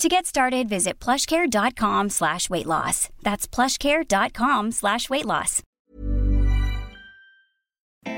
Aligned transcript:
To 0.00 0.08
get 0.08 0.24
started, 0.24 0.66
visit 0.66 0.98
plushcare.com 0.98 2.08
slash 2.08 2.48
weight 2.48 2.64
loss. 2.64 3.10
That's 3.20 3.46
plushcare.com 3.46 4.70
slash 4.70 5.10
weight 5.10 5.26
loss. 5.26 5.62
Hi, 8.06 8.14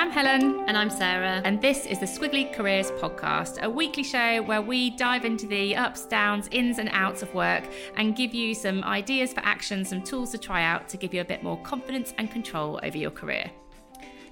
I'm 0.00 0.10
Helen. 0.10 0.64
And 0.66 0.78
I'm 0.78 0.88
Sarah. 0.88 1.42
And 1.44 1.60
this 1.60 1.84
is 1.84 1.98
the 1.98 2.06
Squiggly 2.06 2.50
Careers 2.50 2.90
Podcast, 2.92 3.62
a 3.62 3.68
weekly 3.68 4.04
show 4.04 4.40
where 4.44 4.62
we 4.62 4.96
dive 4.96 5.26
into 5.26 5.46
the 5.46 5.76
ups, 5.76 6.06
downs, 6.06 6.48
ins, 6.50 6.78
and 6.78 6.88
outs 6.94 7.20
of 7.20 7.34
work 7.34 7.64
and 7.98 8.16
give 8.16 8.32
you 8.32 8.54
some 8.54 8.82
ideas 8.84 9.34
for 9.34 9.40
action, 9.40 9.84
some 9.84 10.02
tools 10.02 10.30
to 10.30 10.38
try 10.38 10.64
out 10.64 10.88
to 10.88 10.96
give 10.96 11.12
you 11.12 11.20
a 11.20 11.26
bit 11.26 11.42
more 11.42 11.58
confidence 11.58 12.14
and 12.16 12.30
control 12.30 12.80
over 12.82 12.96
your 12.96 13.10
career. 13.10 13.50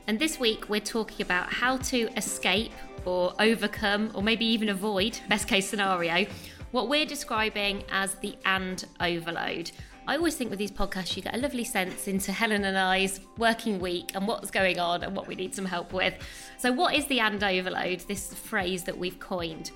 And 0.07 0.19
this 0.19 0.41
week 0.41 0.71
we're 0.71 0.81
talking 0.81 1.27
about 1.27 1.53
how 1.53 1.77
to 1.77 2.09
escape 2.17 2.73
or 3.07 3.33
overcome 3.39 4.11
or 4.15 4.23
maybe 4.23 4.45
even 4.45 4.69
avoid, 4.69 5.19
best 5.29 5.49
case 5.49 5.69
scenario, 5.69 6.27
what 6.73 6.89
we're 6.89 7.07
describing 7.07 7.85
as 7.91 8.15
the 8.17 8.37
and 8.45 8.85
overload. 9.01 9.71
I 10.09 10.17
always 10.17 10.37
think 10.37 10.51
with 10.51 10.59
these 10.59 10.71
podcasts, 10.71 11.17
you 11.17 11.23
get 11.23 11.34
a 11.34 11.39
lovely 11.39 11.65
sense 11.65 12.07
into 12.07 12.31
Helen 12.31 12.65
and 12.65 12.79
I's 12.79 13.19
working 13.39 13.81
week 13.81 14.12
and 14.15 14.29
what's 14.29 14.53
going 14.53 14.79
on 14.79 15.03
and 15.03 15.17
what 15.17 15.27
we 15.27 15.34
need 15.34 15.55
some 15.55 15.65
help 15.65 15.93
with. 15.93 16.15
So, 16.59 16.71
what 16.71 16.95
is 16.95 17.07
the 17.07 17.19
and 17.19 17.43
overload? 17.43 18.01
This 18.01 18.33
phrase 18.33 18.84
that 18.84 18.97
we've 18.97 19.19
coined. 19.19 19.73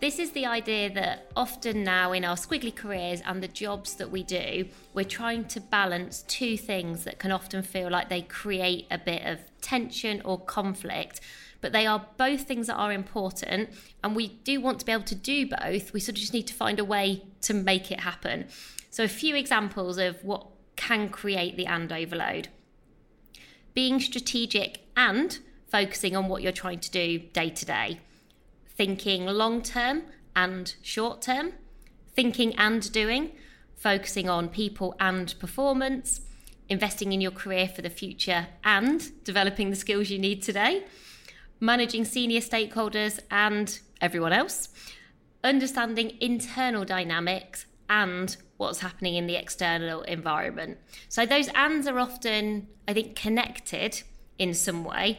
This 0.00 0.18
is 0.18 0.30
the 0.30 0.46
idea 0.46 0.88
that 0.94 1.30
often 1.36 1.84
now 1.84 2.12
in 2.12 2.24
our 2.24 2.36
squiggly 2.36 2.74
careers 2.74 3.20
and 3.26 3.42
the 3.42 3.48
jobs 3.48 3.96
that 3.96 4.10
we 4.10 4.22
do, 4.22 4.66
we're 4.94 5.04
trying 5.04 5.44
to 5.48 5.60
balance 5.60 6.22
two 6.22 6.56
things 6.56 7.04
that 7.04 7.18
can 7.18 7.30
often 7.30 7.62
feel 7.62 7.90
like 7.90 8.08
they 8.08 8.22
create 8.22 8.86
a 8.90 8.96
bit 8.96 9.26
of 9.26 9.40
tension 9.60 10.22
or 10.24 10.40
conflict. 10.40 11.20
But 11.60 11.72
they 11.72 11.86
are 11.86 12.06
both 12.16 12.42
things 12.42 12.68
that 12.68 12.76
are 12.76 12.92
important, 12.92 13.70
and 14.02 14.16
we 14.16 14.28
do 14.44 14.60
want 14.60 14.80
to 14.80 14.86
be 14.86 14.92
able 14.92 15.04
to 15.04 15.14
do 15.14 15.46
both. 15.46 15.92
We 15.92 16.00
sort 16.00 16.16
of 16.16 16.20
just 16.20 16.32
need 16.32 16.46
to 16.46 16.54
find 16.54 16.78
a 16.78 16.84
way 16.84 17.22
to 17.42 17.54
make 17.54 17.90
it 17.90 18.00
happen. 18.00 18.46
So, 18.90 19.04
a 19.04 19.08
few 19.08 19.36
examples 19.36 19.98
of 19.98 20.24
what 20.24 20.46
can 20.76 21.10
create 21.10 21.56
the 21.56 21.66
and 21.66 21.92
overload. 21.92 22.48
Being 23.74 24.00
strategic 24.00 24.86
and 24.96 25.38
focusing 25.68 26.16
on 26.16 26.28
what 26.28 26.42
you're 26.42 26.52
trying 26.52 26.80
to 26.80 26.90
do 26.90 27.18
day 27.18 27.50
to 27.50 27.64
day. 27.64 28.00
Thinking 28.66 29.26
long 29.26 29.62
term 29.62 30.02
and 30.34 30.74
short 30.82 31.22
term, 31.22 31.52
thinking 32.14 32.54
and 32.56 32.90
doing, 32.92 33.32
focusing 33.76 34.28
on 34.28 34.48
people 34.48 34.94
and 34.98 35.38
performance, 35.38 36.22
investing 36.68 37.12
in 37.12 37.20
your 37.20 37.30
career 37.30 37.68
for 37.68 37.82
the 37.82 37.90
future 37.90 38.46
and 38.64 39.10
developing 39.24 39.70
the 39.70 39.76
skills 39.76 40.10
you 40.10 40.18
need 40.18 40.42
today, 40.42 40.84
managing 41.60 42.04
senior 42.04 42.40
stakeholders 42.40 43.20
and 43.30 43.78
everyone 44.00 44.32
else, 44.32 44.68
understanding 45.44 46.16
internal 46.20 46.84
dynamics 46.84 47.66
and 47.88 48.36
what's 48.56 48.80
happening 48.80 49.16
in 49.16 49.26
the 49.26 49.36
external 49.36 50.02
environment. 50.02 50.78
So 51.08 51.26
those 51.26 51.48
ands 51.48 51.86
are 51.86 51.98
often, 51.98 52.68
I 52.88 52.92
think, 52.92 53.16
connected 53.16 54.02
in 54.38 54.54
some 54.54 54.84
way 54.84 55.18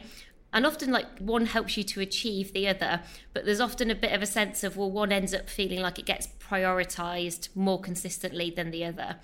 and 0.52 0.66
often 0.66 0.90
like 0.90 1.06
one 1.18 1.46
helps 1.46 1.76
you 1.76 1.82
to 1.82 2.00
achieve 2.00 2.52
the 2.52 2.68
other 2.68 3.02
but 3.32 3.44
there's 3.44 3.60
often 3.60 3.90
a 3.90 3.94
bit 3.94 4.12
of 4.12 4.22
a 4.22 4.26
sense 4.26 4.62
of 4.64 4.76
well 4.76 4.90
one 4.90 5.12
ends 5.12 5.32
up 5.32 5.48
feeling 5.48 5.80
like 5.80 5.98
it 5.98 6.04
gets 6.04 6.28
prioritized 6.38 7.48
more 7.54 7.80
consistently 7.80 8.50
than 8.50 8.70
the 8.70 8.84
other 8.84 9.16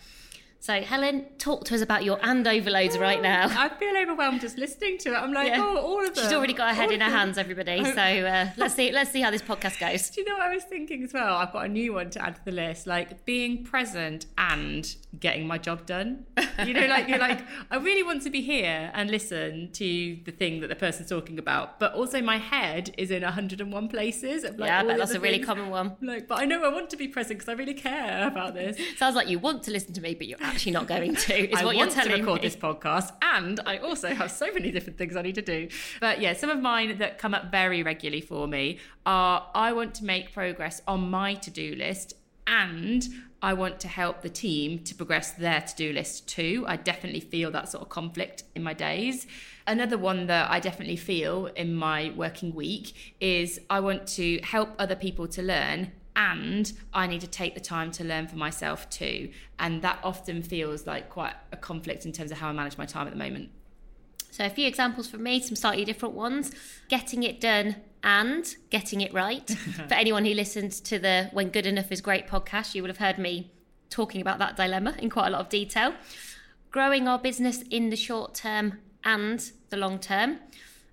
so, 0.60 0.80
Helen, 0.82 1.24
talk 1.38 1.64
to 1.66 1.74
us 1.74 1.80
about 1.80 2.04
your 2.04 2.18
and 2.22 2.46
overloads 2.46 2.98
right 2.98 3.22
now. 3.22 3.46
I 3.48 3.68
feel 3.68 3.96
overwhelmed 3.96 4.40
just 4.40 4.58
listening 4.58 4.98
to 4.98 5.10
it. 5.14 5.16
I'm 5.16 5.32
like, 5.32 5.48
yeah. 5.48 5.62
oh, 5.62 5.78
all 5.78 6.04
of 6.04 6.14
them. 6.14 6.24
She's 6.24 6.32
already 6.32 6.52
got 6.52 6.70
her 6.70 6.74
head 6.74 6.90
in 6.90 7.00
her 7.00 7.10
hands, 7.10 7.38
everybody. 7.38 7.84
So 7.84 8.02
uh, 8.02 8.50
let's 8.56 8.74
see, 8.74 8.90
let's 8.90 9.10
see 9.10 9.20
how 9.20 9.30
this 9.30 9.40
podcast 9.40 9.78
goes. 9.78 10.10
Do 10.10 10.20
you 10.20 10.26
know 10.26 10.34
what 10.34 10.42
I 10.42 10.54
was 10.54 10.64
thinking 10.64 11.04
as 11.04 11.12
well? 11.12 11.36
I've 11.36 11.52
got 11.52 11.66
a 11.66 11.68
new 11.68 11.94
one 11.94 12.10
to 12.10 12.22
add 12.22 12.36
to 12.36 12.44
the 12.44 12.50
list, 12.52 12.86
like 12.86 13.24
being 13.24 13.64
present 13.64 14.26
and 14.36 14.94
getting 15.18 15.46
my 15.46 15.58
job 15.58 15.86
done. 15.86 16.26
You 16.64 16.74
know, 16.74 16.86
like 16.86 17.08
you're 17.08 17.18
like, 17.18 17.40
I 17.70 17.76
really 17.76 18.02
want 18.02 18.22
to 18.22 18.30
be 18.30 18.42
here 18.42 18.90
and 18.92 19.10
listen 19.10 19.70
to 19.74 20.18
the 20.24 20.32
thing 20.32 20.60
that 20.60 20.68
the 20.68 20.76
person's 20.76 21.08
talking 21.08 21.38
about, 21.38 21.78
but 21.78 21.94
also 21.94 22.20
my 22.20 22.38
head 22.38 22.92
is 22.98 23.12
in 23.12 23.22
101 23.22 23.88
places. 23.88 24.42
Like 24.42 24.58
yeah, 24.58 24.80
I 24.80 24.84
bet 24.84 24.98
that's 24.98 25.12
a 25.12 25.20
really 25.20 25.38
common 25.38 25.70
one. 25.70 25.96
Like, 26.02 26.26
but 26.26 26.40
I 26.40 26.44
know 26.46 26.64
I 26.64 26.68
want 26.68 26.90
to 26.90 26.96
be 26.96 27.06
present 27.06 27.38
because 27.38 27.48
I 27.48 27.52
really 27.52 27.74
care 27.74 28.26
about 28.26 28.54
this. 28.54 28.76
Sounds 28.96 29.14
like 29.14 29.28
you 29.28 29.38
want 29.38 29.62
to 29.64 29.70
listen 29.70 29.92
to 29.94 30.00
me, 30.00 30.14
but 30.14 30.26
you're 30.26 30.38
actually 30.48 30.72
not 30.72 30.86
going 30.86 31.14
to. 31.14 31.50
Is 31.50 31.60
I 31.60 31.64
what 31.64 31.76
you're 31.76 31.88
telling 31.88 32.12
to 32.12 32.18
record 32.18 32.42
me. 32.42 32.48
this 32.48 32.56
podcast, 32.56 33.12
and 33.22 33.60
I 33.66 33.78
also 33.78 34.14
have 34.14 34.30
so 34.30 34.52
many 34.52 34.70
different 34.70 34.98
things 34.98 35.16
I 35.16 35.22
need 35.22 35.36
to 35.36 35.42
do. 35.42 35.68
But 36.00 36.20
yeah, 36.20 36.32
some 36.32 36.50
of 36.50 36.60
mine 36.60 36.98
that 36.98 37.18
come 37.18 37.34
up 37.34 37.50
very 37.50 37.82
regularly 37.82 38.20
for 38.20 38.46
me 38.46 38.78
are 39.06 39.48
I 39.54 39.72
want 39.72 39.94
to 39.96 40.04
make 40.04 40.32
progress 40.32 40.82
on 40.86 41.10
my 41.10 41.34
to-do 41.34 41.74
list 41.76 42.14
and 42.46 43.06
I 43.40 43.52
want 43.52 43.78
to 43.80 43.88
help 43.88 44.22
the 44.22 44.28
team 44.28 44.80
to 44.84 44.94
progress 44.94 45.32
their 45.32 45.60
to 45.60 45.76
do 45.76 45.92
list 45.92 46.28
too. 46.28 46.64
I 46.66 46.76
definitely 46.76 47.20
feel 47.20 47.50
that 47.52 47.68
sort 47.68 47.82
of 47.82 47.88
conflict 47.88 48.42
in 48.56 48.62
my 48.64 48.72
days. 48.72 49.26
Another 49.66 49.98
one 49.98 50.26
that 50.26 50.50
I 50.50 50.58
definitely 50.58 50.96
feel 50.96 51.46
in 51.46 51.74
my 51.74 52.12
working 52.16 52.54
week 52.54 53.14
is 53.20 53.60
I 53.70 53.80
want 53.80 54.08
to 54.08 54.40
help 54.42 54.70
other 54.78 54.96
people 54.96 55.28
to 55.28 55.42
learn 55.42 55.92
and 56.18 56.72
I 56.92 57.06
need 57.06 57.20
to 57.20 57.28
take 57.28 57.54
the 57.54 57.60
time 57.60 57.92
to 57.92 58.04
learn 58.04 58.26
for 58.26 58.34
myself 58.34 58.90
too. 58.90 59.30
And 59.60 59.82
that 59.82 60.00
often 60.02 60.42
feels 60.42 60.84
like 60.84 61.08
quite 61.08 61.34
a 61.52 61.56
conflict 61.56 62.04
in 62.04 62.12
terms 62.12 62.32
of 62.32 62.38
how 62.38 62.48
I 62.48 62.52
manage 62.52 62.76
my 62.76 62.86
time 62.86 63.06
at 63.06 63.12
the 63.12 63.18
moment. 63.18 63.50
So, 64.32 64.44
a 64.44 64.50
few 64.50 64.66
examples 64.66 65.08
from 65.08 65.22
me, 65.22 65.40
some 65.40 65.54
slightly 65.54 65.84
different 65.84 66.14
ones. 66.16 66.50
Getting 66.88 67.22
it 67.22 67.40
done 67.40 67.76
and 68.02 68.54
getting 68.68 69.00
it 69.00 69.14
right. 69.14 69.48
for 69.88 69.94
anyone 69.94 70.24
who 70.24 70.34
listens 70.34 70.80
to 70.80 70.98
the 70.98 71.30
When 71.32 71.50
Good 71.50 71.66
Enough 71.66 71.90
is 71.92 72.00
Great 72.00 72.26
podcast, 72.26 72.74
you 72.74 72.82
would 72.82 72.90
have 72.90 72.98
heard 72.98 73.18
me 73.18 73.52
talking 73.88 74.20
about 74.20 74.40
that 74.40 74.56
dilemma 74.56 74.96
in 74.98 75.10
quite 75.10 75.28
a 75.28 75.30
lot 75.30 75.40
of 75.40 75.48
detail. 75.48 75.94
Growing 76.72 77.06
our 77.06 77.18
business 77.18 77.62
in 77.70 77.90
the 77.90 77.96
short 77.96 78.34
term 78.34 78.78
and 79.04 79.52
the 79.70 79.76
long 79.76 80.00
term. 80.00 80.40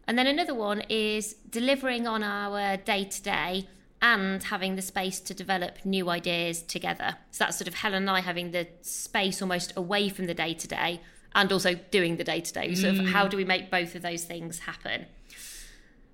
And 0.07 0.19
then 0.19 0.27
another 0.27 0.53
one 0.53 0.81
is 0.81 1.33
delivering 1.49 2.05
on 2.05 2.21
our 2.21 2.77
day 2.77 3.05
to 3.05 3.21
day 3.23 3.67
and 4.05 4.43
having 4.43 4.75
the 4.75 4.83
space 4.83 5.19
to 5.19 5.33
develop 5.33 5.83
new 5.83 6.11
ideas 6.11 6.61
together. 6.61 7.17
So 7.31 7.43
that's 7.43 7.57
sort 7.57 7.67
of 7.67 7.73
Helen 7.73 8.03
and 8.03 8.09
I 8.11 8.19
having 8.19 8.51
the 8.51 8.67
space 8.81 9.41
almost 9.41 9.73
away 9.75 10.09
from 10.09 10.27
the 10.27 10.35
day 10.35 10.53
to 10.53 10.67
day 10.67 11.01
and 11.33 11.51
also 11.51 11.73
doing 11.89 12.17
the 12.17 12.23
day 12.23 12.39
to 12.39 12.53
day. 12.53 12.75
So, 12.75 12.91
mm. 12.91 13.07
how 13.07 13.27
do 13.27 13.35
we 13.35 13.43
make 13.43 13.71
both 13.71 13.95
of 13.95 14.03
those 14.03 14.23
things 14.23 14.59
happen? 14.59 15.07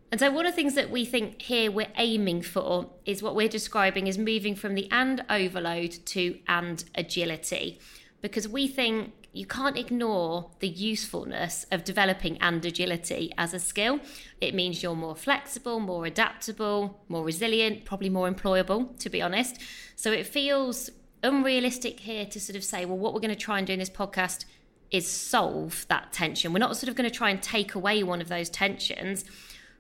And 0.10 0.22
so, 0.22 0.32
one 0.32 0.46
of 0.46 0.54
the 0.54 0.56
things 0.56 0.76
that 0.76 0.90
we 0.90 1.04
think 1.04 1.42
here 1.42 1.70
we're 1.70 1.92
aiming 1.98 2.44
for 2.44 2.90
is 3.06 3.22
what 3.22 3.36
we're 3.36 3.50
describing 3.50 4.08
as 4.08 4.18
moving 4.18 4.56
from 4.56 4.76
the 4.76 4.90
and 4.90 5.26
overload 5.30 5.92
to 6.06 6.40
and 6.48 6.86
agility, 6.96 7.78
because 8.22 8.48
we 8.48 8.68
think 8.68 9.14
you 9.34 9.46
can't 9.46 9.78
ignore 9.78 10.52
the 10.60 10.68
usefulness 10.68 11.66
of 11.72 11.84
developing 11.84 12.38
and 12.40 12.64
agility 12.66 13.32
as 13.38 13.54
a 13.54 13.60
skill. 13.60 14.00
It 14.42 14.54
means 14.54 14.84
you're 14.84 14.96
more 14.96 15.16
flexible, 15.16 15.80
more 15.80 16.06
adaptable, 16.06 17.02
more 17.08 17.24
resilient, 17.24 17.86
probably 17.86 18.10
more 18.10 18.30
employable, 18.30 18.98
to 19.00 19.10
be 19.10 19.22
honest. 19.22 19.62
So 19.96 20.12
it 20.12 20.28
feels 20.28 20.90
unrealistic 21.24 22.02
here 22.02 22.26
to 22.26 22.40
sort 22.40 22.58
of 22.58 22.64
say, 22.64 22.86
well, 22.86 22.98
what 22.98 23.14
we're 23.14 23.22
going 23.22 23.30
to 23.30 23.40
try 23.40 23.58
and 23.58 23.66
do 23.66 23.74
in 23.74 23.80
this 23.80 23.90
podcast 23.90 24.46
is 24.92 25.08
solve 25.08 25.86
that 25.88 26.12
tension. 26.12 26.52
We're 26.52 26.60
not 26.60 26.76
sort 26.76 26.90
of 26.90 26.96
going 26.96 27.10
to 27.10 27.16
try 27.16 27.30
and 27.30 27.42
take 27.42 27.76
away 27.76 28.04
one 28.04 28.20
of 28.20 28.28
those 28.28 28.50
tensions. 28.50 29.24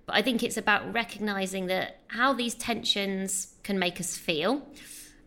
But 0.05 0.15
I 0.15 0.21
think 0.21 0.43
it's 0.43 0.57
about 0.57 0.93
recognizing 0.93 1.67
that 1.67 1.99
how 2.07 2.33
these 2.33 2.55
tensions 2.55 3.53
can 3.63 3.77
make 3.77 3.99
us 3.99 4.15
feel 4.17 4.65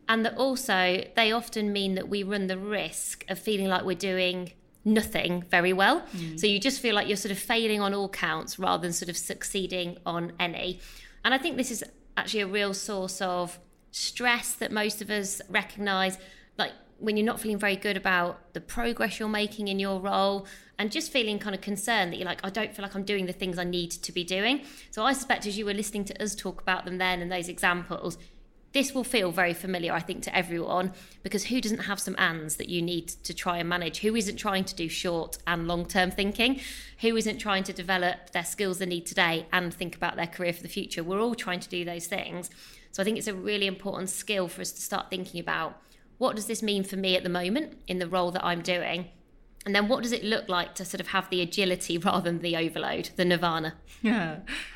And 0.09 0.25
that 0.27 0.37
also 0.37 1.05
they 1.17 1.33
often 1.33 1.73
mean 1.73 1.95
that 1.95 2.09
we 2.09 2.23
run 2.23 2.47
the 2.47 2.59
risk 2.59 3.25
of 3.29 3.39
feeling 3.39 3.69
like 3.69 3.85
we're 3.85 3.95
doing 3.97 4.53
nothing 4.85 5.43
very 5.51 5.73
well. 5.73 6.03
Mm. 6.17 6.39
So 6.39 6.47
you 6.47 6.61
just 6.61 6.81
feel 6.81 6.95
like 6.95 7.09
you're 7.09 7.17
sort 7.17 7.33
of 7.33 7.39
failing 7.39 7.81
on 7.81 7.95
all 7.95 8.09
counts 8.09 8.59
rather 8.59 8.83
than 8.83 8.93
sort 8.93 9.09
of 9.09 9.17
succeeding 9.17 9.97
on 10.05 10.33
any. 10.39 10.81
And 11.25 11.33
I 11.33 11.39
think 11.39 11.57
this 11.57 11.71
is 11.71 11.83
actually 12.17 12.41
a 12.41 12.47
real 12.47 12.75
source 12.75 13.21
of 13.21 13.59
stress 13.91 14.55
that 14.55 14.73
most 14.73 15.01
of 15.01 15.11
us 15.11 15.41
recognize. 15.49 16.19
Like 16.59 16.73
when 16.99 17.17
you're 17.17 17.27
not 17.27 17.41
feeling 17.41 17.59
very 17.59 17.77
good 17.77 17.97
about 17.97 18.53
the 18.53 18.61
progress 18.61 19.19
you're 19.19 19.29
making 19.29 19.69
in 19.69 19.79
your 19.79 20.01
role 20.01 20.47
and 20.79 20.91
just 20.91 21.13
feeling 21.13 21.39
kind 21.39 21.55
of 21.55 21.61
concerned 21.61 22.13
that 22.13 22.19
you're 22.19 22.27
like, 22.27 22.45
I 22.45 22.51
don't 22.51 22.75
feel 22.75 22.83
like 22.83 22.95
I'm 22.95 23.05
doing 23.05 23.27
the 23.27 23.33
things 23.33 23.59
I 23.59 23.65
need 23.65 23.91
to 23.93 24.13
be 24.13 24.25
doing. 24.25 24.63
So 24.91 25.05
I 25.05 25.13
suspect 25.13 25.47
as 25.47 25.57
you 25.57 25.65
were 25.65 25.75
listening 25.75 26.05
to 26.07 26.23
us 26.23 26.35
talk 26.35 26.61
about 26.61 26.85
them 26.85 26.99
then 26.99 27.23
and 27.23 27.31
those 27.31 27.49
examples, 27.49 28.19
this 28.75 28.93
will 28.93 29.05
feel 29.05 29.31
very 29.31 29.55
familiar, 29.55 29.93
I 29.93 30.01
think, 30.01 30.25
to 30.25 30.37
everyone 30.37 30.93
because 31.23 31.45
who 31.45 31.61
doesn't 31.61 31.85
have 31.85 32.01
some 32.01 32.17
ands 32.19 32.57
that 32.57 32.69
you 32.69 32.83
need 32.83 33.07
to 33.09 33.33
try 33.33 33.59
and 33.59 33.69
manage? 33.69 34.01
Who 34.01 34.17
isn't 34.17 34.37
trying 34.37 34.65
to 34.65 34.75
do 34.75 34.89
short 34.89 35.39
and 35.47 35.69
long 35.69 35.87
term 35.87 36.11
thinking? 36.11 36.61
Who 37.01 37.17
isn't 37.17 37.39
trying 37.39 37.63
to 37.65 37.73
develop 37.73 38.31
their 38.33 38.45
skills 38.45 38.79
they 38.79 38.87
need 38.87 39.07
today 39.07 39.47
and 39.53 39.73
think 39.73 39.95
about 39.95 40.17
their 40.17 40.27
career 40.27 40.53
for 40.53 40.63
the 40.63 40.69
future? 40.69 41.05
We're 41.05 41.21
all 41.21 41.37
trying 41.37 41.61
to 41.61 41.69
do 41.69 41.85
those 41.85 42.09
things. 42.09 42.51
So 42.91 43.01
I 43.01 43.05
think 43.05 43.17
it's 43.17 43.29
a 43.29 43.35
really 43.35 43.69
important 43.69 44.11
skill 44.11 44.49
for 44.49 44.61
us 44.61 44.73
to 44.73 44.83
start 44.83 45.09
thinking 45.09 45.41
about 45.41 45.81
what 46.19 46.35
does 46.35 46.47
this 46.47 46.63
mean 46.63 46.83
for 46.83 46.97
me 46.97 47.17
at 47.17 47.23
the 47.23 47.29
moment 47.29 47.79
in 47.87 48.01
the 48.01 48.09
role 48.09 48.33
that 48.33 48.45
I'm 48.45 48.61
doing? 48.61 49.07
And 49.67 49.75
then 49.75 49.89
what 49.89 50.03
does 50.03 50.13
it 50.13 50.25
look 50.25 50.49
like 50.49 50.75
to 50.75 50.85
sort 50.85 51.01
of 51.01 51.09
have 51.09 51.31
the 51.31 51.41
agility 51.41 51.97
rather 51.99 52.31
than 52.31 52.41
the 52.41 52.57
overload, 52.57 53.11
the 53.15 53.25
nirvana? 53.25 53.75
Yeah. 54.03 54.39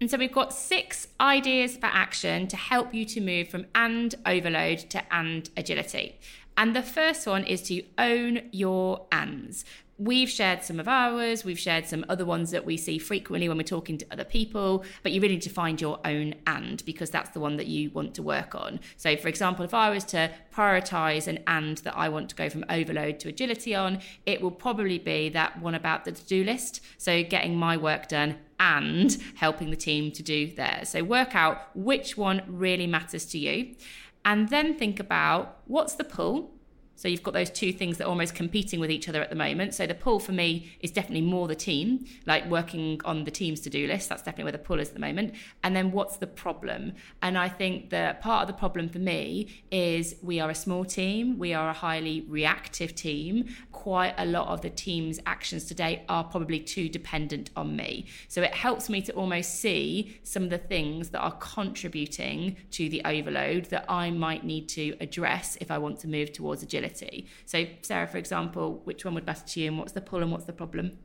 And 0.00 0.10
so 0.10 0.18
we've 0.18 0.32
got 0.32 0.52
six 0.52 1.08
ideas 1.20 1.76
for 1.76 1.86
action 1.86 2.46
to 2.48 2.56
help 2.56 2.92
you 2.92 3.04
to 3.06 3.20
move 3.20 3.48
from 3.48 3.66
and 3.74 4.14
overload 4.26 4.78
to 4.90 5.14
and 5.14 5.48
agility. 5.56 6.18
And 6.56 6.74
the 6.74 6.82
first 6.82 7.26
one 7.26 7.44
is 7.44 7.62
to 7.62 7.82
own 7.98 8.42
your 8.52 9.06
ands. 9.10 9.64
We've 9.96 10.28
shared 10.28 10.64
some 10.64 10.80
of 10.80 10.88
ours, 10.88 11.44
we've 11.44 11.58
shared 11.58 11.86
some 11.86 12.04
other 12.08 12.24
ones 12.24 12.50
that 12.50 12.64
we 12.64 12.76
see 12.76 12.98
frequently 12.98 13.48
when 13.48 13.56
we're 13.56 13.62
talking 13.62 13.96
to 13.98 14.06
other 14.10 14.24
people, 14.24 14.84
but 15.04 15.12
you 15.12 15.20
really 15.20 15.34
need 15.34 15.42
to 15.42 15.50
find 15.50 15.80
your 15.80 16.00
own 16.04 16.34
and 16.48 16.84
because 16.84 17.10
that's 17.10 17.30
the 17.30 17.38
one 17.38 17.56
that 17.58 17.68
you 17.68 17.90
want 17.90 18.14
to 18.14 18.22
work 18.22 18.56
on. 18.56 18.80
So, 18.96 19.16
for 19.16 19.28
example, 19.28 19.64
if 19.64 19.72
I 19.72 19.90
was 19.90 20.04
to 20.06 20.32
prioritize 20.52 21.28
an 21.28 21.38
and 21.46 21.78
that 21.78 21.96
I 21.96 22.08
want 22.08 22.28
to 22.30 22.34
go 22.34 22.48
from 22.48 22.64
overload 22.68 23.20
to 23.20 23.28
agility 23.28 23.74
on, 23.74 24.00
it 24.26 24.42
will 24.42 24.50
probably 24.50 24.98
be 24.98 25.28
that 25.28 25.60
one 25.60 25.76
about 25.76 26.04
the 26.04 26.10
to 26.12 26.24
do 26.24 26.42
list. 26.42 26.80
So, 26.98 27.22
getting 27.22 27.56
my 27.56 27.76
work 27.76 28.08
done 28.08 28.38
and 28.58 29.16
helping 29.36 29.70
the 29.70 29.76
team 29.76 30.10
to 30.12 30.22
do 30.24 30.52
theirs. 30.52 30.88
So, 30.88 31.04
work 31.04 31.36
out 31.36 31.68
which 31.76 32.16
one 32.16 32.42
really 32.48 32.88
matters 32.88 33.26
to 33.26 33.38
you 33.38 33.76
and 34.24 34.48
then 34.48 34.74
think 34.74 34.98
about 34.98 35.58
what's 35.66 35.94
the 35.94 36.04
pull 36.04 36.50
so 36.96 37.08
you've 37.08 37.22
got 37.22 37.34
those 37.34 37.50
two 37.50 37.72
things 37.72 37.98
that 37.98 38.04
are 38.04 38.08
almost 38.08 38.34
competing 38.34 38.80
with 38.80 38.90
each 38.90 39.08
other 39.08 39.20
at 39.20 39.30
the 39.30 39.36
moment. 39.36 39.74
So 39.74 39.86
the 39.86 39.94
pull 39.94 40.20
for 40.20 40.32
me 40.32 40.72
is 40.80 40.90
definitely 40.90 41.22
more 41.22 41.48
the 41.48 41.54
team, 41.54 42.06
like 42.26 42.48
working 42.48 43.00
on 43.04 43.24
the 43.24 43.30
team's 43.30 43.60
to 43.60 43.70
do 43.70 43.86
list. 43.86 44.08
That's 44.08 44.22
definitely 44.22 44.44
where 44.44 44.52
the 44.52 44.58
pull 44.58 44.80
is 44.80 44.88
at 44.88 44.94
the 44.94 45.00
moment. 45.00 45.34
And 45.62 45.74
then 45.74 45.90
what's 45.90 46.16
the 46.18 46.26
problem? 46.26 46.92
And 47.20 47.36
I 47.36 47.48
think 47.48 47.90
that 47.90 48.20
part 48.20 48.42
of 48.42 48.46
the 48.48 48.58
problem 48.58 48.88
for 48.88 49.00
me 49.00 49.48
is 49.70 50.16
we 50.22 50.38
are 50.40 50.50
a 50.50 50.54
small 50.54 50.84
team, 50.84 51.38
we 51.38 51.52
are 51.52 51.68
a 51.68 51.72
highly 51.72 52.24
reactive 52.28 52.94
team. 52.94 53.48
Quite 53.72 54.14
a 54.16 54.24
lot 54.24 54.48
of 54.48 54.60
the 54.60 54.70
team's 54.70 55.18
actions 55.26 55.64
today 55.64 56.04
are 56.08 56.24
probably 56.24 56.60
too 56.60 56.88
dependent 56.88 57.50
on 57.56 57.74
me. 57.74 58.06
So 58.28 58.42
it 58.42 58.54
helps 58.54 58.88
me 58.88 59.02
to 59.02 59.12
almost 59.12 59.56
see 59.56 60.20
some 60.22 60.44
of 60.44 60.50
the 60.50 60.58
things 60.58 61.10
that 61.10 61.20
are 61.20 61.32
contributing 61.32 62.56
to 62.70 62.88
the 62.88 63.02
overload 63.04 63.66
that 63.66 63.84
I 63.88 64.10
might 64.10 64.44
need 64.44 64.68
to 64.70 64.96
address 65.00 65.58
if 65.60 65.70
I 65.70 65.78
want 65.78 65.98
to 66.00 66.08
move 66.08 66.32
towards 66.32 66.62
agility 66.62 66.83
agility. 66.84 67.26
So, 67.46 67.66
Sarah, 67.82 68.06
for 68.06 68.18
example, 68.18 68.80
which 68.84 69.04
one 69.04 69.14
would 69.14 69.26
matter 69.26 69.44
to 69.46 69.60
you 69.60 69.68
and 69.68 69.78
what's 69.78 69.92
the 69.92 70.00
pull 70.00 70.22
and 70.22 70.30
what's 70.30 70.44
the 70.44 70.52
problem? 70.52 70.98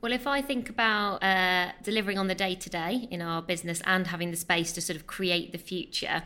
Well, 0.00 0.12
if 0.12 0.26
I 0.26 0.42
think 0.42 0.68
about 0.68 1.22
uh, 1.22 1.72
delivering 1.82 2.18
on 2.18 2.26
the 2.26 2.34
day 2.34 2.54
to 2.54 2.68
day 2.68 3.08
in 3.10 3.22
our 3.22 3.40
business 3.40 3.80
and 3.86 4.06
having 4.06 4.30
the 4.30 4.36
space 4.36 4.72
to 4.72 4.82
sort 4.82 4.96
of 4.96 5.06
create 5.06 5.52
the 5.52 5.58
future, 5.58 6.22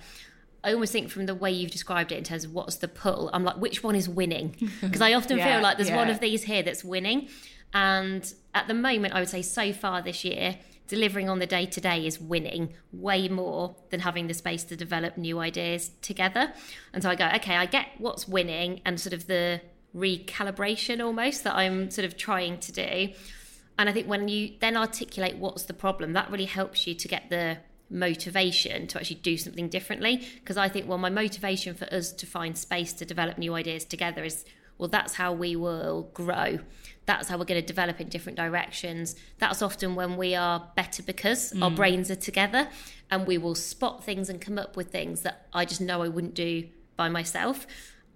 I 0.64 0.72
almost 0.72 0.92
think 0.92 1.10
from 1.10 1.26
the 1.26 1.34
way 1.34 1.52
you've 1.52 1.70
described 1.70 2.10
it 2.10 2.18
in 2.18 2.24
terms 2.24 2.44
of 2.44 2.52
what's 2.52 2.76
the 2.76 2.88
pull, 2.88 3.30
I'm 3.32 3.44
like, 3.44 3.56
which 3.58 3.84
one 3.84 3.94
is 3.94 4.08
winning? 4.08 4.56
Because 4.80 5.00
I 5.00 5.12
often 5.14 5.38
yeah, 5.38 5.54
feel 5.54 5.62
like 5.62 5.76
there's 5.76 5.90
yeah. 5.90 5.96
one 5.96 6.10
of 6.10 6.18
these 6.18 6.42
here 6.42 6.62
that's 6.62 6.82
winning. 6.82 7.28
And 7.72 8.32
at 8.54 8.66
the 8.66 8.74
moment, 8.74 9.14
I 9.14 9.20
would 9.20 9.28
say 9.28 9.42
so 9.42 9.72
far 9.72 10.02
this 10.02 10.24
year, 10.24 10.56
delivering 10.88 11.28
on 11.28 11.38
the 11.38 11.46
day 11.46 11.66
to 11.66 11.80
day 11.80 12.06
is 12.06 12.20
winning 12.20 12.74
way 12.92 13.28
more 13.28 13.76
than 13.90 14.00
having 14.00 14.26
the 14.26 14.34
space 14.34 14.64
to 14.64 14.76
develop 14.76 15.16
new 15.16 15.38
ideas 15.38 15.90
together. 16.02 16.52
And 16.92 17.02
so 17.02 17.10
I 17.10 17.14
go, 17.14 17.28
okay, 17.36 17.56
I 17.56 17.66
get 17.66 17.88
what's 17.98 18.26
winning 18.26 18.80
and 18.84 18.98
sort 18.98 19.12
of 19.12 19.26
the 19.26 19.60
recalibration 19.94 21.04
almost 21.04 21.44
that 21.44 21.54
I'm 21.54 21.90
sort 21.90 22.04
of 22.04 22.16
trying 22.16 22.58
to 22.60 22.72
do. 22.72 23.12
And 23.78 23.88
I 23.88 23.92
think 23.92 24.08
when 24.08 24.28
you 24.28 24.54
then 24.60 24.76
articulate 24.76 25.36
what's 25.36 25.64
the 25.64 25.74
problem, 25.74 26.14
that 26.14 26.30
really 26.30 26.46
helps 26.46 26.86
you 26.86 26.94
to 26.94 27.08
get 27.08 27.30
the 27.30 27.58
motivation 27.90 28.86
to 28.88 28.98
actually 28.98 29.16
do 29.16 29.36
something 29.36 29.68
differently. 29.68 30.26
Because 30.40 30.56
I 30.56 30.68
think, 30.68 30.88
well, 30.88 30.98
my 30.98 31.10
motivation 31.10 31.74
for 31.74 31.84
us 31.92 32.12
to 32.12 32.26
find 32.26 32.58
space 32.58 32.92
to 32.94 33.04
develop 33.04 33.38
new 33.38 33.54
ideas 33.54 33.84
together 33.84 34.24
is 34.24 34.44
well, 34.78 34.88
that's 34.88 35.14
how 35.14 35.32
we 35.32 35.56
will 35.56 36.08
grow. 36.14 36.60
That's 37.08 37.26
how 37.26 37.38
we're 37.38 37.46
going 37.46 37.58
to 37.58 37.66
develop 37.66 38.02
in 38.02 38.10
different 38.10 38.36
directions. 38.36 39.16
That's 39.38 39.62
often 39.62 39.94
when 39.94 40.18
we 40.18 40.34
are 40.34 40.70
better 40.76 41.02
because 41.02 41.54
mm. 41.54 41.62
our 41.62 41.70
brains 41.70 42.10
are 42.10 42.16
together 42.16 42.68
and 43.10 43.26
we 43.26 43.38
will 43.38 43.54
spot 43.54 44.04
things 44.04 44.28
and 44.28 44.42
come 44.42 44.58
up 44.58 44.76
with 44.76 44.88
things 44.92 45.22
that 45.22 45.46
I 45.54 45.64
just 45.64 45.80
know 45.80 46.02
I 46.02 46.08
wouldn't 46.08 46.34
do 46.34 46.68
by 46.98 47.08
myself. 47.08 47.66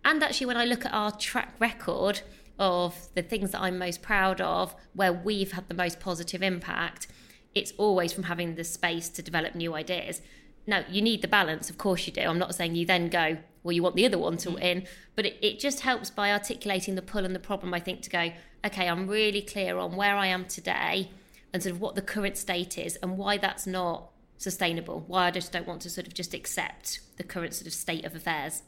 And 0.04 0.22
actually, 0.22 0.48
when 0.48 0.58
I 0.58 0.66
look 0.66 0.84
at 0.84 0.92
our 0.92 1.10
track 1.10 1.54
record 1.58 2.20
of 2.58 3.08
the 3.14 3.22
things 3.22 3.52
that 3.52 3.62
I'm 3.62 3.78
most 3.78 4.02
proud 4.02 4.42
of, 4.42 4.74
where 4.92 5.10
we've 5.10 5.52
had 5.52 5.68
the 5.68 5.74
most 5.74 5.98
positive 5.98 6.42
impact, 6.42 7.06
it's 7.54 7.72
always 7.78 8.12
from 8.12 8.24
having 8.24 8.56
the 8.56 8.64
space 8.64 9.08
to 9.08 9.22
develop 9.22 9.54
new 9.54 9.72
ideas. 9.74 10.20
Now, 10.66 10.84
you 10.90 11.00
need 11.00 11.22
the 11.22 11.28
balance, 11.28 11.70
of 11.70 11.78
course 11.78 12.06
you 12.06 12.12
do. 12.12 12.20
I'm 12.20 12.38
not 12.38 12.54
saying 12.54 12.74
you 12.74 12.84
then 12.84 13.08
go, 13.08 13.38
well, 13.62 13.72
you 13.72 13.82
want 13.82 13.96
the 13.96 14.04
other 14.04 14.18
one 14.18 14.36
to 14.38 14.50
mm. 14.50 14.60
win. 14.60 14.86
But 15.16 15.24
it, 15.24 15.38
it 15.40 15.60
just 15.60 15.80
helps 15.80 16.10
by 16.10 16.30
articulating 16.30 16.94
the 16.94 17.00
pull 17.00 17.24
and 17.24 17.34
the 17.34 17.40
problem, 17.40 17.72
I 17.72 17.80
think, 17.80 18.02
to 18.02 18.10
go, 18.10 18.32
okay, 18.64 18.88
I'm 18.88 19.06
really 19.06 19.43
clear 19.43 19.79
on 19.79 19.97
where 19.97 20.17
I 20.17 20.26
am 20.29 20.47
today 20.47 21.11
and 21.53 21.62
sort 21.62 21.75
of 21.75 21.81
what 21.81 21.94
the 21.94 22.03
current 22.03 22.37
state 22.37 22.79
is 22.79 22.97
and 22.97 23.19
why 23.19 23.37
that's 23.37 23.67
not 23.67 24.11
sustainable, 24.38 25.05
why 25.06 25.26
I 25.26 25.31
just 25.31 25.53
don't 25.53 25.67
want 25.67 25.82
to 25.82 25.91
sort 25.91 26.06
of 26.06 26.14
just 26.14 26.35
accept 26.35 27.00
the 27.17 27.25
current 27.25 27.55
sort 27.55 27.67
of 27.67 27.73
state 27.73 28.05
of 28.05 28.14
affairs. 28.14 28.62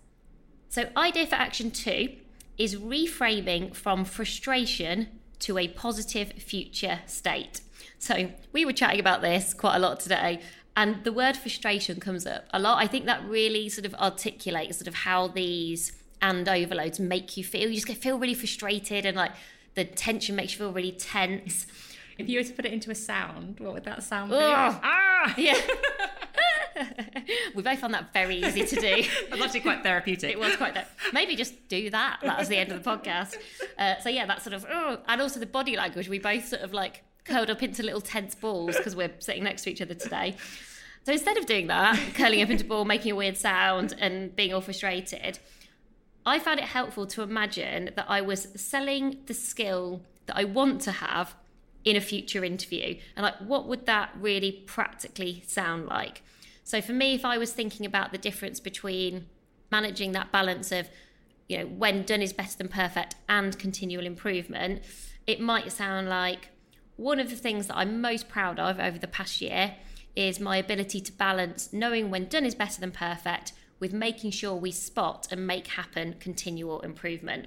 So, 0.68 0.88
idea 0.96 1.26
for 1.26 1.36
action 1.36 1.70
two 1.70 2.16
is 2.58 2.76
reframing 2.76 3.74
from 3.74 4.04
frustration 4.04 5.08
to 5.40 5.58
a 5.58 5.68
positive 5.68 6.32
future 6.32 7.00
state. 7.06 7.60
So, 7.98 8.30
we 8.52 8.64
were 8.64 8.72
chatting 8.72 9.00
about 9.00 9.22
this 9.22 9.54
quite 9.54 9.76
a 9.76 9.78
lot 9.78 10.00
today, 10.00 10.40
and 10.76 11.04
the 11.04 11.12
word 11.12 11.36
frustration 11.36 12.00
comes 12.00 12.26
up 12.26 12.44
a 12.52 12.58
lot. 12.58 12.82
I 12.82 12.86
think 12.86 13.06
that 13.06 13.24
really 13.24 13.68
sort 13.68 13.86
of 13.86 13.94
articulates 13.94 14.78
sort 14.78 14.88
of 14.88 14.94
how 14.94 15.28
these 15.28 15.92
and 16.20 16.48
overloads 16.48 16.98
make 16.98 17.36
you 17.36 17.44
feel. 17.44 17.68
You 17.68 17.74
just 17.74 17.86
get 17.86 17.98
feel 17.98 18.18
really 18.18 18.34
frustrated 18.34 19.04
and 19.04 19.16
like 19.16 19.32
the 19.74 19.84
tension 19.84 20.36
makes 20.36 20.52
you 20.52 20.58
feel 20.58 20.72
really 20.72 20.92
tense. 20.92 21.66
If 22.16 22.28
you 22.28 22.38
were 22.38 22.44
to 22.44 22.52
put 22.52 22.64
it 22.64 22.72
into 22.72 22.90
a 22.90 22.94
sound, 22.94 23.58
what 23.58 23.74
would 23.74 23.84
that 23.84 24.02
sound 24.02 24.30
be? 24.30 24.36
Ah! 24.40 25.34
Yeah. 25.36 25.60
we 27.54 27.62
both 27.62 27.78
found 27.78 27.94
that 27.94 28.12
very 28.12 28.36
easy 28.36 28.64
to 28.64 28.76
do. 28.76 28.86
It's 28.86 29.40
actually 29.42 29.60
quite 29.60 29.82
therapeutic. 29.82 30.30
It 30.30 30.38
was 30.38 30.54
quite. 30.56 30.74
That. 30.74 30.90
Maybe 31.12 31.34
just 31.34 31.68
do 31.68 31.90
that. 31.90 32.20
That 32.22 32.38
was 32.38 32.48
the 32.48 32.56
end 32.56 32.70
of 32.70 32.82
the 32.82 32.88
podcast. 32.88 33.36
Uh, 33.78 33.98
so 34.00 34.08
yeah, 34.08 34.26
that 34.26 34.42
sort 34.42 34.54
of, 34.54 34.64
oh, 34.70 34.98
and 35.08 35.20
also 35.20 35.40
the 35.40 35.46
body 35.46 35.76
language. 35.76 36.08
We 36.08 36.18
both 36.18 36.46
sort 36.46 36.62
of 36.62 36.72
like 36.72 37.02
curled 37.24 37.50
up 37.50 37.62
into 37.62 37.82
little 37.82 38.00
tense 38.00 38.34
balls 38.34 38.76
because 38.76 38.94
we're 38.94 39.12
sitting 39.18 39.44
next 39.44 39.62
to 39.62 39.70
each 39.70 39.82
other 39.82 39.94
today. 39.94 40.36
So 41.04 41.12
instead 41.12 41.36
of 41.36 41.46
doing 41.46 41.66
that, 41.66 41.98
curling 42.14 42.42
up 42.42 42.50
into 42.50 42.64
a 42.64 42.68
ball, 42.68 42.84
making 42.84 43.12
a 43.12 43.16
weird 43.16 43.36
sound, 43.36 43.94
and 43.98 44.34
being 44.34 44.54
all 44.54 44.60
frustrated, 44.60 45.38
I 46.26 46.38
found 46.38 46.58
it 46.60 46.66
helpful 46.66 47.06
to 47.08 47.22
imagine 47.22 47.90
that 47.96 48.06
I 48.08 48.20
was 48.20 48.48
selling 48.56 49.18
the 49.26 49.34
skill 49.34 50.02
that 50.26 50.36
I 50.36 50.44
want 50.44 50.80
to 50.82 50.92
have 50.92 51.34
in 51.84 51.96
a 51.96 52.00
future 52.00 52.44
interview. 52.44 52.96
And 53.14 53.24
like, 53.24 53.36
what 53.38 53.66
would 53.68 53.86
that 53.86 54.10
really 54.18 54.52
practically 54.66 55.42
sound 55.46 55.86
like? 55.86 56.22
So 56.64 56.80
for 56.80 56.92
me, 56.92 57.14
if 57.14 57.24
I 57.24 57.36
was 57.36 57.52
thinking 57.52 57.84
about 57.84 58.10
the 58.10 58.18
difference 58.18 58.58
between 58.58 59.26
managing 59.70 60.12
that 60.12 60.32
balance 60.32 60.72
of, 60.72 60.88
you 61.46 61.58
know, 61.58 61.66
when 61.66 62.04
done 62.04 62.22
is 62.22 62.32
better 62.32 62.56
than 62.56 62.68
perfect 62.68 63.16
and 63.28 63.58
continual 63.58 64.06
improvement, 64.06 64.82
it 65.26 65.40
might 65.40 65.70
sound 65.72 66.08
like 66.08 66.48
one 66.96 67.20
of 67.20 67.28
the 67.28 67.36
things 67.36 67.66
that 67.66 67.76
I'm 67.76 68.00
most 68.00 68.28
proud 68.28 68.58
of 68.58 68.80
over 68.80 68.98
the 68.98 69.08
past 69.08 69.42
year 69.42 69.74
is 70.16 70.40
my 70.40 70.56
ability 70.56 71.00
to 71.00 71.12
balance 71.12 71.72
knowing 71.72 72.08
when 72.10 72.28
done 72.28 72.46
is 72.46 72.54
better 72.54 72.80
than 72.80 72.92
perfect 72.92 73.52
with 73.80 73.92
making 73.92 74.30
sure 74.30 74.54
we 74.54 74.70
spot 74.70 75.28
and 75.30 75.46
make 75.46 75.68
happen 75.68 76.16
continual 76.20 76.80
improvement. 76.80 77.46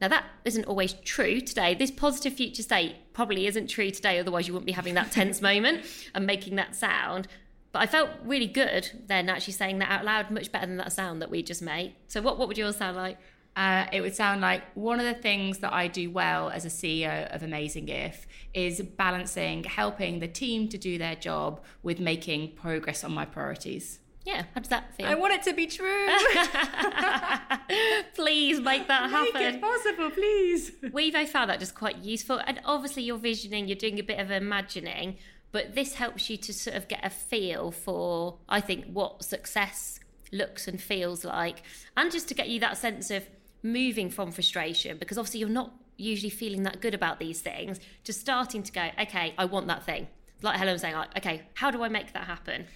Now, 0.00 0.08
that 0.08 0.24
isn't 0.44 0.64
always 0.66 0.92
true 0.92 1.40
today. 1.40 1.74
This 1.74 1.90
positive 1.90 2.34
future 2.34 2.62
state 2.62 2.96
probably 3.12 3.46
isn't 3.46 3.68
true 3.68 3.90
today, 3.90 4.18
otherwise, 4.18 4.46
you 4.46 4.52
wouldn't 4.52 4.66
be 4.66 4.72
having 4.72 4.94
that 4.94 5.10
tense 5.10 5.42
moment 5.42 5.84
and 6.14 6.24
making 6.26 6.56
that 6.56 6.76
sound. 6.76 7.26
But 7.72 7.80
I 7.80 7.86
felt 7.86 8.10
really 8.24 8.46
good 8.46 8.90
then 9.06 9.28
actually 9.28 9.54
saying 9.54 9.78
that 9.80 9.90
out 9.90 10.04
loud, 10.04 10.30
much 10.30 10.52
better 10.52 10.66
than 10.66 10.76
that 10.78 10.92
sound 10.92 11.20
that 11.20 11.30
we 11.30 11.42
just 11.42 11.62
made. 11.62 11.94
So 12.06 12.22
what, 12.22 12.38
what 12.38 12.48
would 12.48 12.56
yours 12.56 12.76
sound 12.76 12.96
like? 12.96 13.18
Uh, 13.56 13.86
it 13.92 14.00
would 14.00 14.14
sound 14.14 14.40
like 14.40 14.62
one 14.74 15.00
of 15.00 15.06
the 15.06 15.20
things 15.20 15.58
that 15.58 15.72
I 15.72 15.88
do 15.88 16.10
well 16.10 16.48
as 16.48 16.64
a 16.64 16.68
CEO 16.68 17.34
of 17.34 17.42
Amazing 17.42 17.88
If 17.88 18.26
is 18.54 18.80
balancing 18.80 19.64
helping 19.64 20.20
the 20.20 20.28
team 20.28 20.68
to 20.68 20.78
do 20.78 20.96
their 20.96 21.16
job 21.16 21.60
with 21.82 21.98
making 21.98 22.52
progress 22.52 23.02
on 23.02 23.12
my 23.12 23.24
priorities. 23.24 23.98
Yeah, 24.28 24.44
how 24.54 24.60
does 24.60 24.68
that 24.68 24.94
feel? 24.94 25.06
I 25.06 25.14
want 25.14 25.32
it 25.32 25.42
to 25.44 25.54
be 25.54 25.66
true. 25.66 26.06
please 28.14 28.60
make 28.60 28.86
that 28.88 29.08
happen. 29.08 29.32
Make 29.32 29.54
it 29.54 29.60
possible, 29.62 30.10
please. 30.10 30.70
We've 30.92 31.14
found 31.30 31.48
that 31.48 31.60
just 31.60 31.74
quite 31.74 32.04
useful. 32.04 32.38
And 32.46 32.60
obviously, 32.66 33.04
you're 33.04 33.16
visioning, 33.16 33.68
you're 33.68 33.76
doing 33.76 33.98
a 33.98 34.02
bit 34.02 34.20
of 34.20 34.30
imagining, 34.30 35.16
but 35.50 35.74
this 35.74 35.94
helps 35.94 36.28
you 36.28 36.36
to 36.36 36.52
sort 36.52 36.76
of 36.76 36.88
get 36.88 37.00
a 37.02 37.08
feel 37.08 37.70
for, 37.70 38.36
I 38.50 38.60
think, 38.60 38.84
what 38.92 39.24
success 39.24 39.98
looks 40.30 40.68
and 40.68 40.78
feels 40.78 41.24
like, 41.24 41.62
and 41.96 42.12
just 42.12 42.28
to 42.28 42.34
get 42.34 42.50
you 42.50 42.60
that 42.60 42.76
sense 42.76 43.10
of 43.10 43.24
moving 43.62 44.10
from 44.10 44.30
frustration 44.30 44.98
because 44.98 45.16
obviously 45.16 45.40
you're 45.40 45.48
not 45.48 45.72
usually 45.96 46.30
feeling 46.30 46.64
that 46.64 46.82
good 46.82 46.92
about 46.92 47.18
these 47.18 47.40
things, 47.40 47.80
just 48.04 48.20
starting 48.20 48.62
to 48.62 48.72
go, 48.72 48.90
okay, 49.00 49.32
I 49.38 49.46
want 49.46 49.68
that 49.68 49.84
thing. 49.84 50.06
Like 50.42 50.58
Helen 50.58 50.74
was 50.74 50.82
saying, 50.82 50.94
like, 50.94 51.16
okay, 51.16 51.42
how 51.54 51.70
do 51.70 51.82
I 51.82 51.88
make 51.88 52.12
that 52.12 52.24
happen? 52.24 52.66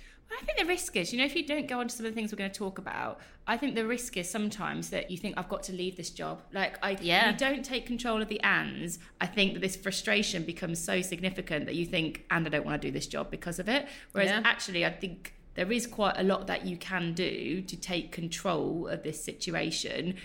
I 0.41 0.45
think 0.45 0.59
the 0.59 0.65
risk 0.65 0.97
is, 0.97 1.13
you 1.13 1.19
know, 1.19 1.25
if 1.25 1.37
you 1.37 1.47
don't 1.47 1.67
go 1.67 1.81
on 1.81 1.89
to 1.89 1.95
some 1.95 2.07
of 2.07 2.13
the 2.13 2.15
things 2.15 2.33
we're 2.33 2.39
going 2.39 2.51
to 2.51 2.59
talk 2.59 2.79
about, 2.79 3.21
I 3.47 3.57
think 3.57 3.75
the 3.75 3.87
risk 3.87 4.17
is 4.17 4.31
sometimes 4.31 4.91
that 4.91 5.11
you 5.11 5.17
think 5.17 5.37
I've 5.37 5.49
got 5.49 5.63
to 5.65 5.73
leave 5.73 5.97
this 5.97 6.11
job. 6.11 6.43
Like, 6.53 6.79
I, 6.83 6.97
yeah. 7.01 7.31
you 7.31 7.37
don't 7.37 7.65
take 7.65 7.87
control 7.87 8.23
of 8.23 8.29
the 8.29 8.41
ands. 8.43 8.99
I 9.21 9.27
think 9.27 9.55
that 9.55 9.61
this 9.61 9.77
frustration 9.77 10.45
becomes 10.45 10.79
so 10.79 11.03
significant 11.03 11.67
that 11.67 11.75
you 11.75 11.87
think, 11.87 12.25
and 12.31 12.47
I 12.47 12.51
don't 12.51 12.65
want 12.65 12.81
to 12.81 12.89
do 12.89 12.93
this 12.93 13.07
job 13.07 13.31
because 13.31 13.59
of 13.59 13.69
it. 13.69 13.87
Whereas 14.13 14.31
yeah. 14.31 14.43
actually, 14.45 14.87
I 14.87 14.91
think 14.91 15.35
there 15.55 15.71
is 15.71 15.87
quite 15.87 16.15
a 16.19 16.23
lot 16.23 16.47
that 16.47 16.65
you 16.65 16.77
can 16.77 17.13
do 17.13 17.61
to 17.63 17.77
take 17.77 18.11
control 18.11 18.89
of 18.89 19.03
this 19.03 19.23
situation 19.23 20.17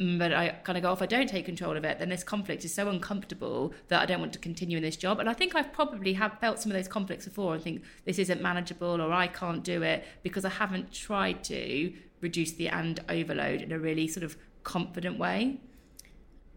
Mm, 0.00 0.18
but 0.18 0.32
I 0.32 0.50
kind 0.62 0.78
of 0.78 0.82
go, 0.82 0.92
if 0.92 1.02
I 1.02 1.06
don't 1.06 1.28
take 1.28 1.44
control 1.44 1.76
of 1.76 1.84
it, 1.84 1.98
then 1.98 2.08
this 2.08 2.22
conflict 2.22 2.64
is 2.64 2.72
so 2.72 2.88
uncomfortable 2.88 3.72
that 3.88 4.00
I 4.00 4.06
don't 4.06 4.20
want 4.20 4.32
to 4.34 4.38
continue 4.38 4.76
in 4.76 4.82
this 4.82 4.96
job. 4.96 5.18
And 5.18 5.28
I 5.28 5.34
think 5.34 5.56
I've 5.56 5.72
probably 5.72 6.12
have 6.12 6.38
felt 6.38 6.60
some 6.60 6.70
of 6.70 6.76
those 6.76 6.86
conflicts 6.86 7.24
before 7.24 7.54
and 7.54 7.62
think 7.62 7.82
this 8.04 8.18
isn't 8.18 8.40
manageable 8.40 9.00
or 9.00 9.12
I 9.12 9.26
can't 9.26 9.64
do 9.64 9.82
it 9.82 10.04
because 10.22 10.44
I 10.44 10.50
haven't 10.50 10.92
tried 10.92 11.42
to 11.44 11.92
reduce 12.20 12.52
the 12.52 12.68
and 12.68 13.00
overload 13.08 13.60
in 13.60 13.72
a 13.72 13.78
really 13.78 14.06
sort 14.06 14.24
of 14.24 14.36
confident 14.62 15.18
way. 15.18 15.58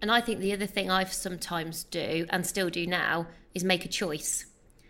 And 0.02 0.12
I 0.12 0.22
think 0.22 0.40
the 0.40 0.54
other 0.54 0.68
thing 0.68 0.92
I've 0.92 1.14
sometimes 1.14 1.84
do 1.86 2.26
and 2.30 2.46
still 2.46 2.70
do 2.70 2.86
now 2.86 3.28
is 3.54 3.64
make 3.64 3.86
a 3.86 3.90
choice. 3.90 4.46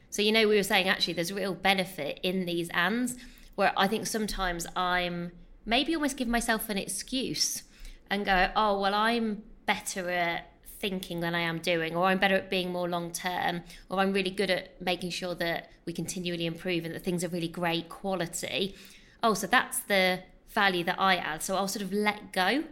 So 0.09 0.21
you 0.21 0.31
know 0.33 0.47
we 0.47 0.55
were 0.55 0.63
saying 0.63 0.89
actually 0.89 1.13
there's 1.13 1.31
real 1.31 1.53
benefit 1.53 2.19
in 2.21 2.45
these 2.45 2.69
ands 2.69 3.15
where 3.55 3.73
I 3.77 3.87
think 3.87 4.07
sometimes 4.07 4.67
I'm 4.75 5.31
maybe 5.65 5.95
almost 5.95 6.17
give 6.17 6.27
myself 6.27 6.69
an 6.69 6.77
excuse 6.77 7.63
and 8.11 8.25
go, 8.25 8.51
oh, 8.57 8.79
well, 8.79 8.93
I'm 8.93 9.41
better 9.65 10.09
at 10.09 10.51
thinking 10.65 11.21
than 11.21 11.33
I 11.33 11.39
am 11.39 11.59
doing, 11.59 11.95
or 11.95 12.05
I'm 12.05 12.19
better 12.19 12.35
at 12.35 12.49
being 12.49 12.71
more 12.71 12.89
long 12.89 13.11
term, 13.11 13.61
or 13.89 13.99
I'm 13.99 14.11
really 14.11 14.29
good 14.29 14.51
at 14.51 14.79
making 14.81 15.11
sure 15.11 15.33
that 15.35 15.71
we 15.85 15.93
continually 15.93 16.45
improve 16.45 16.83
and 16.83 16.93
that 16.93 17.03
things 17.03 17.23
are 17.23 17.29
really 17.29 17.47
great 17.47 17.87
quality. 17.87 18.75
Oh, 19.23 19.33
so 19.33 19.47
that's 19.47 19.79
the 19.79 20.19
value 20.49 20.83
that 20.83 20.99
I 20.99 21.15
add. 21.15 21.41
So 21.41 21.55
I'll 21.55 21.69
sort 21.69 21.83
of 21.83 21.93
let 21.93 22.33
go 22.33 22.65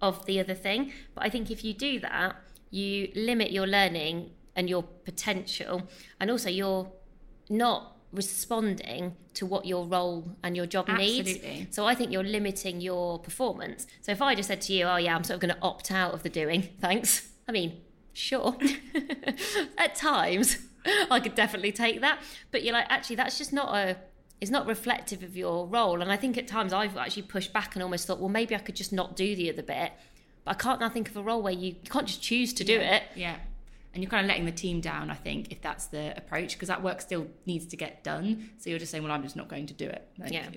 of 0.00 0.24
the 0.26 0.38
other 0.38 0.54
thing. 0.54 0.92
But 1.14 1.24
I 1.24 1.28
think 1.28 1.50
if 1.50 1.64
you 1.64 1.74
do 1.74 1.98
that, 2.00 2.36
you 2.70 3.10
limit 3.16 3.50
your 3.50 3.66
learning 3.66 4.30
and 4.54 4.70
your 4.70 4.84
potential, 4.84 5.88
and 6.20 6.30
also 6.30 6.48
you're 6.48 6.92
not 7.50 7.93
responding 8.14 9.16
to 9.34 9.46
what 9.46 9.66
your 9.66 9.86
role 9.86 10.36
and 10.42 10.56
your 10.56 10.66
job 10.66 10.86
Absolutely. 10.88 11.32
needs. 11.34 11.76
So 11.76 11.86
I 11.86 11.94
think 11.94 12.12
you're 12.12 12.22
limiting 12.22 12.80
your 12.80 13.18
performance. 13.18 13.86
So 14.00 14.12
if 14.12 14.22
I 14.22 14.34
just 14.34 14.48
said 14.48 14.60
to 14.62 14.72
you, 14.72 14.84
"Oh 14.86 14.96
yeah, 14.96 15.14
I'm 15.14 15.24
sort 15.24 15.36
of 15.36 15.40
going 15.40 15.54
to 15.54 15.62
opt 15.62 15.90
out 15.90 16.14
of 16.14 16.22
the 16.22 16.28
doing," 16.28 16.68
thanks. 16.80 17.30
I 17.48 17.52
mean, 17.52 17.80
sure. 18.12 18.56
At 19.78 19.94
times, 19.94 20.58
I 21.10 21.20
could 21.20 21.34
definitely 21.34 21.72
take 21.72 22.00
that, 22.00 22.20
but 22.50 22.62
you're 22.62 22.72
like, 22.72 22.86
actually, 22.88 23.16
that's 23.16 23.38
just 23.38 23.52
not 23.52 23.74
a. 23.74 23.96
It's 24.40 24.50
not 24.50 24.66
reflective 24.66 25.22
of 25.22 25.36
your 25.36 25.66
role. 25.66 26.02
And 26.02 26.12
I 26.12 26.16
think 26.16 26.36
at 26.36 26.46
times 26.46 26.72
I've 26.74 26.98
actually 26.98 27.22
pushed 27.22 27.52
back 27.52 27.76
and 27.76 27.82
almost 27.82 28.06
thought, 28.06 28.18
well, 28.18 28.28
maybe 28.28 28.54
I 28.54 28.58
could 28.58 28.74
just 28.74 28.92
not 28.92 29.16
do 29.16 29.34
the 29.34 29.50
other 29.50 29.62
bit. 29.62 29.92
But 30.44 30.50
I 30.50 30.54
can't 30.54 30.80
now 30.80 30.90
think 30.90 31.08
of 31.08 31.16
a 31.16 31.22
role 31.22 31.40
where 31.40 31.52
you, 31.52 31.68
you 31.68 31.90
can't 31.90 32.06
just 32.06 32.20
choose 32.20 32.52
to 32.54 32.64
do 32.64 32.74
yeah. 32.74 32.96
it. 32.96 33.02
Yeah 33.14 33.36
and 33.94 34.02
you're 34.02 34.10
kind 34.10 34.24
of 34.24 34.28
letting 34.28 34.44
the 34.44 34.52
team 34.52 34.80
down 34.80 35.10
i 35.10 35.14
think 35.14 35.50
if 35.50 35.62
that's 35.62 35.86
the 35.86 36.16
approach 36.16 36.54
because 36.54 36.68
that 36.68 36.82
work 36.82 37.00
still 37.00 37.26
needs 37.46 37.66
to 37.66 37.76
get 37.76 38.04
done. 38.04 38.50
So 38.58 38.70
you're 38.70 38.78
just 38.78 38.90
saying 38.92 39.04
well 39.04 39.12
i'm 39.12 39.22
just 39.22 39.36
not 39.36 39.48
going 39.48 39.66
to 39.66 39.74
do 39.74 39.86
it. 39.86 40.06
Like 40.18 40.32
yeah. 40.32 40.48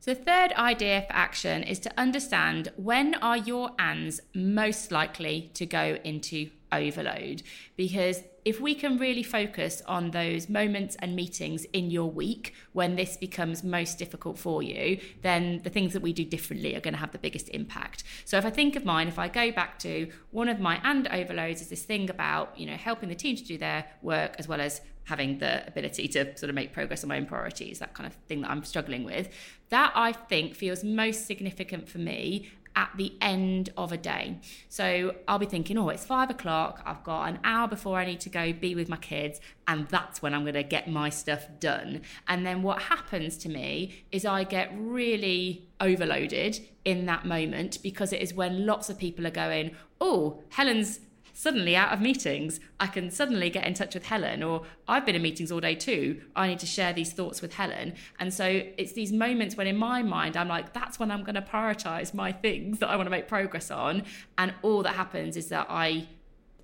so 0.00 0.14
the 0.14 0.20
third 0.20 0.52
idea 0.52 1.04
for 1.06 1.12
action 1.14 1.62
is 1.62 1.78
to 1.80 1.92
understand 1.98 2.72
when 2.76 3.14
are 3.16 3.36
your 3.36 3.70
ands 3.78 4.20
most 4.34 4.90
likely 4.92 5.50
to 5.54 5.64
go 5.64 5.98
into 6.04 6.50
overload 6.72 7.42
because 7.76 8.22
if 8.44 8.60
we 8.60 8.74
can 8.74 8.98
really 8.98 9.22
focus 9.22 9.82
on 9.86 10.10
those 10.10 10.48
moments 10.48 10.96
and 10.98 11.14
meetings 11.14 11.64
in 11.72 11.90
your 11.90 12.10
week 12.10 12.54
when 12.72 12.96
this 12.96 13.16
becomes 13.16 13.62
most 13.62 13.98
difficult 13.98 14.36
for 14.36 14.62
you, 14.62 14.98
then 15.22 15.60
the 15.62 15.70
things 15.70 15.92
that 15.92 16.02
we 16.02 16.12
do 16.12 16.24
differently 16.24 16.74
are 16.74 16.80
going 16.80 16.94
to 16.94 16.98
have 17.00 17.12
the 17.12 17.18
biggest 17.18 17.48
impact. 17.50 18.02
So 18.24 18.38
if 18.38 18.44
I 18.44 18.50
think 18.50 18.74
of 18.74 18.84
mine, 18.84 19.06
if 19.06 19.18
I 19.18 19.28
go 19.28 19.52
back 19.52 19.78
to 19.80 20.10
one 20.32 20.48
of 20.48 20.58
my 20.58 20.80
and 20.82 21.06
overloads 21.08 21.60
is 21.60 21.68
this 21.68 21.82
thing 21.82 22.10
about, 22.10 22.58
you 22.58 22.66
know, 22.66 22.76
helping 22.76 23.08
the 23.08 23.14
team 23.14 23.36
to 23.36 23.44
do 23.44 23.58
their 23.58 23.84
work 24.02 24.34
as 24.38 24.48
well 24.48 24.60
as 24.60 24.80
having 25.04 25.38
the 25.38 25.66
ability 25.66 26.06
to 26.08 26.36
sort 26.36 26.48
of 26.48 26.54
make 26.54 26.72
progress 26.72 27.02
on 27.02 27.08
my 27.08 27.16
own 27.16 27.26
priorities, 27.26 27.78
that 27.80 27.94
kind 27.94 28.06
of 28.06 28.14
thing 28.28 28.40
that 28.40 28.50
I'm 28.50 28.64
struggling 28.64 29.04
with. 29.04 29.28
That 29.70 29.92
I 29.94 30.12
think 30.12 30.54
feels 30.54 30.84
most 30.84 31.26
significant 31.26 31.88
for 31.88 31.98
me 31.98 32.50
at 32.76 32.90
the 32.96 33.14
end 33.20 33.70
of 33.76 33.92
a 33.92 33.96
day. 33.96 34.38
So 34.68 35.14
I'll 35.28 35.38
be 35.38 35.46
thinking, 35.46 35.78
oh, 35.78 35.88
it's 35.88 36.04
five 36.04 36.30
o'clock. 36.30 36.82
I've 36.84 37.04
got 37.04 37.28
an 37.28 37.38
hour 37.44 37.68
before 37.68 37.98
I 37.98 38.04
need 38.04 38.20
to 38.20 38.28
go 38.28 38.52
be 38.52 38.74
with 38.74 38.88
my 38.88 38.96
kids. 38.96 39.40
And 39.68 39.88
that's 39.88 40.22
when 40.22 40.34
I'm 40.34 40.42
going 40.42 40.54
to 40.54 40.62
get 40.62 40.88
my 40.88 41.08
stuff 41.08 41.46
done. 41.60 42.02
And 42.28 42.46
then 42.46 42.62
what 42.62 42.82
happens 42.82 43.36
to 43.38 43.48
me 43.48 44.04
is 44.10 44.24
I 44.24 44.44
get 44.44 44.72
really 44.76 45.68
overloaded 45.80 46.60
in 46.84 47.06
that 47.06 47.24
moment 47.24 47.78
because 47.82 48.12
it 48.12 48.20
is 48.20 48.34
when 48.34 48.66
lots 48.66 48.90
of 48.90 48.98
people 48.98 49.26
are 49.26 49.30
going, 49.30 49.76
oh, 50.00 50.42
Helen's 50.50 51.00
suddenly 51.42 51.74
out 51.74 51.92
of 51.92 52.00
meetings, 52.00 52.60
I 52.78 52.86
can 52.86 53.10
suddenly 53.10 53.50
get 53.50 53.66
in 53.66 53.74
touch 53.74 53.94
with 53.94 54.06
Helen, 54.06 54.44
or 54.44 54.62
I've 54.86 55.04
been 55.04 55.16
in 55.16 55.22
meetings 55.22 55.50
all 55.50 55.58
day 55.58 55.74
too. 55.74 56.22
I 56.36 56.46
need 56.46 56.60
to 56.60 56.66
share 56.66 56.92
these 56.92 57.12
thoughts 57.12 57.42
with 57.42 57.54
Helen. 57.54 57.94
And 58.20 58.32
so 58.32 58.62
it's 58.78 58.92
these 58.92 59.10
moments 59.10 59.56
when, 59.56 59.66
in 59.66 59.76
my 59.76 60.04
mind, 60.04 60.36
I'm 60.36 60.46
like, 60.46 60.72
that's 60.72 61.00
when 61.00 61.10
I'm 61.10 61.24
going 61.24 61.34
to 61.34 61.42
prioritize 61.42 62.14
my 62.14 62.30
things 62.30 62.78
that 62.78 62.88
I 62.88 62.94
want 62.94 63.06
to 63.06 63.10
make 63.10 63.26
progress 63.26 63.72
on. 63.72 64.04
And 64.38 64.54
all 64.62 64.84
that 64.84 64.94
happens 64.94 65.36
is 65.36 65.48
that 65.48 65.66
I 65.68 66.06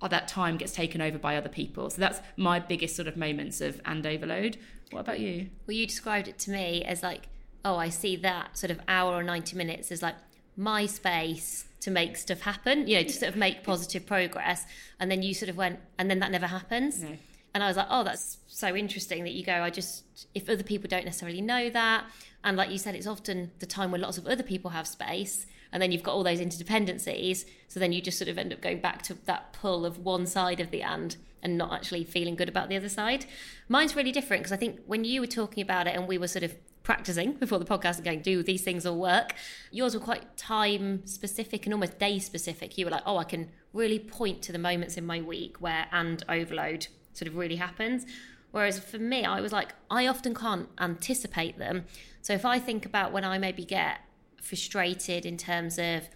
that 0.09 0.29
time 0.29 0.55
gets 0.55 0.71
taken 0.71 1.01
over 1.01 1.17
by 1.17 1.35
other 1.35 1.49
people. 1.49 1.89
So 1.89 1.99
that's 1.99 2.21
my 2.37 2.57
biggest 2.57 2.95
sort 2.95 3.09
of 3.09 3.17
moments 3.17 3.59
of 3.59 3.81
and 3.83 4.05
overload. 4.05 4.55
What 4.91 5.01
about 5.01 5.19
you? 5.19 5.49
Well, 5.67 5.75
you 5.75 5.85
described 5.87 6.29
it 6.29 6.39
to 6.39 6.51
me 6.51 6.85
as 6.85 7.03
like, 7.03 7.27
oh, 7.65 7.75
I 7.75 7.89
see 7.89 8.15
that 8.15 8.57
sort 8.57 8.71
of 8.71 8.79
hour 8.87 9.13
or 9.13 9.23
90 9.23 9.57
minutes 9.57 9.91
as 9.91 10.01
like 10.01 10.15
my 10.55 10.85
space 10.85 11.65
to 11.81 11.91
make 11.91 12.17
stuff 12.17 12.41
happen, 12.41 12.87
you 12.87 12.97
know, 12.97 13.03
to 13.03 13.13
sort 13.13 13.29
of 13.29 13.35
make 13.35 13.63
positive 13.63 14.05
progress. 14.05 14.65
And 14.99 15.09
then 15.09 15.21
you 15.23 15.33
sort 15.33 15.49
of 15.49 15.57
went, 15.57 15.79
and 15.97 16.09
then 16.09 16.19
that 16.19 16.31
never 16.31 16.47
happens. 16.47 17.01
No. 17.01 17.17
And 17.53 17.63
I 17.63 17.67
was 17.67 17.77
like, 17.77 17.87
oh, 17.89 18.03
that's 18.03 18.37
so 18.47 18.75
interesting 18.75 19.23
that 19.23 19.31
you 19.31 19.43
go, 19.43 19.53
I 19.53 19.69
just, 19.69 20.03
if 20.35 20.49
other 20.49 20.63
people 20.63 20.87
don't 20.87 21.05
necessarily 21.05 21.41
know 21.41 21.69
that. 21.69 22.05
And 22.43 22.55
like 22.57 22.69
you 22.69 22.77
said, 22.77 22.95
it's 22.95 23.07
often 23.07 23.51
the 23.59 23.65
time 23.65 23.91
when 23.91 24.01
lots 24.01 24.17
of 24.17 24.27
other 24.27 24.43
people 24.43 24.71
have 24.71 24.87
space. 24.87 25.45
And 25.71 25.81
then 25.81 25.91
you've 25.91 26.03
got 26.03 26.13
all 26.13 26.23
those 26.23 26.39
interdependencies. 26.39 27.45
So 27.67 27.79
then 27.79 27.91
you 27.91 28.01
just 28.01 28.17
sort 28.17 28.29
of 28.29 28.37
end 28.37 28.53
up 28.53 28.61
going 28.61 28.81
back 28.81 29.01
to 29.03 29.15
that 29.25 29.53
pull 29.53 29.85
of 29.85 29.99
one 29.99 30.25
side 30.25 30.59
of 30.59 30.71
the 30.71 30.81
and 30.81 31.15
and 31.41 31.57
not 31.57 31.71
actually 31.71 32.03
feeling 32.03 32.35
good 32.35 32.49
about 32.49 32.67
the 32.69 32.75
other 32.75 32.89
side. 32.89 33.25
Mine's 33.69 33.95
really 33.95 34.11
different 34.11 34.43
because 34.43 34.51
I 34.51 34.57
think 34.57 34.81
when 34.85 35.05
you 35.05 35.21
were 35.21 35.27
talking 35.27 35.63
about 35.63 35.87
it 35.87 35.95
and 35.95 36.07
we 36.07 36.17
were 36.17 36.27
sort 36.27 36.43
of 36.43 36.53
practicing 36.83 37.33
before 37.33 37.59
the 37.59 37.65
podcast 37.65 37.97
and 37.97 38.05
going, 38.05 38.21
do 38.21 38.41
these 38.41 38.61
things 38.61 38.85
all 38.85 38.97
work? 38.97 39.35
Yours 39.71 39.93
were 39.93 39.99
quite 40.01 40.37
time 40.37 41.05
specific 41.05 41.65
and 41.65 41.73
almost 41.73 41.99
day 41.99 42.19
specific. 42.19 42.77
You 42.77 42.85
were 42.85 42.91
like, 42.91 43.03
oh, 43.05 43.17
I 43.17 43.23
can 43.23 43.49
really 43.73 43.99
point 43.99 44.41
to 44.43 44.51
the 44.51 44.59
moments 44.59 44.97
in 44.97 45.05
my 45.05 45.21
week 45.21 45.57
where 45.59 45.87
and 45.91 46.23
overload 46.27 46.87
sort 47.13 47.27
of 47.27 47.35
really 47.35 47.57
happens. 47.57 48.05
Whereas 48.51 48.79
for 48.79 48.97
me, 48.97 49.25
I 49.25 49.41
was 49.41 49.51
like, 49.51 49.73
I 49.91 50.07
often 50.07 50.33
can't 50.33 50.69
anticipate 50.79 51.59
them. 51.59 51.85
So 52.21 52.33
if 52.33 52.45
I 52.45 52.59
think 52.59 52.85
about 52.85 53.11
when 53.11 53.23
I 53.23 53.37
maybe 53.37 53.63
get 53.63 53.99
frustrated 54.41 55.25
in 55.25 55.37
terms 55.37 55.77
of 55.77 56.09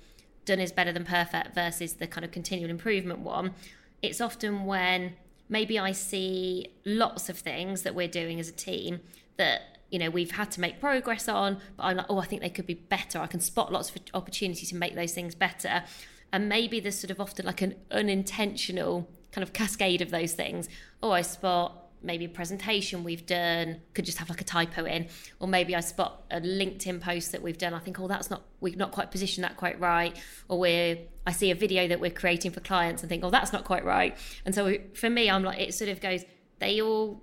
done 0.46 0.60
is 0.60 0.72
better 0.72 0.91
than 0.91 1.05
perfect 1.05 1.53
versus 1.53 1.93
the 1.93 2.08
kind 2.08 2.25
of 2.25 2.32
continual 2.32 2.70
improvement 2.70 3.20
one, 3.20 3.53
it's 4.01 4.20
often 4.20 4.65
when 4.65 5.13
maybe 5.48 5.77
I 5.77 5.91
see 5.91 6.67
lots 6.86 7.29
of 7.29 7.38
things 7.38 7.84
that 7.84 7.93
we're 7.93 8.08
doing 8.08 8.39
as 8.39 8.50
a 8.50 8.53
team 8.53 9.01
that 9.38 9.72
you 9.93 10.00
know 10.00 10.09
we've 10.09 10.31
had 10.31 10.51
to 10.51 10.59
make 10.59 10.79
progress 10.79 11.29
on 11.29 11.59
but 11.77 11.83
i'm 11.83 11.97
like 11.97 12.07
oh 12.09 12.17
i 12.17 12.25
think 12.25 12.41
they 12.41 12.50
could 12.50 12.65
be 12.65 12.73
better. 12.73 13.19
I 13.19 13.27
can 13.27 13.39
spot 13.39 13.71
lots 13.71 13.89
of 13.89 14.01
opportunity 14.13 14.65
to 14.65 14.75
make 14.75 14.95
those 14.95 15.13
things 15.13 15.35
better. 15.35 15.83
And 16.31 16.50
maybe 16.50 16.79
there's 16.79 16.97
sort 16.97 17.12
of 17.12 17.21
often 17.21 17.45
like 17.45 17.62
an 17.62 17.75
unintentional 17.91 19.07
kind 19.31 19.43
of 19.43 19.53
cascade 19.53 20.01
of 20.01 20.09
those 20.09 20.33
things. 20.33 20.67
Oh 21.01 21.12
i 21.12 21.21
spot 21.21 21.83
maybe 22.01 22.25
a 22.25 22.29
presentation 22.29 23.03
we've 23.03 23.25
done 23.25 23.79
could 23.93 24.03
just 24.03 24.17
have 24.17 24.29
like 24.29 24.41
a 24.41 24.43
typo 24.43 24.83
in, 24.83 25.07
or 25.39 25.47
maybe 25.47 25.75
I 25.75 25.79
spot 25.79 26.23
a 26.29 26.41
LinkedIn 26.41 27.00
post 27.00 27.31
that 27.31 27.41
we've 27.41 27.57
done. 27.57 27.73
I 27.73 27.79
think, 27.79 28.00
oh, 28.00 28.07
that's 28.07 28.29
not 28.29 28.41
we've 28.59 28.75
not 28.75 28.91
quite 28.91 29.09
positioned 29.09 29.43
that 29.45 29.55
quite 29.57 29.79
right, 29.79 30.15
or 30.50 30.59
we're 30.59 30.97
I 31.25 31.31
see 31.31 31.51
a 31.51 31.55
video 31.55 31.88
that 31.88 32.00
we're 32.00 32.12
creating 32.12 32.51
for 32.51 32.59
clients 32.59 33.01
and 33.03 33.09
think, 33.09 33.23
oh, 33.23 33.29
that's 33.29 33.53
not 33.53 33.63
quite 33.63 33.85
right. 33.85 34.17
And 34.45 34.53
so 34.53 34.75
for 34.93 35.09
me, 35.09 35.29
I'm 35.29 35.43
like, 35.43 35.59
it 35.59 35.73
sort 35.73 35.89
of 35.89 36.01
goes, 36.01 36.25
they 36.59 36.81
all 36.81 37.21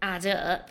add 0.00 0.26
up 0.26 0.70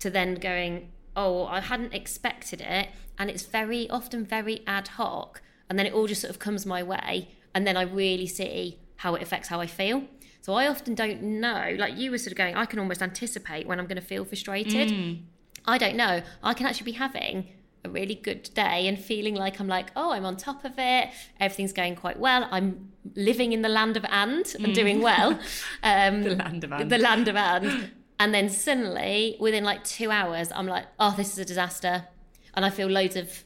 to 0.00 0.10
then 0.10 0.34
going, 0.34 0.90
oh, 1.16 1.46
I 1.46 1.60
hadn't 1.60 1.94
expected 1.94 2.60
it, 2.60 2.88
and 3.18 3.30
it's 3.30 3.44
very 3.44 3.88
often 3.90 4.24
very 4.24 4.62
ad 4.66 4.88
hoc, 4.88 5.42
and 5.68 5.78
then 5.78 5.86
it 5.86 5.92
all 5.92 6.06
just 6.06 6.22
sort 6.22 6.30
of 6.30 6.38
comes 6.38 6.66
my 6.66 6.82
way, 6.82 7.28
and 7.54 7.66
then 7.66 7.76
I 7.76 7.82
really 7.82 8.26
see 8.26 8.78
how 8.96 9.14
it 9.14 9.22
affects 9.22 9.48
how 9.48 9.60
I 9.60 9.66
feel. 9.66 10.04
So 10.42 10.54
I 10.54 10.66
often 10.68 10.94
don't 10.94 11.22
know, 11.22 11.76
like 11.78 11.96
you 11.96 12.10
were 12.10 12.18
sort 12.18 12.32
of 12.32 12.38
going, 12.38 12.54
I 12.54 12.64
can 12.64 12.78
almost 12.78 13.02
anticipate 13.02 13.66
when 13.66 13.78
I'm 13.78 13.86
going 13.86 14.00
to 14.00 14.06
feel 14.06 14.24
frustrated. 14.24 14.88
Mm. 14.88 15.22
I 15.66 15.76
don't 15.78 15.96
know. 15.96 16.22
I 16.42 16.54
can 16.54 16.66
actually 16.66 16.86
be 16.86 16.98
having 16.98 17.48
a 17.84 17.88
really 17.88 18.14
good 18.14 18.50
day 18.54 18.86
and 18.88 18.98
feeling 18.98 19.34
like 19.34 19.60
I'm 19.60 19.68
like, 19.68 19.90
oh, 19.96 20.12
I'm 20.12 20.24
on 20.24 20.36
top 20.36 20.64
of 20.64 20.72
it. 20.78 21.10
Everything's 21.38 21.72
going 21.72 21.96
quite 21.96 22.18
well. 22.18 22.48
I'm 22.50 22.90
living 23.14 23.52
in 23.52 23.62
the 23.62 23.68
land 23.68 23.96
of 23.96 24.04
and 24.04 24.46
and 24.54 24.66
mm. 24.66 24.74
doing 24.74 25.02
well. 25.02 25.38
Um, 25.82 26.22
the 26.22 26.34
land 26.36 26.64
of 26.64 26.72
and. 26.72 26.90
The 26.90 26.98
land 26.98 27.28
of 27.28 27.36
and. 27.36 27.90
And 28.20 28.34
then 28.34 28.50
suddenly, 28.50 29.38
within 29.40 29.64
like 29.64 29.82
two 29.82 30.10
hours, 30.10 30.52
I'm 30.54 30.66
like, 30.66 30.84
oh, 31.00 31.14
this 31.16 31.32
is 31.32 31.38
a 31.38 31.44
disaster. 31.44 32.06
And 32.52 32.66
I 32.66 32.70
feel 32.70 32.86
loads 32.86 33.16
of 33.16 33.44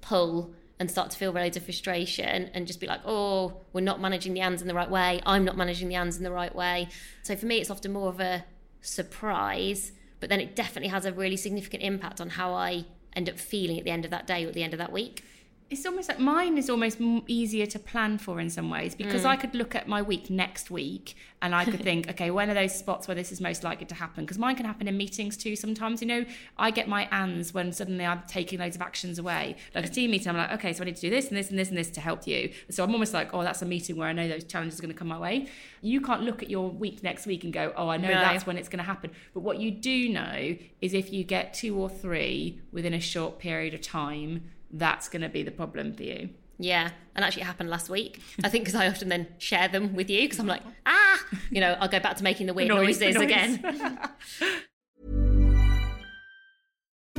pull 0.00 0.52
and 0.80 0.90
start 0.90 1.12
to 1.12 1.16
feel 1.16 1.30
loads 1.30 1.56
of 1.56 1.62
frustration 1.62 2.50
and 2.52 2.66
just 2.66 2.80
be 2.80 2.88
like, 2.88 3.00
oh, 3.04 3.60
we're 3.72 3.82
not 3.82 4.00
managing 4.00 4.34
the 4.34 4.40
ands 4.40 4.60
in 4.60 4.66
the 4.66 4.74
right 4.74 4.90
way. 4.90 5.20
I'm 5.24 5.44
not 5.44 5.56
managing 5.56 5.88
the 5.88 5.94
ands 5.94 6.16
in 6.16 6.24
the 6.24 6.32
right 6.32 6.52
way. 6.52 6.88
So 7.22 7.36
for 7.36 7.46
me, 7.46 7.58
it's 7.58 7.70
often 7.70 7.92
more 7.92 8.08
of 8.08 8.18
a 8.18 8.44
surprise, 8.80 9.92
but 10.18 10.28
then 10.28 10.40
it 10.40 10.56
definitely 10.56 10.88
has 10.88 11.06
a 11.06 11.12
really 11.12 11.36
significant 11.36 11.84
impact 11.84 12.20
on 12.20 12.30
how 12.30 12.52
I 12.52 12.84
end 13.14 13.28
up 13.28 13.38
feeling 13.38 13.78
at 13.78 13.84
the 13.84 13.92
end 13.92 14.04
of 14.04 14.10
that 14.10 14.26
day 14.26 14.44
or 14.44 14.48
at 14.48 14.54
the 14.54 14.64
end 14.64 14.74
of 14.74 14.78
that 14.78 14.90
week 14.90 15.22
it's 15.68 15.84
almost 15.84 16.08
like 16.08 16.20
mine 16.20 16.56
is 16.58 16.70
almost 16.70 16.98
easier 17.26 17.66
to 17.66 17.78
plan 17.78 18.18
for 18.18 18.38
in 18.38 18.48
some 18.48 18.70
ways 18.70 18.94
because 18.94 19.22
mm. 19.22 19.26
I 19.26 19.36
could 19.36 19.52
look 19.52 19.74
at 19.74 19.88
my 19.88 20.00
week 20.00 20.30
next 20.30 20.70
week 20.70 21.16
and 21.42 21.56
I 21.56 21.64
could 21.64 21.80
think, 21.82 22.08
okay, 22.08 22.30
when 22.30 22.48
are 22.48 22.54
those 22.54 22.72
spots 22.72 23.08
where 23.08 23.16
this 23.16 23.32
is 23.32 23.40
most 23.40 23.64
likely 23.64 23.84
to 23.86 23.94
happen? 23.96 24.24
Because 24.24 24.38
mine 24.38 24.54
can 24.54 24.64
happen 24.64 24.86
in 24.86 24.96
meetings 24.96 25.36
too 25.36 25.56
sometimes. 25.56 26.00
You 26.00 26.06
know, 26.06 26.24
I 26.56 26.70
get 26.70 26.86
my 26.86 27.08
ands 27.10 27.52
when 27.52 27.72
suddenly 27.72 28.06
I'm 28.06 28.22
taking 28.28 28.60
loads 28.60 28.76
of 28.76 28.82
actions 28.82 29.18
away. 29.18 29.56
Like 29.74 29.86
a 29.86 29.88
team 29.88 30.12
meeting, 30.12 30.28
I'm 30.28 30.36
like, 30.36 30.52
okay, 30.52 30.72
so 30.72 30.82
I 30.82 30.86
need 30.86 30.96
to 30.96 31.00
do 31.00 31.10
this 31.10 31.28
and 31.28 31.36
this 31.36 31.50
and 31.50 31.58
this 31.58 31.68
and 31.68 31.76
this 31.76 31.90
to 31.90 32.00
help 32.00 32.28
you. 32.28 32.52
So 32.70 32.84
I'm 32.84 32.92
almost 32.92 33.12
like, 33.12 33.34
oh, 33.34 33.42
that's 33.42 33.60
a 33.60 33.66
meeting 33.66 33.96
where 33.96 34.08
I 34.08 34.12
know 34.12 34.28
those 34.28 34.44
challenges 34.44 34.78
are 34.78 34.82
going 34.82 34.94
to 34.94 34.98
come 34.98 35.08
my 35.08 35.18
way. 35.18 35.48
You 35.82 36.00
can't 36.00 36.22
look 36.22 36.44
at 36.44 36.50
your 36.50 36.70
week 36.70 37.02
next 37.02 37.26
week 37.26 37.42
and 37.42 37.52
go, 37.52 37.72
oh, 37.76 37.88
I 37.88 37.96
know 37.96 38.08
no. 38.08 38.14
that's 38.14 38.46
when 38.46 38.56
it's 38.56 38.68
going 38.68 38.78
to 38.78 38.84
happen. 38.84 39.10
But 39.34 39.40
what 39.40 39.58
you 39.58 39.72
do 39.72 40.08
know 40.10 40.56
is 40.80 40.94
if 40.94 41.12
you 41.12 41.24
get 41.24 41.54
two 41.54 41.76
or 41.76 41.88
three 41.88 42.60
within 42.70 42.94
a 42.94 43.00
short 43.00 43.40
period 43.40 43.74
of 43.74 43.80
time, 43.80 44.42
that's 44.70 45.08
going 45.08 45.22
to 45.22 45.28
be 45.28 45.42
the 45.42 45.50
problem 45.50 45.94
for 45.94 46.02
you. 46.02 46.30
Yeah, 46.58 46.90
and 47.14 47.24
actually 47.24 47.42
it 47.42 47.46
happened 47.46 47.68
last 47.68 47.90
week. 47.90 48.20
I 48.42 48.48
think 48.48 48.64
because 48.64 48.80
I 48.80 48.88
often 48.88 49.08
then 49.08 49.26
share 49.38 49.68
them 49.68 49.94
with 49.94 50.08
you 50.08 50.22
because 50.22 50.38
I'm 50.38 50.46
like, 50.46 50.62
ah, 50.86 51.22
you 51.50 51.60
know, 51.60 51.76
I'll 51.78 51.88
go 51.88 52.00
back 52.00 52.16
to 52.16 52.24
making 52.24 52.46
the 52.46 52.54
weird 52.54 52.68
noise, 52.68 52.98
noises 53.00 53.16
noise. 53.16 53.24
again. 53.24 53.98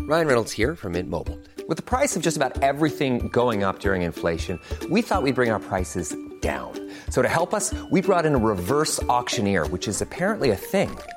Ryan 0.08 0.28
Reynolds 0.28 0.54
here 0.54 0.74
from 0.74 0.94
Mint 0.94 1.10
Mobile. 1.10 1.38
With 1.68 1.76
the 1.76 1.84
price 1.84 2.16
of 2.16 2.22
just 2.22 2.38
about 2.38 2.64
everything 2.64 3.28
going 3.28 3.64
up 3.64 3.80
during 3.80 4.04
inflation, 4.04 4.58
we 4.90 5.02
thought 5.02 5.22
we'd 5.22 5.36
bring 5.36 5.52
our 5.52 5.60
prices 5.60 6.16
down. 6.40 6.92
So 7.10 7.22
to 7.22 7.28
help 7.28 7.54
us, 7.54 7.74
we 7.92 8.00
brought 8.02 8.26
in 8.26 8.34
a 8.34 8.38
reverse 8.38 9.04
auctioneer, 9.04 9.66
which 9.66 9.88
is 9.88 10.02
apparently 10.02 10.52
a 10.52 10.56
thing. 10.56 10.98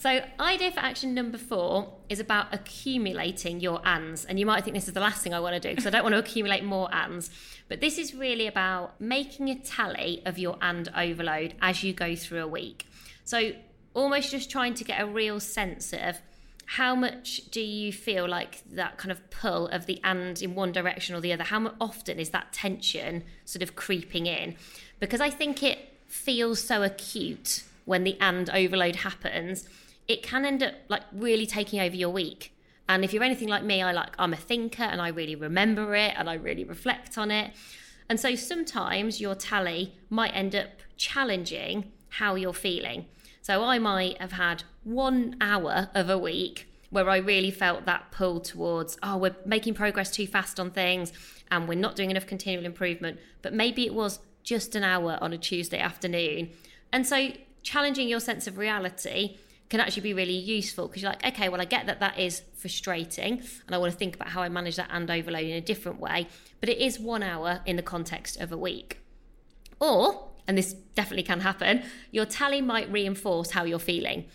So, 0.00 0.24
idea 0.40 0.72
for 0.72 0.80
action 0.80 1.12
number 1.12 1.36
four 1.36 1.92
is 2.08 2.20
about 2.20 2.54
accumulating 2.54 3.60
your 3.60 3.86
ands. 3.86 4.24
And 4.24 4.40
you 4.40 4.46
might 4.46 4.64
think 4.64 4.74
this 4.74 4.88
is 4.88 4.94
the 4.94 5.00
last 5.00 5.22
thing 5.22 5.34
I 5.34 5.40
want 5.40 5.54
to 5.54 5.60
do 5.60 5.68
because 5.68 5.86
I 5.86 5.90
don't 5.90 6.02
want 6.02 6.14
to 6.14 6.18
accumulate 6.18 6.64
more 6.64 6.92
ands. 6.94 7.28
But 7.68 7.82
this 7.82 7.98
is 7.98 8.14
really 8.14 8.46
about 8.46 8.98
making 8.98 9.50
a 9.50 9.56
tally 9.56 10.22
of 10.24 10.38
your 10.38 10.56
and 10.62 10.88
overload 10.96 11.54
as 11.60 11.84
you 11.84 11.92
go 11.92 12.16
through 12.16 12.42
a 12.42 12.48
week. 12.48 12.86
So, 13.24 13.52
almost 13.92 14.30
just 14.30 14.50
trying 14.50 14.72
to 14.74 14.84
get 14.84 15.02
a 15.02 15.06
real 15.06 15.38
sense 15.38 15.92
of 15.92 16.18
how 16.64 16.94
much 16.94 17.50
do 17.50 17.60
you 17.60 17.92
feel 17.92 18.26
like 18.26 18.62
that 18.70 18.96
kind 18.96 19.12
of 19.12 19.28
pull 19.30 19.66
of 19.68 19.86
the 19.86 20.00
and 20.02 20.40
in 20.40 20.54
one 20.54 20.72
direction 20.72 21.14
or 21.14 21.20
the 21.20 21.32
other? 21.32 21.44
How 21.44 21.74
often 21.80 22.18
is 22.18 22.30
that 22.30 22.52
tension 22.54 23.24
sort 23.44 23.62
of 23.62 23.76
creeping 23.76 24.26
in? 24.26 24.56
Because 25.00 25.20
I 25.20 25.30
think 25.30 25.62
it 25.62 25.78
feels 26.06 26.62
so 26.62 26.82
acute 26.82 27.64
when 27.84 28.04
the 28.04 28.16
and 28.20 28.48
overload 28.50 28.96
happens 28.96 29.68
it 30.10 30.24
can 30.24 30.44
end 30.44 30.60
up 30.60 30.74
like 30.88 31.02
really 31.12 31.46
taking 31.46 31.78
over 31.78 31.94
your 31.94 32.08
week. 32.10 32.52
And 32.88 33.04
if 33.04 33.12
you're 33.12 33.22
anything 33.22 33.46
like 33.46 33.62
me, 33.62 33.80
I 33.80 33.92
like 33.92 34.12
I'm 34.18 34.32
a 34.32 34.36
thinker 34.36 34.82
and 34.82 35.00
I 35.00 35.08
really 35.08 35.36
remember 35.36 35.94
it 35.94 36.14
and 36.16 36.28
I 36.28 36.34
really 36.34 36.64
reflect 36.64 37.16
on 37.16 37.30
it. 37.30 37.52
And 38.08 38.18
so 38.18 38.34
sometimes 38.34 39.20
your 39.20 39.36
tally 39.36 39.94
might 40.10 40.34
end 40.34 40.56
up 40.56 40.70
challenging 40.96 41.92
how 42.08 42.34
you're 42.34 42.52
feeling. 42.52 43.06
So 43.40 43.62
I 43.62 43.78
might 43.78 44.20
have 44.20 44.32
had 44.32 44.64
one 44.82 45.36
hour 45.40 45.90
of 45.94 46.10
a 46.10 46.18
week 46.18 46.66
where 46.90 47.08
I 47.08 47.18
really 47.18 47.52
felt 47.52 47.86
that 47.86 48.10
pull 48.10 48.40
towards, 48.40 48.98
oh, 49.04 49.16
we're 49.16 49.36
making 49.46 49.74
progress 49.74 50.10
too 50.10 50.26
fast 50.26 50.58
on 50.58 50.72
things 50.72 51.12
and 51.52 51.68
we're 51.68 51.78
not 51.78 51.94
doing 51.94 52.10
enough 52.10 52.26
continual 52.26 52.64
improvement. 52.64 53.20
But 53.42 53.54
maybe 53.54 53.86
it 53.86 53.94
was 53.94 54.18
just 54.42 54.74
an 54.74 54.84
hour 54.84 55.18
on 55.20 55.32
a 55.32 55.38
Tuesday 55.38 55.78
afternoon. 55.78 56.50
And 56.92 57.06
so 57.06 57.30
challenging 57.62 58.08
your 58.08 58.20
sense 58.20 58.46
of 58.46 58.58
reality 58.58 59.36
can 59.68 59.80
actually 59.80 60.02
be 60.02 60.14
really 60.14 60.36
useful 60.36 60.88
because 60.88 61.02
you're 61.02 61.12
like, 61.12 61.24
okay, 61.24 61.48
well, 61.48 61.60
I 61.60 61.64
get 61.64 61.86
that 61.86 62.00
that 62.00 62.18
is 62.18 62.42
frustrating 62.56 63.40
and 63.66 63.74
I 63.74 63.78
want 63.78 63.92
to 63.92 63.98
think 63.98 64.16
about 64.16 64.28
how 64.28 64.42
I 64.42 64.48
manage 64.48 64.76
that 64.76 64.88
and 64.90 65.08
overload 65.08 65.44
in 65.44 65.52
a 65.52 65.60
different 65.60 66.00
way, 66.00 66.26
but 66.58 66.68
it 66.68 66.78
is 66.78 66.98
one 66.98 67.22
hour 67.22 67.60
in 67.64 67.76
the 67.76 67.82
context 67.82 68.40
of 68.40 68.50
a 68.50 68.56
week. 68.56 68.98
Or, 69.78 70.28
and 70.48 70.58
this 70.58 70.72
definitely 70.72 71.22
can 71.22 71.40
happen, 71.40 71.84
your 72.10 72.26
tally 72.26 72.60
might 72.60 72.90
reinforce 72.90 73.52
how 73.52 73.64
you're 73.64 73.78
feeling, 73.78 74.26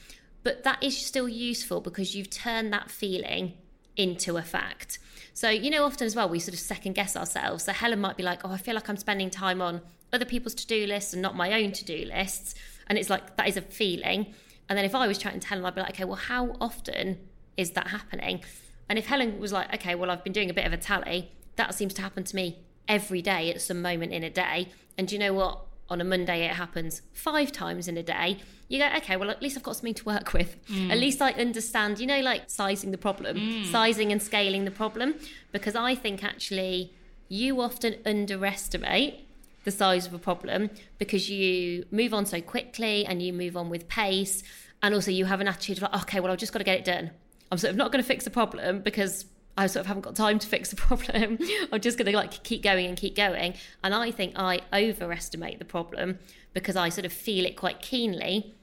but 0.44 0.64
that 0.64 0.82
is 0.82 0.98
still 0.98 1.28
useful 1.28 1.82
because 1.82 2.16
you've 2.16 2.30
turned 2.30 2.72
that 2.72 2.90
feeling 2.90 3.54
into 3.98 4.38
a 4.38 4.42
fact. 4.42 5.00
So, 5.34 5.50
you 5.50 5.70
know, 5.70 5.84
often 5.84 6.06
as 6.06 6.16
well, 6.16 6.30
we 6.30 6.40
sort 6.40 6.54
of 6.54 6.60
second 6.62 6.94
guess 6.94 7.18
ourselves. 7.18 7.66
So, 7.66 7.74
Helen 7.74 8.00
might 8.00 8.16
be 8.16 8.24
like, 8.24 8.46
oh, 8.46 8.52
I 8.52 8.58
feel 8.58 8.74
like 8.74 8.90
I'm 8.90 8.96
spending 8.96 9.30
time 9.30 9.62
on 9.62 9.82
other 10.14 10.26
people's 10.26 10.56
to 10.56 10.68
do 10.68 10.86
lists 10.88 11.14
and 11.14 11.22
not 11.22 11.36
my 11.36 11.62
own 11.62 11.72
to 11.74 11.86
do 11.86 12.06
lists. 12.06 12.56
And 12.88 12.98
it's 12.98 13.10
like, 13.10 13.36
that 13.38 13.48
is 13.48 13.58
a 13.58 13.62
feeling. 13.62 14.34
And 14.70 14.78
then 14.78 14.86
if 14.86 14.96
I 14.96 15.08
was 15.08 15.18
trying 15.18 15.40
to 15.40 15.46
tell 15.48 15.58
them, 15.58 15.66
I'd 15.66 15.76
be 15.76 15.82
like, 15.82 15.92
okay, 15.92 16.06
well, 16.06 16.16
how 16.16 16.56
often 16.62 17.18
is 17.58 17.72
that 17.72 17.88
happening? 17.88 18.42
And 18.90 19.00
if 19.00 19.08
Helen 19.08 19.40
was 19.40 19.52
like, 19.52 19.74
okay, 19.74 19.96
well, 19.96 20.12
I've 20.12 20.24
been 20.24 20.34
doing 20.34 20.50
a 20.50 20.54
bit 20.54 20.66
of 20.66 20.74
a 20.74 20.78
tally, 20.78 21.32
that 21.56 21.74
seems 21.74 21.94
to 21.96 22.02
happen 22.02 22.24
to 22.24 22.36
me 22.36 22.60
every 22.88 23.22
day 23.22 23.52
at 23.52 23.62
some 23.62 23.82
moment 23.82 24.12
in 24.14 24.24
a 24.24 24.30
day. 24.30 24.70
And 24.98 25.08
do 25.08 25.16
you 25.16 25.20
know 25.20 25.34
what? 25.34 25.62
On 25.88 26.02
a 26.02 26.04
Monday, 26.04 26.46
it 26.46 26.52
happens 26.54 27.04
five 27.14 27.52
times 27.52 27.88
in 27.88 27.96
a 27.96 28.02
day. 28.02 28.38
You 28.70 28.80
go, 28.80 28.88
okay, 28.98 29.18
well, 29.18 29.30
at 29.30 29.40
least 29.44 29.56
I've 29.56 29.62
got 29.62 29.76
something 29.76 29.94
to 29.94 30.04
work 30.06 30.34
with. 30.34 30.58
Mm. 30.68 30.90
At 30.92 30.98
least 30.98 31.22
I 31.22 31.32
understand, 31.34 32.00
you 32.00 32.08
know, 32.08 32.22
like 32.22 32.50
sizing 32.50 32.90
the 32.90 32.98
problem, 32.98 33.38
Mm. 33.38 33.72
sizing 33.72 34.12
and 34.12 34.20
scaling 34.22 34.66
the 34.66 34.72
problem. 34.72 35.14
Because 35.52 35.76
I 35.76 35.94
think 35.94 36.24
actually 36.24 36.92
you 37.30 37.62
often 37.62 37.98
underestimate 38.04 39.25
the 39.66 39.72
size 39.72 40.08
of 40.08 40.14
a 40.14 40.20
problem 40.20 40.70
because 40.98 41.30
you 41.30 41.86
move 41.92 42.14
on 42.14 42.26
so 42.26 42.40
quickly 42.40 43.06
and 43.06 43.22
you 43.22 43.34
move 43.34 43.58
on 43.58 43.70
with 43.70 43.88
pace. 43.90 44.44
And 44.82 44.94
also, 44.94 45.12
you 45.12 45.26
have 45.26 45.42
an 45.42 45.48
attitude 45.48 45.78
of 45.78 45.84
like, 45.84 46.04
okay, 46.04 46.20
well, 46.20 46.32
I've 46.32 46.38
just 46.38 46.54
got 46.54 46.60
to 46.60 46.66
get 46.66 46.80
it 46.80 46.86
done. 46.86 47.12
I'm 47.52 47.58
sort 47.58 47.72
of 47.72 47.78
not 47.78 47.92
going 47.92 48.02
to 48.02 48.08
fix 48.08 48.24
the 48.24 48.30
problem 48.30 48.82
because 48.82 49.26
I 49.58 49.68
sort 49.68 49.82
of 49.82 49.88
haven't 49.88 50.02
got 50.02 50.16
time 50.16 50.40
to 50.40 50.48
fix 50.48 50.70
the 50.70 50.76
problem. 50.88 51.40
I'm 51.72 51.82
just 51.82 51.98
going 51.98 52.12
to 52.12 52.16
like 52.16 52.44
keep 52.44 52.62
going 52.62 52.86
and 52.86 52.98
keep 52.98 53.16
going. 53.16 53.56
And 53.84 53.94
I 53.94 54.12
think 54.12 54.34
I 54.36 54.62
overestimate 54.72 55.60
the 55.60 55.66
problem 55.66 56.20
because 56.54 56.76
I 56.76 56.90
sort 56.90 57.06
of 57.06 57.14
feel 57.14 57.46
it 57.46 57.56
quite 57.56 57.82
keenly. 57.82 58.54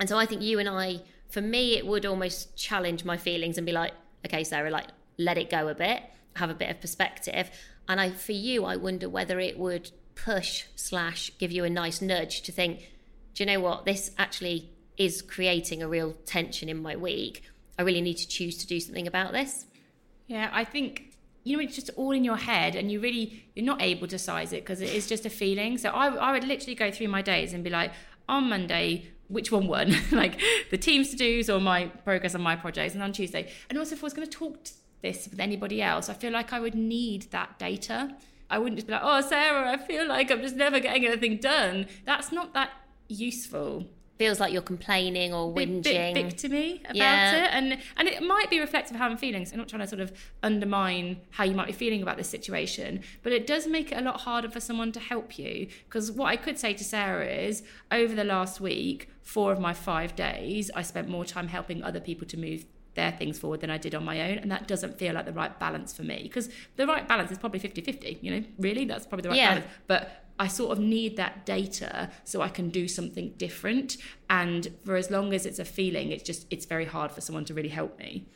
And 0.00 0.08
so 0.08 0.18
I 0.18 0.26
think 0.26 0.42
you 0.42 0.58
and 0.58 0.68
I, 0.68 1.00
for 1.28 1.40
me, 1.40 1.76
it 1.76 1.86
would 1.86 2.06
almost 2.06 2.56
challenge 2.56 3.04
my 3.04 3.16
feelings 3.16 3.56
and 3.58 3.66
be 3.66 3.72
like, 3.72 3.92
okay, 4.24 4.44
Sarah, 4.44 4.70
like 4.70 4.86
let 5.18 5.38
it 5.38 5.50
go 5.50 5.68
a 5.68 5.74
bit, 5.74 6.02
have 6.36 6.50
a 6.50 6.54
bit 6.54 6.70
of 6.70 6.80
perspective. 6.80 7.50
And 7.88 8.00
I, 8.00 8.10
for 8.10 8.32
you, 8.32 8.64
I 8.64 8.76
wonder 8.76 9.08
whether 9.08 9.38
it 9.38 9.58
would 9.58 9.90
push 10.16 10.64
slash 10.74 11.30
give 11.38 11.52
you 11.52 11.62
a 11.62 11.70
nice 11.70 12.02
nudge 12.02 12.42
to 12.42 12.50
think, 12.50 12.80
do 13.34 13.44
you 13.44 13.46
know 13.46 13.60
what? 13.60 13.84
This 13.84 14.10
actually 14.18 14.70
is 14.96 15.22
creating 15.22 15.82
a 15.82 15.88
real 15.88 16.14
tension 16.24 16.68
in 16.68 16.82
my 16.82 16.96
week. 16.96 17.42
I 17.78 17.82
really 17.82 18.00
need 18.00 18.16
to 18.16 18.26
choose 18.26 18.56
to 18.58 18.66
do 18.66 18.80
something 18.80 19.06
about 19.06 19.32
this. 19.32 19.66
Yeah, 20.26 20.50
I 20.52 20.64
think 20.64 21.12
you 21.44 21.56
know 21.56 21.62
it's 21.62 21.76
just 21.76 21.90
all 21.96 22.10
in 22.10 22.24
your 22.24 22.36
head, 22.36 22.74
and 22.74 22.90
you 22.90 22.98
really 22.98 23.44
you're 23.54 23.64
not 23.64 23.80
able 23.80 24.08
to 24.08 24.18
size 24.18 24.52
it 24.52 24.64
because 24.64 24.80
it 24.80 24.88
is 24.88 25.06
just 25.06 25.24
a 25.26 25.30
feeling. 25.30 25.78
So 25.78 25.90
I 25.90 26.08
I 26.08 26.32
would 26.32 26.44
literally 26.44 26.74
go 26.74 26.90
through 26.90 27.08
my 27.08 27.22
days 27.22 27.52
and 27.52 27.62
be 27.62 27.70
like, 27.70 27.92
on 28.28 28.48
Monday, 28.48 29.06
which 29.28 29.52
one 29.52 29.66
won? 29.66 29.94
like 30.12 30.40
the 30.70 30.78
team's 30.78 31.10
to 31.10 31.16
dos 31.16 31.50
or 31.50 31.60
my 31.60 31.86
progress 32.04 32.34
on 32.34 32.40
my 32.40 32.56
projects, 32.56 32.94
and 32.94 33.02
on 33.02 33.12
Tuesday. 33.12 33.52
And 33.68 33.78
also, 33.78 33.94
if 33.94 34.02
I 34.02 34.06
was 34.06 34.14
going 34.14 34.28
to 34.28 34.38
talk 34.38 34.58
this 35.02 35.28
with 35.28 35.40
anybody 35.40 35.82
else, 35.82 36.08
I 36.08 36.14
feel 36.14 36.32
like 36.32 36.52
I 36.52 36.60
would 36.60 36.74
need 36.74 37.30
that 37.30 37.58
data. 37.58 38.16
I 38.50 38.58
wouldn't 38.58 38.76
just 38.76 38.86
be 38.86 38.92
like, 38.92 39.02
oh 39.04 39.20
Sarah, 39.20 39.70
I 39.70 39.76
feel 39.76 40.06
like 40.06 40.30
I'm 40.30 40.40
just 40.42 40.56
never 40.56 40.78
getting 40.80 41.06
anything 41.06 41.38
done. 41.38 41.86
That's 42.04 42.30
not 42.32 42.54
that 42.54 42.70
useful 43.08 43.86
Feels 44.18 44.40
like 44.40 44.50
you're 44.50 44.62
complaining 44.62 45.34
or 45.34 45.52
bit, 45.52 45.68
whinging. 45.68 46.14
bit 46.14 46.14
victimy 46.14 46.80
about 46.84 46.96
Yeah. 46.96 47.44
it 47.44 47.50
and 47.52 47.78
and 47.98 48.08
it 48.08 48.22
might 48.22 48.48
be 48.48 48.58
reflective 48.58 48.94
of 48.94 48.98
how 48.98 49.06
I'm 49.10 49.18
feeling 49.18 49.44
so 49.44 49.52
I'm 49.52 49.58
not 49.58 49.68
trying 49.68 49.82
to 49.82 49.86
sort 49.86 50.00
of 50.00 50.10
undermine 50.42 51.20
how 51.32 51.44
you 51.44 51.54
might 51.54 51.66
be 51.66 51.74
feeling 51.74 52.00
about 52.00 52.16
this 52.16 52.28
situation 52.30 53.02
but 53.22 53.32
it 53.34 53.46
does 53.46 53.66
make 53.66 53.92
it 53.92 53.98
a 53.98 54.00
lot 54.00 54.22
harder 54.22 54.48
for 54.48 54.58
someone 54.58 54.90
to 54.92 55.00
help 55.00 55.38
you 55.38 55.66
because 55.86 56.10
what 56.10 56.28
I 56.28 56.36
could 56.36 56.58
say 56.58 56.72
to 56.72 56.82
Sarah 56.82 57.26
is 57.26 57.62
over 57.92 58.14
the 58.14 58.24
last 58.24 58.58
week 58.58 59.10
four 59.20 59.52
of 59.52 59.60
my 59.60 59.74
five 59.74 60.16
days 60.16 60.70
I 60.74 60.80
spent 60.80 61.10
more 61.10 61.26
time 61.26 61.48
helping 61.48 61.82
other 61.82 62.00
people 62.00 62.26
to 62.28 62.38
move 62.38 62.64
their 62.96 63.12
things 63.12 63.38
forward 63.38 63.60
than 63.60 63.70
I 63.70 63.78
did 63.78 63.94
on 63.94 64.04
my 64.04 64.20
own 64.30 64.38
and 64.38 64.50
that 64.50 64.66
doesn't 64.66 64.98
feel 64.98 65.14
like 65.14 65.26
the 65.26 65.32
right 65.32 65.56
balance 65.58 65.92
for 65.92 66.02
me 66.02 66.22
because 66.24 66.48
the 66.76 66.86
right 66.86 67.06
balance 67.06 67.30
is 67.30 67.38
probably 67.38 67.60
50-50 67.60 68.22
you 68.22 68.30
know 68.32 68.46
really 68.58 68.84
that's 68.84 69.06
probably 69.06 69.22
the 69.22 69.28
right 69.30 69.38
Yeah. 69.38 69.48
balance 69.50 69.66
but 69.86 70.26
I 70.38 70.48
sort 70.48 70.72
of 70.72 70.78
need 70.78 71.16
that 71.16 71.46
data 71.46 72.10
so 72.24 72.42
I 72.42 72.48
can 72.48 72.68
do 72.70 72.88
something 72.88 73.32
different. 73.38 73.96
And 74.28 74.68
for 74.84 74.96
as 74.96 75.10
long 75.10 75.32
as 75.32 75.46
it's 75.46 75.58
a 75.58 75.64
feeling, 75.64 76.10
it's 76.10 76.22
just 76.22 76.46
it's 76.50 76.66
very 76.66 76.84
hard 76.84 77.10
for 77.10 77.20
someone 77.20 77.44
to 77.46 77.54
really 77.54 77.70
help 77.70 77.98
me. 77.98 78.26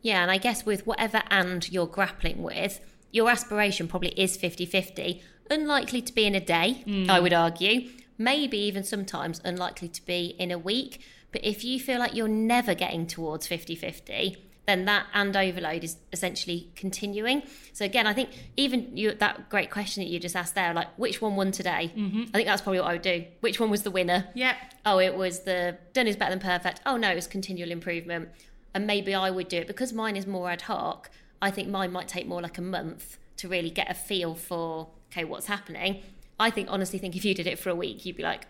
Yeah, 0.00 0.22
and 0.22 0.30
I 0.30 0.38
guess 0.38 0.66
with 0.66 0.86
whatever 0.86 1.22
and 1.30 1.68
you're 1.70 1.86
grappling 1.86 2.42
with, 2.42 2.80
your 3.10 3.30
aspiration 3.30 3.88
probably 3.88 4.10
is 4.10 4.36
50 4.36 4.66
50. 4.66 5.22
Unlikely 5.50 6.02
to 6.02 6.12
be 6.12 6.24
in 6.24 6.34
a 6.34 6.40
day, 6.40 6.82
I 6.86 6.88
mm. 6.88 7.22
would 7.22 7.32
argue. 7.32 7.90
Maybe 8.16 8.58
even 8.58 8.84
sometimes 8.84 9.40
unlikely 9.44 9.88
to 9.88 10.04
be 10.04 10.36
in 10.38 10.50
a 10.50 10.58
week. 10.58 11.00
But 11.34 11.44
if 11.44 11.64
you 11.64 11.80
feel 11.80 11.98
like 11.98 12.14
you're 12.14 12.28
never 12.28 12.74
getting 12.76 13.08
towards 13.08 13.48
50 13.48 13.74
50, 13.74 14.36
then 14.66 14.84
that 14.84 15.06
and 15.12 15.36
overload 15.36 15.82
is 15.82 15.96
essentially 16.12 16.70
continuing. 16.76 17.42
So 17.72 17.84
again, 17.84 18.06
I 18.06 18.12
think 18.12 18.30
even 18.56 18.96
you 18.96 19.14
that 19.14 19.50
great 19.50 19.68
question 19.68 20.04
that 20.04 20.08
you 20.08 20.20
just 20.20 20.36
asked 20.36 20.54
there, 20.54 20.72
like 20.72 20.96
which 20.96 21.20
one 21.20 21.34
won 21.34 21.50
today? 21.50 21.92
Mm-hmm. 21.96 22.22
I 22.28 22.30
think 22.30 22.46
that's 22.46 22.62
probably 22.62 22.78
what 22.78 22.88
I 22.88 22.92
would 22.92 23.02
do. 23.02 23.24
Which 23.40 23.58
one 23.58 23.68
was 23.68 23.82
the 23.82 23.90
winner? 23.90 24.28
Yep. 24.34 24.56
oh, 24.86 25.00
it 25.00 25.16
was 25.16 25.40
the 25.40 25.76
done 25.92 26.06
is 26.06 26.14
better 26.14 26.30
than 26.30 26.38
perfect. 26.38 26.80
Oh 26.86 26.96
no, 26.96 27.10
it 27.10 27.16
was 27.16 27.26
continual 27.26 27.72
improvement. 27.72 28.28
And 28.72 28.86
maybe 28.86 29.12
I 29.12 29.28
would 29.28 29.48
do 29.48 29.56
it 29.56 29.66
because 29.66 29.92
mine 29.92 30.16
is 30.16 30.28
more 30.28 30.48
ad 30.48 30.62
hoc. 30.62 31.10
I 31.42 31.50
think 31.50 31.68
mine 31.68 31.90
might 31.90 32.06
take 32.06 32.28
more 32.28 32.42
like 32.42 32.58
a 32.58 32.62
month 32.62 33.18
to 33.38 33.48
really 33.48 33.70
get 33.70 33.90
a 33.90 33.94
feel 33.94 34.36
for 34.36 34.90
okay, 35.10 35.24
what's 35.24 35.46
happening. 35.46 36.00
I 36.38 36.50
think 36.50 36.68
honestly 36.70 37.00
think 37.00 37.16
if 37.16 37.24
you 37.24 37.34
did 37.34 37.48
it 37.48 37.58
for 37.58 37.70
a 37.70 37.74
week, 37.74 38.06
you'd 38.06 38.16
be 38.16 38.22
like, 38.22 38.46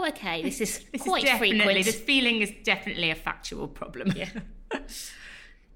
oh, 0.00 0.08
okay, 0.08 0.42
this 0.42 0.60
is 0.60 0.84
This 0.92 1.02
quite 1.02 1.24
is 1.24 1.30
definitely 1.30 1.60
frequent. 1.60 1.84
this 1.84 2.00
feeling 2.00 2.40
is 2.40 2.52
definitely 2.64 3.10
a 3.10 3.14
factual 3.14 3.68
problem. 3.68 4.12
Yeah. 4.16 4.28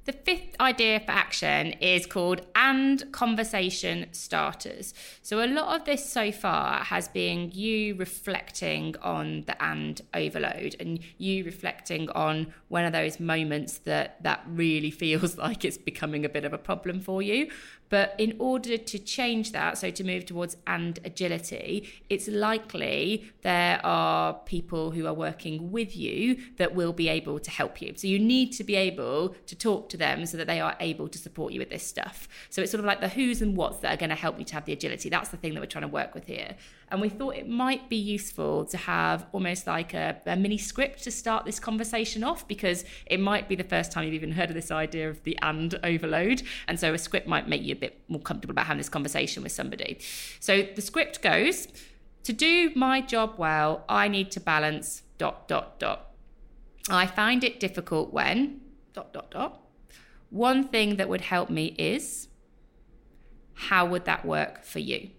The 0.04 0.12
fifth 0.12 0.54
idea 0.60 1.00
for 1.00 1.12
action 1.12 1.72
is 1.80 2.04
called 2.04 2.42
and 2.54 3.10
conversation 3.10 4.06
starters. 4.12 4.92
So, 5.22 5.42
a 5.42 5.48
lot 5.48 5.80
of 5.80 5.86
this 5.86 6.04
so 6.04 6.30
far 6.30 6.84
has 6.84 7.08
been 7.08 7.50
you 7.54 7.94
reflecting 7.94 8.96
on 9.00 9.44
the 9.46 9.62
and 9.64 10.02
overload 10.12 10.76
and 10.78 11.00
you 11.16 11.44
reflecting 11.44 12.10
on 12.10 12.52
one 12.68 12.84
of 12.84 12.92
those 12.92 13.18
moments 13.18 13.78
that 13.78 14.22
that 14.24 14.42
really 14.46 14.90
feels 15.02 15.38
like 15.38 15.64
it's 15.64 15.78
becoming 15.78 16.26
a 16.26 16.28
bit 16.28 16.44
of 16.44 16.52
a 16.52 16.58
problem 16.58 17.00
for 17.00 17.22
you. 17.22 17.50
But 17.90 18.14
in 18.18 18.36
order 18.38 18.76
to 18.76 18.98
change 18.98 19.52
that, 19.52 19.78
so 19.78 19.90
to 19.90 20.04
move 20.04 20.26
towards 20.26 20.56
and 20.66 20.98
agility, 21.04 21.88
it's 22.08 22.26
likely 22.28 23.30
there 23.42 23.80
are 23.84 24.34
people 24.34 24.90
who 24.90 25.06
are 25.06 25.14
working 25.14 25.70
with 25.70 25.96
you 25.96 26.38
that 26.56 26.74
will 26.74 26.92
be 26.92 27.08
able 27.08 27.38
to 27.38 27.50
help 27.50 27.80
you. 27.80 27.92
So 27.96 28.06
you 28.06 28.18
need 28.18 28.52
to 28.52 28.64
be 28.64 28.74
able 28.74 29.36
to 29.46 29.54
talk 29.56 29.88
to 29.90 29.96
them 29.96 30.26
so 30.26 30.36
that 30.36 30.46
they 30.46 30.60
are 30.60 30.76
able 30.80 31.08
to 31.08 31.18
support 31.18 31.52
you 31.52 31.60
with 31.60 31.70
this 31.70 31.86
stuff. 31.86 32.28
So 32.50 32.62
it's 32.62 32.70
sort 32.70 32.80
of 32.80 32.86
like 32.86 33.00
the 33.00 33.08
who's 33.08 33.42
and 33.42 33.56
what's 33.56 33.78
that 33.80 33.94
are 33.94 33.96
going 33.96 34.10
to 34.10 34.16
help 34.16 34.38
you 34.38 34.44
to 34.46 34.54
have 34.54 34.64
the 34.64 34.72
agility. 34.72 35.08
That's 35.08 35.28
the 35.28 35.36
thing 35.36 35.54
that 35.54 35.60
we're 35.60 35.66
trying 35.66 35.82
to 35.82 35.88
work 35.88 36.14
with 36.14 36.26
here. 36.26 36.56
And 36.90 37.00
we 37.00 37.08
thought 37.08 37.36
it 37.36 37.48
might 37.48 37.88
be 37.88 37.96
useful 37.96 38.64
to 38.66 38.76
have 38.76 39.26
almost 39.32 39.66
like 39.66 39.94
a, 39.94 40.20
a 40.26 40.36
mini 40.36 40.58
script 40.58 41.02
to 41.04 41.10
start 41.10 41.44
this 41.44 41.58
conversation 41.58 42.22
off 42.22 42.46
because 42.46 42.84
it 43.06 43.20
might 43.20 43.48
be 43.48 43.56
the 43.56 43.64
first 43.64 43.92
time 43.92 44.04
you've 44.04 44.14
even 44.14 44.32
heard 44.32 44.50
of 44.50 44.54
this 44.54 44.70
idea 44.70 45.08
of 45.08 45.22
the 45.24 45.38
and 45.42 45.78
overload. 45.82 46.42
And 46.68 46.78
so 46.78 46.94
a 46.94 46.98
script 46.98 47.26
might 47.26 47.48
make 47.48 47.62
you 47.62 47.72
a 47.72 47.78
bit 47.78 48.00
more 48.08 48.20
comfortable 48.20 48.52
about 48.52 48.66
having 48.66 48.78
this 48.78 48.88
conversation 48.88 49.42
with 49.42 49.52
somebody. 49.52 49.98
So 50.40 50.62
the 50.74 50.82
script 50.82 51.22
goes 51.22 51.68
to 52.24 52.32
do 52.32 52.72
my 52.74 53.00
job 53.00 53.34
well, 53.36 53.84
I 53.88 54.08
need 54.08 54.30
to 54.32 54.40
balance 54.40 55.02
dot, 55.18 55.48
dot, 55.48 55.78
dot. 55.78 56.10
I 56.90 57.06
find 57.06 57.44
it 57.44 57.60
difficult 57.60 58.12
when 58.12 58.60
dot, 58.92 59.12
dot, 59.12 59.30
dot. 59.30 59.60
One 60.30 60.68
thing 60.68 60.96
that 60.96 61.08
would 61.08 61.20
help 61.20 61.50
me 61.50 61.74
is 61.78 62.28
how 63.54 63.86
would 63.86 64.04
that 64.04 64.24
work 64.24 64.64
for 64.64 64.80
you? 64.80 65.10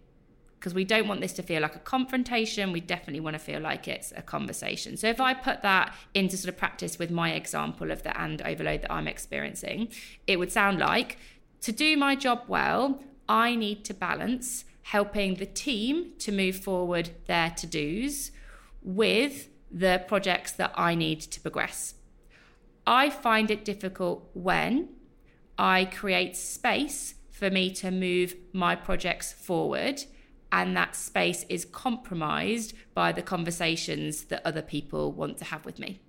Because 0.65 0.73
we 0.73 0.83
don't 0.83 1.07
want 1.07 1.21
this 1.21 1.33
to 1.33 1.43
feel 1.43 1.61
like 1.61 1.75
a 1.75 1.79
confrontation. 1.79 2.71
We 2.71 2.79
definitely 2.79 3.19
want 3.19 3.35
to 3.35 3.39
feel 3.39 3.59
like 3.59 3.87
it's 3.87 4.11
a 4.15 4.23
conversation. 4.23 4.97
So 4.97 5.07
if 5.07 5.21
I 5.21 5.35
put 5.35 5.61
that 5.61 5.93
into 6.15 6.37
sort 6.37 6.51
of 6.51 6.57
practice 6.57 6.97
with 6.97 7.11
my 7.11 7.33
example 7.33 7.91
of 7.91 8.01
the 8.01 8.19
and 8.19 8.41
overload 8.41 8.81
that 8.81 8.91
I'm 8.91 9.07
experiencing, 9.07 9.89
it 10.25 10.39
would 10.39 10.51
sound 10.51 10.79
like 10.79 11.19
to 11.61 11.71
do 11.71 11.95
my 11.95 12.15
job 12.15 12.45
well, 12.47 13.03
I 13.29 13.53
need 13.53 13.85
to 13.85 13.93
balance 13.93 14.65
helping 14.81 15.35
the 15.35 15.45
team 15.45 16.13
to 16.17 16.31
move 16.31 16.55
forward 16.55 17.11
their 17.27 17.51
to 17.57 17.67
dos 17.67 18.31
with 18.81 19.49
the 19.69 20.03
projects 20.07 20.51
that 20.53 20.73
I 20.75 20.95
need 20.95 21.21
to 21.21 21.39
progress. 21.41 21.93
I 22.87 23.11
find 23.11 23.51
it 23.51 23.63
difficult 23.63 24.31
when 24.33 24.89
I 25.59 25.85
create 25.85 26.35
space 26.35 27.13
for 27.29 27.51
me 27.51 27.69
to 27.75 27.91
move 27.91 28.33
my 28.51 28.73
projects 28.75 29.31
forward, 29.31 30.05
and 30.55 30.75
that 30.77 30.95
space 30.95 31.45
is 31.49 31.65
compromised 31.65 32.73
by 32.93 33.11
the 33.11 33.21
conversations 33.21 34.23
that 34.25 34.41
other 34.45 34.61
people 34.61 35.11
want 35.11 35.37
to 35.37 35.43
have 35.43 35.65
with 35.65 35.79
me. 35.79 35.99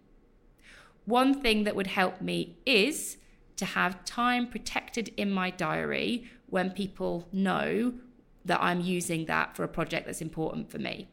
One 1.05 1.43
thing 1.43 1.65
that 1.65 1.75
would 1.75 1.89
help 1.89 2.21
me 2.21 2.57
is 2.65 3.17
to 3.57 3.65
have 3.65 4.05
time 4.05 4.47
protected 4.47 5.09
in 5.17 5.33
my 5.33 5.51
diary 5.51 6.31
when 6.47 6.71
people 6.71 7.27
know 7.33 7.95
that 8.45 8.63
I'm 8.63 8.81
using 8.81 9.27
that 9.27 9.57
for 9.57 9.65
a 9.65 9.69
project 9.69 10.07
that's 10.07 10.21
important 10.21 10.71
for 10.71 10.79
me. 10.79 11.09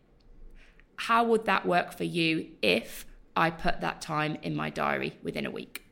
How 0.98 1.24
would 1.24 1.46
that 1.46 1.66
work 1.66 1.92
for 1.92 2.04
you 2.04 2.50
if 2.62 3.08
I 3.36 3.50
put 3.50 3.82
that 3.82 4.00
time 4.00 4.38
in 4.44 4.56
my 4.56 4.70
diary 4.70 5.18
within 5.24 5.48
a 5.48 5.52
week? 5.52 5.83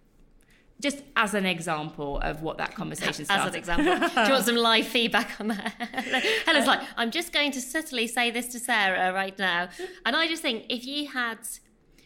Just 0.81 1.03
as 1.15 1.33
an 1.33 1.45
example 1.45 2.19
of 2.19 2.41
what 2.41 2.57
that 2.57 2.75
conversation 2.75 3.25
started. 3.25 3.43
As 3.43 3.53
an 3.53 3.55
example. 3.55 4.09
Do 4.15 4.21
you 4.23 4.33
want 4.33 4.45
some 4.45 4.55
live 4.55 4.87
feedback 4.87 5.39
on 5.39 5.49
that? 5.49 5.73
Helen's 6.45 6.67
like, 6.67 6.81
I'm 6.97 7.11
just 7.11 7.31
going 7.31 7.51
to 7.51 7.61
subtly 7.61 8.07
say 8.07 8.31
this 8.31 8.47
to 8.49 8.59
Sarah 8.59 9.13
right 9.13 9.37
now. 9.37 9.69
And 10.05 10.15
I 10.15 10.27
just 10.27 10.41
think 10.41 10.65
if 10.69 10.85
you 10.85 11.07
had, 11.07 11.37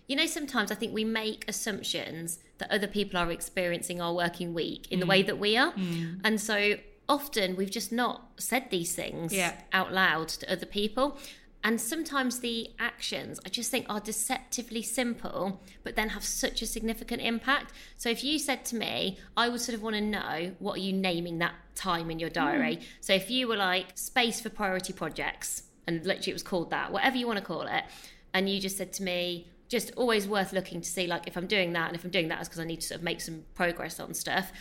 you 0.08 0.16
know, 0.16 0.26
sometimes 0.26 0.72
I 0.72 0.76
think 0.76 0.94
we 0.94 1.06
make 1.06 1.46
assumptions 1.48 2.40
that 2.58 2.72
other 2.72 2.88
people 2.88 3.20
are 3.20 3.32
experiencing 3.32 4.02
our 4.02 4.14
working 4.14 4.54
week 4.54 4.92
in 4.92 5.00
the 5.00 5.06
mm. 5.06 5.10
way 5.10 5.22
that 5.24 5.40
we 5.40 5.58
are. 5.58 5.72
Mm. 5.74 6.22
And 6.24 6.40
so 6.40 6.76
often 7.08 7.56
we've 7.56 7.72
just 7.72 7.92
not 7.92 8.30
said 8.38 8.70
these 8.70 8.96
things 8.96 9.34
Yeah. 9.34 9.54
out 9.74 9.94
loud 9.94 10.28
to 10.30 10.52
other 10.52 10.66
people. 10.66 11.18
And 11.66 11.82
sometimes 11.82 12.42
the 12.42 12.70
actions 12.78 13.40
I 13.44 13.50
just 13.50 13.72
think 13.72 13.88
are 13.90 14.00
deceptively 14.00 14.84
simple, 14.84 15.64
but 15.84 15.96
then 15.96 16.10
have 16.10 16.24
such 16.24 16.62
a 16.62 16.68
significant 16.68 17.24
impact. 17.24 17.74
So 17.98 18.08
if 18.08 18.24
you 18.24 18.38
said 18.38 18.66
to 18.66 18.76
me, 18.76 19.18
I 19.36 19.50
would 19.50 19.60
sort 19.60 19.74
of 19.74 19.82
want 19.82 19.96
to 19.96 20.02
know 20.02 20.54
what 20.60 20.76
are 20.76 20.82
you 20.82 20.94
naming 20.94 21.40
that 21.40 21.56
time 21.74 22.12
in 22.12 22.20
your 22.20 22.30
diary? 22.30 22.76
Hmm. 22.76 22.82
So 23.02 23.14
if 23.14 23.32
you 23.32 23.48
were 23.48 23.58
like 23.58 23.88
space 23.96 24.40
for 24.40 24.52
priority 24.52 24.94
projects, 24.94 25.64
and 25.88 26.06
literally 26.06 26.30
it 26.30 26.34
was 26.34 26.44
called 26.44 26.70
that, 26.70 26.92
whatever 26.92 27.18
you 27.18 27.26
want 27.26 27.40
to 27.40 27.46
call 27.46 27.64
it, 27.64 27.84
and 28.32 28.48
you 28.48 28.62
just 28.62 28.78
said 28.78 28.94
to 28.94 29.04
me, 29.04 29.50
just 29.68 29.92
always 29.98 30.28
worth 30.28 30.54
looking 30.54 30.82
to 30.82 30.88
see 30.88 31.08
like 31.08 31.26
if 31.26 31.36
I'm 31.36 31.48
doing 31.48 31.74
that 31.74 31.88
and 31.88 31.96
if 31.96 32.04
I'm 32.04 32.12
doing 32.12 32.28
that 32.28 32.42
is 32.44 32.48
because 32.48 32.60
I 32.60 32.66
need 32.66 32.82
to 32.82 32.88
sort 32.88 33.00
of 33.00 33.04
make 33.04 33.22
some 33.22 33.44
progress 33.56 34.00
on 34.00 34.14
stuff. 34.14 34.52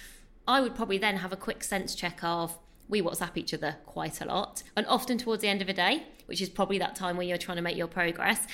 I 0.48 0.62
would 0.62 0.74
probably 0.74 0.96
then 0.96 1.18
have 1.18 1.34
a 1.34 1.36
quick 1.36 1.64
sense 1.64 1.94
check 1.94 2.24
of 2.24 2.58
we 2.88 3.02
WhatsApp 3.02 3.36
each 3.36 3.52
other 3.52 3.76
quite 3.84 4.22
a 4.22 4.24
lot, 4.24 4.62
and 4.74 4.86
often 4.86 5.18
towards 5.18 5.42
the 5.42 5.48
end 5.48 5.60
of 5.60 5.68
a 5.68 5.74
day, 5.74 6.04
which 6.26 6.40
is 6.40 6.48
probably 6.48 6.78
that 6.78 6.96
time 6.96 7.16
when 7.16 7.28
you're 7.28 7.38
trying 7.38 7.56
to 7.56 7.62
make 7.62 7.76
your 7.76 7.86
progress. 7.86 8.46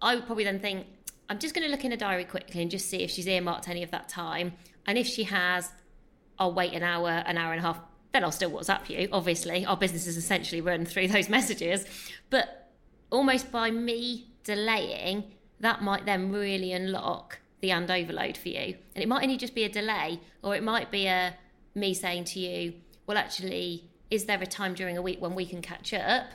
I 0.00 0.14
would 0.14 0.26
probably 0.26 0.44
then 0.44 0.58
think, 0.58 0.86
I'm 1.28 1.38
just 1.38 1.54
going 1.54 1.64
to 1.64 1.70
look 1.70 1.84
in 1.84 1.92
a 1.92 1.96
diary 1.96 2.24
quickly 2.24 2.62
and 2.62 2.70
just 2.70 2.90
see 2.90 2.98
if 3.02 3.10
she's 3.10 3.26
earmarked 3.26 3.68
any 3.68 3.82
of 3.82 3.90
that 3.90 4.08
time. 4.08 4.52
And 4.86 4.98
if 4.98 5.06
she 5.06 5.24
has, 5.24 5.70
I'll 6.38 6.52
wait 6.52 6.72
an 6.72 6.82
hour, 6.82 7.08
an 7.08 7.38
hour 7.38 7.52
and 7.52 7.60
a 7.60 7.62
half. 7.62 7.80
Then 8.12 8.24
I'll 8.24 8.32
still 8.32 8.50
WhatsApp 8.50 8.90
you. 8.90 9.08
Obviously, 9.12 9.64
our 9.64 9.76
business 9.76 10.06
is 10.06 10.16
essentially 10.16 10.60
run 10.60 10.84
through 10.84 11.08
those 11.08 11.28
messages. 11.30 11.86
But 12.30 12.70
almost 13.10 13.50
by 13.52 13.70
me 13.70 14.26
delaying, 14.44 15.24
that 15.60 15.82
might 15.82 16.04
then 16.04 16.32
really 16.32 16.72
unlock 16.72 17.38
the 17.60 17.70
and 17.70 17.90
overload 17.90 18.36
for 18.36 18.48
you. 18.48 18.74
And 18.94 19.02
it 19.02 19.08
might 19.08 19.22
only 19.22 19.36
just 19.36 19.54
be 19.54 19.64
a 19.64 19.68
delay, 19.68 20.20
or 20.42 20.54
it 20.54 20.62
might 20.62 20.90
be 20.90 21.06
a 21.06 21.34
me 21.74 21.94
saying 21.94 22.24
to 22.24 22.40
you, 22.40 22.74
well, 23.06 23.16
actually, 23.16 23.88
is 24.10 24.26
there 24.26 24.42
a 24.42 24.46
time 24.46 24.74
during 24.74 24.98
a 24.98 25.02
week 25.02 25.22
when 25.22 25.34
we 25.34 25.46
can 25.46 25.62
catch 25.62 25.94
up 25.94 26.26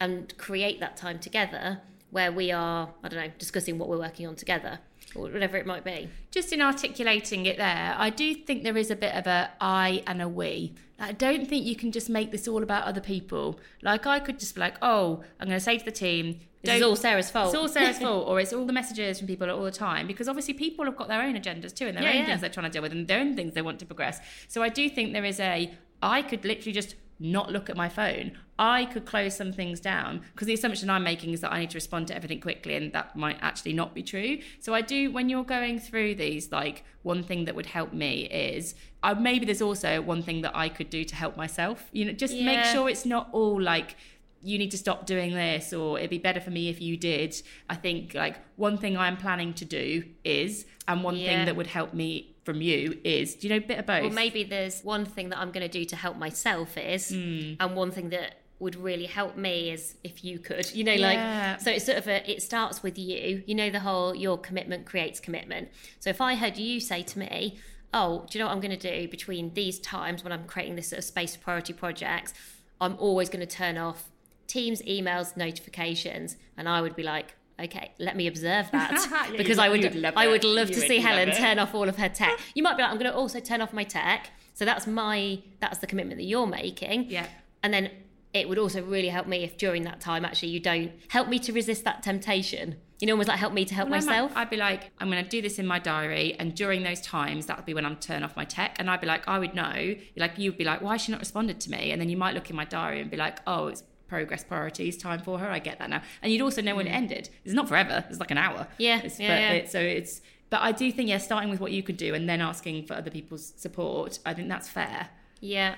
and 0.00 0.36
create 0.38 0.80
that 0.80 0.96
time 0.96 1.18
together 1.18 1.80
where 2.10 2.32
we 2.32 2.50
are, 2.50 2.88
I 3.04 3.08
don't 3.08 3.20
know, 3.20 3.32
discussing 3.38 3.78
what 3.78 3.88
we're 3.88 3.98
working 3.98 4.26
on 4.26 4.34
together 4.34 4.80
or 5.14 5.22
whatever 5.30 5.56
it 5.56 5.66
might 5.66 5.84
be? 5.84 6.08
just 6.30 6.52
in 6.52 6.60
articulating 6.62 7.46
it 7.46 7.56
there, 7.56 7.94
I 7.98 8.10
do 8.10 8.34
think 8.34 8.62
there 8.62 8.76
is 8.76 8.90
a 8.90 8.96
bit 8.96 9.14
of 9.14 9.26
a 9.26 9.50
I 9.60 10.02
and 10.06 10.22
a 10.22 10.28
we. 10.28 10.74
I 10.98 11.12
don't 11.12 11.48
think 11.48 11.64
you 11.64 11.74
can 11.76 11.90
just 11.92 12.08
make 12.10 12.30
this 12.30 12.46
all 12.46 12.62
about 12.62 12.84
other 12.84 13.00
people. 13.00 13.58
Like 13.82 14.06
I 14.06 14.20
could 14.20 14.38
just 14.38 14.54
be 14.54 14.60
like, 14.60 14.76
oh, 14.82 15.22
I'm 15.40 15.48
going 15.48 15.58
to 15.58 15.64
say 15.64 15.78
to 15.78 15.84
the 15.84 15.90
team, 15.90 16.38
This 16.62 16.76
is 16.76 16.82
all 16.82 16.94
Sarah's 16.94 17.30
fault. 17.30 17.48
It's 17.48 17.56
all 17.56 17.68
Sarah's 17.68 17.98
fault, 18.06 18.28
or 18.28 18.38
it's 18.38 18.52
all 18.52 18.64
the 18.66 18.72
messages 18.72 19.18
from 19.18 19.26
people 19.26 19.50
all 19.50 19.62
the 19.64 19.70
time. 19.72 20.06
Because 20.06 20.28
obviously, 20.28 20.54
people 20.54 20.84
have 20.84 20.96
got 20.96 21.08
their 21.08 21.22
own 21.22 21.34
agendas 21.34 21.74
too, 21.74 21.86
and 21.86 21.96
their 21.96 22.04
Yeah, 22.04 22.10
own 22.10 22.16
yeah. 22.16 22.26
things 22.26 22.40
they're 22.42 22.50
trying 22.50 22.66
to 22.66 22.70
deal 22.70 22.82
with, 22.82 22.92
and 22.92 23.08
their 23.08 23.18
own 23.20 23.34
things 23.34 23.54
they 23.54 23.62
want 23.62 23.78
to 23.80 23.86
progress. 23.86 24.20
So 24.48 24.62
I 24.62 24.68
do 24.68 24.88
think 24.90 25.12
there 25.14 25.24
is 25.24 25.40
a. 25.40 25.72
I 26.02 26.22
could 26.22 26.44
literally 26.44 26.72
just 26.72 26.94
not 27.18 27.50
look 27.50 27.68
at 27.70 27.76
my 27.76 27.88
phone. 27.88 28.32
I 28.60 28.84
could 28.84 29.06
close 29.06 29.34
some 29.34 29.52
things 29.52 29.80
down 29.80 30.20
because 30.34 30.46
the 30.46 30.52
assumption 30.52 30.90
I'm 30.90 31.02
making 31.02 31.32
is 31.32 31.40
that 31.40 31.50
I 31.50 31.60
need 31.60 31.70
to 31.70 31.76
respond 31.78 32.08
to 32.08 32.14
everything 32.14 32.40
quickly, 32.40 32.74
and 32.74 32.92
that 32.92 33.16
might 33.16 33.38
actually 33.40 33.72
not 33.72 33.94
be 33.94 34.02
true. 34.02 34.38
So 34.60 34.74
I 34.74 34.82
do 34.82 35.10
when 35.10 35.30
you're 35.30 35.44
going 35.44 35.78
through 35.80 36.16
these, 36.16 36.52
like 36.52 36.84
one 37.02 37.22
thing 37.22 37.46
that 37.46 37.54
would 37.54 37.66
help 37.66 37.94
me 37.94 38.26
is 38.26 38.74
uh, 39.02 39.14
maybe 39.14 39.46
there's 39.46 39.62
also 39.62 40.02
one 40.02 40.22
thing 40.22 40.42
that 40.42 40.54
I 40.54 40.68
could 40.68 40.90
do 40.90 41.04
to 41.04 41.14
help 41.16 41.36
myself. 41.38 41.88
You 41.92 42.04
know, 42.04 42.12
just 42.12 42.34
make 42.34 42.62
sure 42.66 42.88
it's 42.90 43.06
not 43.06 43.28
all 43.32 43.58
like 43.60 43.96
you 44.42 44.58
need 44.58 44.70
to 44.70 44.78
stop 44.78 45.04
doing 45.06 45.34
this 45.34 45.72
or 45.72 45.98
it'd 45.98 46.08
be 46.10 46.18
better 46.18 46.40
for 46.40 46.50
me 46.50 46.70
if 46.70 46.80
you 46.80 46.96
did 46.96 47.42
i 47.68 47.74
think 47.74 48.14
like 48.14 48.36
one 48.56 48.78
thing 48.78 48.96
i'm 48.96 49.14
planning 49.18 49.52
to 49.52 49.66
do 49.66 50.02
is 50.24 50.64
and 50.88 51.04
one 51.04 51.14
Yeah. 51.16 51.26
thing 51.28 51.44
that 51.44 51.56
would 51.56 51.66
help 51.66 51.92
me 51.92 52.34
from 52.46 52.62
you 52.62 52.98
is 53.04 53.34
do 53.34 53.46
you 53.48 53.52
know 53.52 53.58
a 53.62 53.66
bit 53.72 53.78
of 53.80 53.84
both 53.84 54.04
Or 54.10 54.14
maybe 54.14 54.42
there's 54.44 54.80
one 54.82 55.04
thing 55.04 55.28
that 55.28 55.38
I'm 55.38 55.50
going 55.52 55.66
to 55.70 55.78
do 55.78 55.84
to 55.84 55.94
help 55.94 56.16
myself 56.16 56.78
is, 56.78 57.10
Hmm. 57.10 57.52
and 57.60 57.76
one 57.76 57.90
thing 57.90 58.08
that 58.10 58.39
would 58.60 58.76
really 58.76 59.06
help 59.06 59.36
me 59.36 59.70
is 59.70 59.96
if 60.04 60.22
you 60.24 60.38
could, 60.38 60.72
you 60.74 60.84
know, 60.84 60.92
Yeah. 60.92 61.52
like 61.52 61.60
so 61.60 61.70
it's 61.70 61.86
sort 61.86 61.98
of 61.98 62.06
a 62.06 62.30
it 62.30 62.42
starts 62.42 62.82
with 62.82 62.98
you. 62.98 63.42
You 63.46 63.54
know 63.54 63.70
the 63.70 63.80
whole 63.80 64.14
your 64.14 64.38
commitment 64.38 64.86
creates 64.86 65.18
commitment. 65.18 65.70
So 65.98 66.10
if 66.10 66.20
I 66.20 66.34
heard 66.36 66.56
you 66.58 66.78
say 66.78 67.02
to 67.02 67.18
me, 67.18 67.58
"Oh, 67.92 68.26
do 68.30 68.38
you 68.38 68.42
know 68.44 68.48
what 68.48 68.54
I'm 68.54 68.60
going 68.60 68.78
to 68.78 68.90
do 69.02 69.08
between 69.08 69.54
these 69.54 69.78
times 69.80 70.22
when 70.22 70.32
I'm 70.32 70.44
creating 70.44 70.76
this 70.76 70.88
sort 70.88 70.98
of 70.98 71.04
space 71.04 71.34
for 71.34 71.42
priority 71.42 71.72
projects? 71.72 72.34
I'm 72.80 72.96
always 72.98 73.28
going 73.28 73.46
to 73.46 73.52
turn 73.56 73.76
off 73.78 74.08
Teams, 74.46 74.82
emails, 74.82 75.36
notifications," 75.36 76.36
and 76.56 76.68
I 76.68 76.80
would 76.82 76.96
be 76.96 77.02
like. 77.02 77.34
Okay, 77.62 77.92
let 77.98 78.16
me 78.16 78.26
observe 78.26 78.70
that 78.72 79.06
Yeah, 79.30 79.36
because 79.36 79.58
I 79.58 79.68
would 79.68 79.94
love 79.94 80.14
I 80.16 80.26
would 80.28 80.44
love 80.44 80.68
You 80.70 80.74
to 80.76 80.80
would 80.80 80.88
see 80.88 80.96
love 80.96 81.04
Helen 81.10 81.28
it. 81.28 81.36
turn 81.36 81.58
off 81.58 81.74
all 81.74 81.90
of 81.90 81.96
her 81.98 82.08
tech. 82.20 82.40
You 82.54 82.62
might 82.62 82.78
be 82.78 82.82
like, 82.82 82.90
I'm 82.90 82.96
going 82.98 83.10
to 83.10 83.14
also 83.14 83.38
turn 83.38 83.60
off 83.60 83.74
my 83.74 83.84
tech. 83.84 84.30
So 84.54 84.64
that's 84.64 84.86
my 84.86 85.42
that's 85.60 85.76
the 85.76 85.86
commitment 85.86 86.16
that 86.20 86.24
you're 86.24 86.46
making. 86.46 87.10
Yeah. 87.10 87.26
And 87.62 87.74
then 87.74 87.90
it 88.32 88.48
would 88.48 88.58
also 88.58 88.82
really 88.82 89.08
help 89.08 89.26
me 89.26 89.42
if 89.42 89.56
during 89.58 89.82
that 89.84 90.00
time 90.00 90.24
actually 90.24 90.50
you 90.50 90.60
don't 90.60 90.92
help 91.08 91.28
me 91.28 91.38
to 91.40 91.52
resist 91.52 91.84
that 91.84 92.02
temptation. 92.02 92.76
You 93.00 93.06
know, 93.06 93.14
almost 93.14 93.28
like 93.28 93.38
help 93.38 93.54
me 93.54 93.64
to 93.64 93.74
help 93.74 93.88
Well, 93.88 93.96
I 93.96 94.04
might- 94.04 94.06
myself. 94.12 94.32
I'd 94.36 94.50
be 94.50 94.56
like, 94.58 94.90
I'm 94.98 95.10
going 95.10 95.24
to 95.24 95.28
do 95.30 95.40
this 95.40 95.58
in 95.58 95.66
my 95.66 95.78
diary, 95.78 96.36
and 96.38 96.54
during 96.54 96.82
those 96.82 97.00
times, 97.00 97.46
that 97.46 97.56
would 97.56 97.64
be 97.64 97.72
when 97.72 97.86
I'm 97.86 97.96
turn 97.96 98.22
off 98.22 98.36
my 98.36 98.44
tech, 98.44 98.76
and 98.78 98.90
I'd 98.90 99.00
be 99.00 99.06
like, 99.06 99.26
I 99.26 99.38
would 99.38 99.54
know, 99.54 99.94
like 100.16 100.38
you'd 100.38 100.58
be 100.58 100.64
like, 100.64 100.82
why 100.82 100.92
has 100.92 101.00
she 101.02 101.10
not 101.12 101.18
responded 101.20 101.60
to 101.62 101.70
me? 101.70 101.92
And 101.92 102.00
then 102.00 102.10
you 102.10 102.18
might 102.18 102.34
look 102.34 102.50
in 102.50 102.56
my 102.56 102.66
diary 102.66 103.00
and 103.00 103.10
be 103.10 103.16
like, 103.16 103.38
oh, 103.46 103.68
it's 103.68 103.82
progress 104.06 104.44
priorities 104.44 104.96
time 104.98 105.20
for 105.20 105.38
her. 105.38 105.48
I 105.48 105.60
get 105.60 105.78
that 105.78 105.88
now, 105.88 106.02
and 106.20 106.30
you'd 106.30 106.42
also 106.42 106.60
know 106.60 106.76
when 106.76 106.86
it 106.86 106.90
ended. 106.90 107.30
It's 107.44 107.54
not 107.54 107.68
forever. 107.68 108.04
It's 108.10 108.20
like 108.20 108.30
an 108.32 108.38
hour. 108.38 108.58
Mm. 108.58 108.66
Yeah, 108.78 108.96
It's- 108.98 109.18
yeah, 109.18 109.28
but 109.28 109.40
yeah. 109.40 109.52
It, 109.52 109.70
so 109.70 109.80
it's. 109.80 110.20
But 110.50 110.60
I 110.60 110.72
do 110.72 110.92
think, 110.92 111.08
yeah, 111.08 111.18
starting 111.18 111.48
with 111.48 111.60
what 111.60 111.72
you 111.72 111.82
could 111.82 111.96
do 111.96 112.12
and 112.12 112.28
then 112.28 112.40
asking 112.42 112.84
for 112.86 112.94
other 112.94 113.10
people's 113.10 113.54
support, 113.56 114.18
I 114.26 114.34
think 114.34 114.48
that's 114.48 114.68
fair. 114.68 115.08
Yeah. 115.40 115.76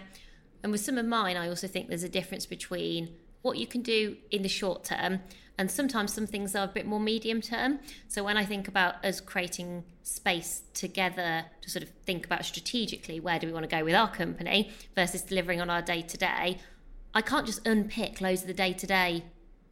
And 0.62 0.72
with 0.72 0.80
some 0.80 0.98
of 0.98 1.06
mine, 1.06 1.36
I 1.36 1.48
also 1.48 1.66
think 1.66 1.88
there's 1.88 2.04
a 2.04 2.08
difference 2.08 2.46
between 2.46 3.14
what 3.42 3.58
you 3.58 3.66
can 3.66 3.82
do 3.82 4.16
in 4.30 4.42
the 4.42 4.48
short 4.48 4.84
term 4.84 5.20
and 5.58 5.70
sometimes 5.70 6.12
some 6.12 6.26
things 6.26 6.54
are 6.54 6.64
a 6.64 6.68
bit 6.68 6.86
more 6.86 7.00
medium 7.00 7.40
term. 7.40 7.78
So 8.08 8.24
when 8.24 8.36
I 8.36 8.44
think 8.44 8.68
about 8.68 9.04
us 9.04 9.20
creating 9.20 9.84
space 10.02 10.62
together 10.74 11.44
to 11.60 11.70
sort 11.70 11.82
of 11.82 11.90
think 12.06 12.24
about 12.24 12.44
strategically 12.44 13.20
where 13.20 13.38
do 13.38 13.46
we 13.46 13.52
want 13.52 13.68
to 13.68 13.76
go 13.76 13.84
with 13.84 13.94
our 13.94 14.10
company 14.10 14.70
versus 14.94 15.22
delivering 15.22 15.60
on 15.60 15.68
our 15.68 15.82
day 15.82 16.02
to 16.02 16.16
day, 16.16 16.58
I 17.14 17.20
can't 17.20 17.46
just 17.46 17.66
unpick 17.66 18.20
loads 18.20 18.42
of 18.42 18.48
the 18.48 18.54
day 18.54 18.72
to 18.72 18.86
day 18.86 19.24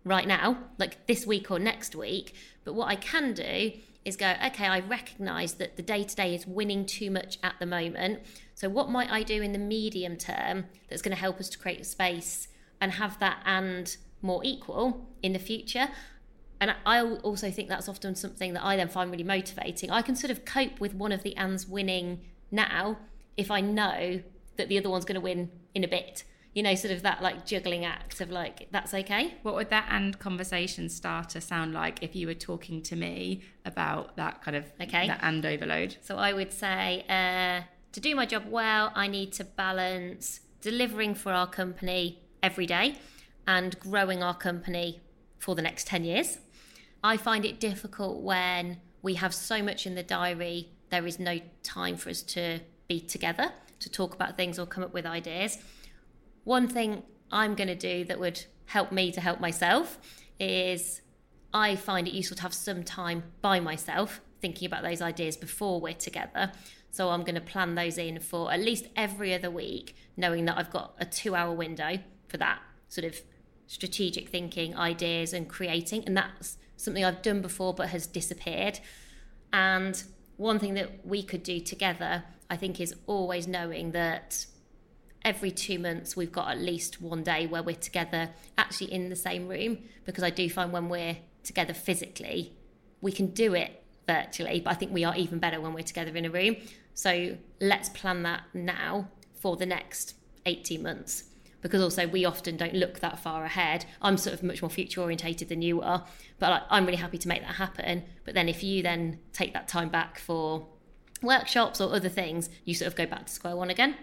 right 0.04 0.26
now, 0.26 0.58
like 0.78 1.06
this 1.06 1.26
week 1.26 1.50
or 1.50 1.58
next 1.58 1.96
week. 1.96 2.34
But 2.64 2.74
what 2.74 2.88
I 2.88 2.96
can 2.96 3.32
do 3.32 3.72
is 4.04 4.16
go, 4.16 4.34
okay, 4.46 4.66
I 4.66 4.80
recognize 4.80 5.54
that 5.54 5.76
the 5.76 5.82
day 5.82 6.04
to 6.04 6.16
day 6.16 6.34
is 6.34 6.46
winning 6.46 6.86
too 6.86 7.10
much 7.10 7.38
at 7.42 7.54
the 7.58 7.66
moment. 7.66 8.20
So, 8.60 8.68
what 8.68 8.90
might 8.90 9.10
I 9.10 9.22
do 9.22 9.40
in 9.40 9.52
the 9.52 9.58
medium 9.58 10.18
term 10.18 10.66
that's 10.90 11.00
going 11.00 11.16
to 11.16 11.18
help 11.18 11.40
us 11.40 11.48
to 11.48 11.56
create 11.56 11.80
a 11.80 11.84
space 11.84 12.48
and 12.78 12.92
have 12.92 13.18
that 13.18 13.38
and 13.46 13.96
more 14.20 14.42
equal 14.44 15.08
in 15.22 15.32
the 15.32 15.38
future? 15.38 15.88
And 16.60 16.74
I 16.84 17.00
also 17.00 17.50
think 17.50 17.70
that's 17.70 17.88
often 17.88 18.14
something 18.16 18.52
that 18.52 18.62
I 18.62 18.76
then 18.76 18.90
find 18.90 19.10
really 19.10 19.24
motivating. 19.24 19.90
I 19.90 20.02
can 20.02 20.14
sort 20.14 20.30
of 20.30 20.44
cope 20.44 20.78
with 20.78 20.94
one 20.94 21.10
of 21.10 21.22
the 21.22 21.34
ands 21.36 21.66
winning 21.66 22.20
now 22.50 22.98
if 23.38 23.50
I 23.50 23.62
know 23.62 24.20
that 24.58 24.68
the 24.68 24.76
other 24.76 24.90
one's 24.90 25.06
going 25.06 25.14
to 25.14 25.22
win 25.22 25.50
in 25.74 25.82
a 25.82 25.88
bit. 25.88 26.24
You 26.52 26.62
know, 26.62 26.74
sort 26.74 26.92
of 26.92 27.00
that 27.00 27.22
like 27.22 27.46
juggling 27.46 27.86
act 27.86 28.20
of 28.20 28.30
like, 28.30 28.68
that's 28.70 28.92
okay. 28.92 29.36
What 29.40 29.54
would 29.54 29.70
that 29.70 29.86
and 29.90 30.18
conversation 30.18 30.90
starter 30.90 31.40
sound 31.40 31.72
like 31.72 32.02
if 32.02 32.14
you 32.14 32.26
were 32.26 32.34
talking 32.34 32.82
to 32.82 32.94
me 32.96 33.42
about 33.64 34.16
that 34.16 34.42
kind 34.42 34.58
of 34.58 34.66
Okay. 34.78 35.06
that 35.06 35.20
and 35.22 35.46
overload? 35.46 35.96
So 36.02 36.18
I 36.18 36.34
would 36.34 36.52
say 36.52 37.06
uh, 37.08 37.62
to 37.92 38.00
do 38.00 38.14
my 38.14 38.26
job 38.26 38.44
well, 38.48 38.92
I 38.94 39.06
need 39.06 39.32
to 39.32 39.44
balance 39.44 40.40
delivering 40.60 41.14
for 41.14 41.32
our 41.32 41.46
company 41.46 42.22
every 42.42 42.66
day 42.66 42.96
and 43.46 43.78
growing 43.80 44.22
our 44.22 44.34
company 44.34 45.00
for 45.38 45.54
the 45.54 45.62
next 45.62 45.86
10 45.86 46.04
years. 46.04 46.38
I 47.02 47.16
find 47.16 47.44
it 47.44 47.58
difficult 47.58 48.22
when 48.22 48.78
we 49.02 49.14
have 49.14 49.34
so 49.34 49.62
much 49.62 49.86
in 49.86 49.94
the 49.94 50.02
diary, 50.02 50.68
there 50.90 51.06
is 51.06 51.18
no 51.18 51.40
time 51.62 51.96
for 51.96 52.10
us 52.10 52.22
to 52.22 52.60
be 52.88 53.00
together 53.00 53.52
to 53.78 53.88
talk 53.88 54.14
about 54.14 54.36
things 54.36 54.58
or 54.58 54.66
come 54.66 54.84
up 54.84 54.92
with 54.92 55.06
ideas. 55.06 55.58
One 56.44 56.68
thing 56.68 57.02
I'm 57.32 57.54
going 57.54 57.68
to 57.68 57.74
do 57.74 58.04
that 58.04 58.20
would 58.20 58.44
help 58.66 58.92
me 58.92 59.10
to 59.12 59.20
help 59.20 59.40
myself 59.40 59.98
is 60.38 61.00
I 61.52 61.76
find 61.76 62.06
it 62.06 62.12
useful 62.12 62.36
to 62.36 62.42
have 62.42 62.54
some 62.54 62.84
time 62.84 63.24
by 63.40 63.58
myself 63.60 64.20
thinking 64.40 64.66
about 64.66 64.82
those 64.82 65.02
ideas 65.02 65.36
before 65.36 65.80
we're 65.80 65.94
together. 65.94 66.52
So 66.90 67.10
I'm 67.10 67.22
going 67.22 67.36
to 67.36 67.40
plan 67.40 67.74
those 67.74 67.98
in 67.98 68.18
for 68.20 68.52
at 68.52 68.60
least 68.60 68.86
every 68.96 69.34
other 69.34 69.50
week, 69.50 69.94
knowing 70.16 70.44
that 70.46 70.58
I've 70.58 70.70
got 70.70 70.94
a 70.98 71.04
two 71.04 71.34
hour 71.34 71.52
window 71.54 71.98
for 72.28 72.36
that 72.38 72.60
sort 72.88 73.04
of 73.04 73.20
strategic 73.66 74.28
thinking, 74.28 74.76
ideas, 74.76 75.32
and 75.32 75.48
creating. 75.48 76.04
And 76.04 76.16
that's 76.16 76.58
something 76.76 77.04
I've 77.04 77.22
done 77.22 77.40
before 77.40 77.72
but 77.72 77.90
has 77.90 78.06
disappeared. 78.06 78.80
And 79.52 80.02
one 80.36 80.58
thing 80.58 80.74
that 80.74 81.06
we 81.06 81.22
could 81.22 81.42
do 81.42 81.60
together, 81.60 82.24
I 82.48 82.56
think, 82.56 82.80
is 82.80 82.94
always 83.06 83.46
knowing 83.46 83.92
that 83.92 84.46
every 85.24 85.50
two 85.50 85.78
months 85.78 86.16
we've 86.16 86.32
got 86.32 86.48
at 86.48 86.58
least 86.58 87.00
one 87.00 87.22
day 87.22 87.46
where 87.46 87.62
we're 87.62 87.76
together 87.76 88.30
actually 88.56 88.92
in 88.92 89.10
the 89.10 89.16
same 89.16 89.46
room 89.48 89.78
because 90.06 90.24
I 90.24 90.30
do 90.30 90.48
find 90.48 90.72
when 90.72 90.88
we're 90.88 91.18
together 91.44 91.74
physically, 91.74 92.54
we 93.00 93.12
can 93.12 93.26
do 93.28 93.54
it 93.54 93.82
virtually, 94.06 94.60
but 94.60 94.70
I 94.70 94.74
think 94.74 94.92
we 94.92 95.04
are 95.04 95.14
even 95.16 95.38
better 95.38 95.60
when 95.60 95.72
we're 95.74 95.84
together 95.84 96.16
in 96.16 96.24
a 96.24 96.30
room. 96.30 96.56
So 97.00 97.38
let's 97.62 97.88
plan 97.88 98.24
that 98.24 98.42
now 98.52 99.08
for 99.32 99.56
the 99.56 99.64
next 99.64 100.16
18 100.44 100.82
months. 100.82 101.24
Because 101.62 101.80
also, 101.80 102.06
we 102.06 102.26
often 102.26 102.58
don't 102.58 102.74
look 102.74 103.00
that 103.00 103.18
far 103.18 103.42
ahead. 103.46 103.86
I'm 104.02 104.18
sort 104.18 104.34
of 104.34 104.42
much 104.42 104.60
more 104.60 104.68
future 104.68 105.00
orientated 105.00 105.48
than 105.48 105.62
you 105.62 105.80
are, 105.80 106.04
but 106.38 106.50
like, 106.50 106.62
I'm 106.68 106.84
really 106.84 106.98
happy 106.98 107.16
to 107.16 107.26
make 107.26 107.40
that 107.40 107.54
happen. 107.54 108.02
But 108.26 108.34
then, 108.34 108.50
if 108.50 108.62
you 108.62 108.82
then 108.82 109.18
take 109.32 109.54
that 109.54 109.66
time 109.66 109.88
back 109.88 110.18
for 110.18 110.66
workshops 111.22 111.80
or 111.80 111.94
other 111.94 112.10
things, 112.10 112.50
you 112.66 112.74
sort 112.74 112.88
of 112.88 112.96
go 112.96 113.06
back 113.06 113.26
to 113.26 113.32
square 113.32 113.56
one 113.56 113.70
again. 113.70 113.94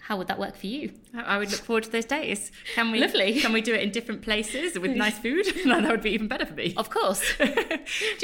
How 0.00 0.16
would 0.16 0.28
that 0.28 0.38
work 0.38 0.56
for 0.56 0.68
you? 0.68 0.92
I 1.14 1.36
would 1.36 1.50
look 1.50 1.60
forward 1.60 1.84
to 1.84 1.90
those 1.90 2.06
days. 2.06 2.50
Can 2.74 2.92
we? 2.92 3.00
Lovely. 3.00 3.40
Can 3.40 3.52
we 3.52 3.60
do 3.60 3.74
it 3.74 3.82
in 3.82 3.90
different 3.90 4.22
places 4.22 4.78
with 4.78 4.92
nice 4.92 5.18
food? 5.24 5.44
that 5.66 5.86
would 5.90 6.02
be 6.02 6.12
even 6.12 6.28
better 6.28 6.46
for 6.46 6.54
me. 6.54 6.72
Of 6.78 6.88
course. 6.88 7.22
do 7.36 7.46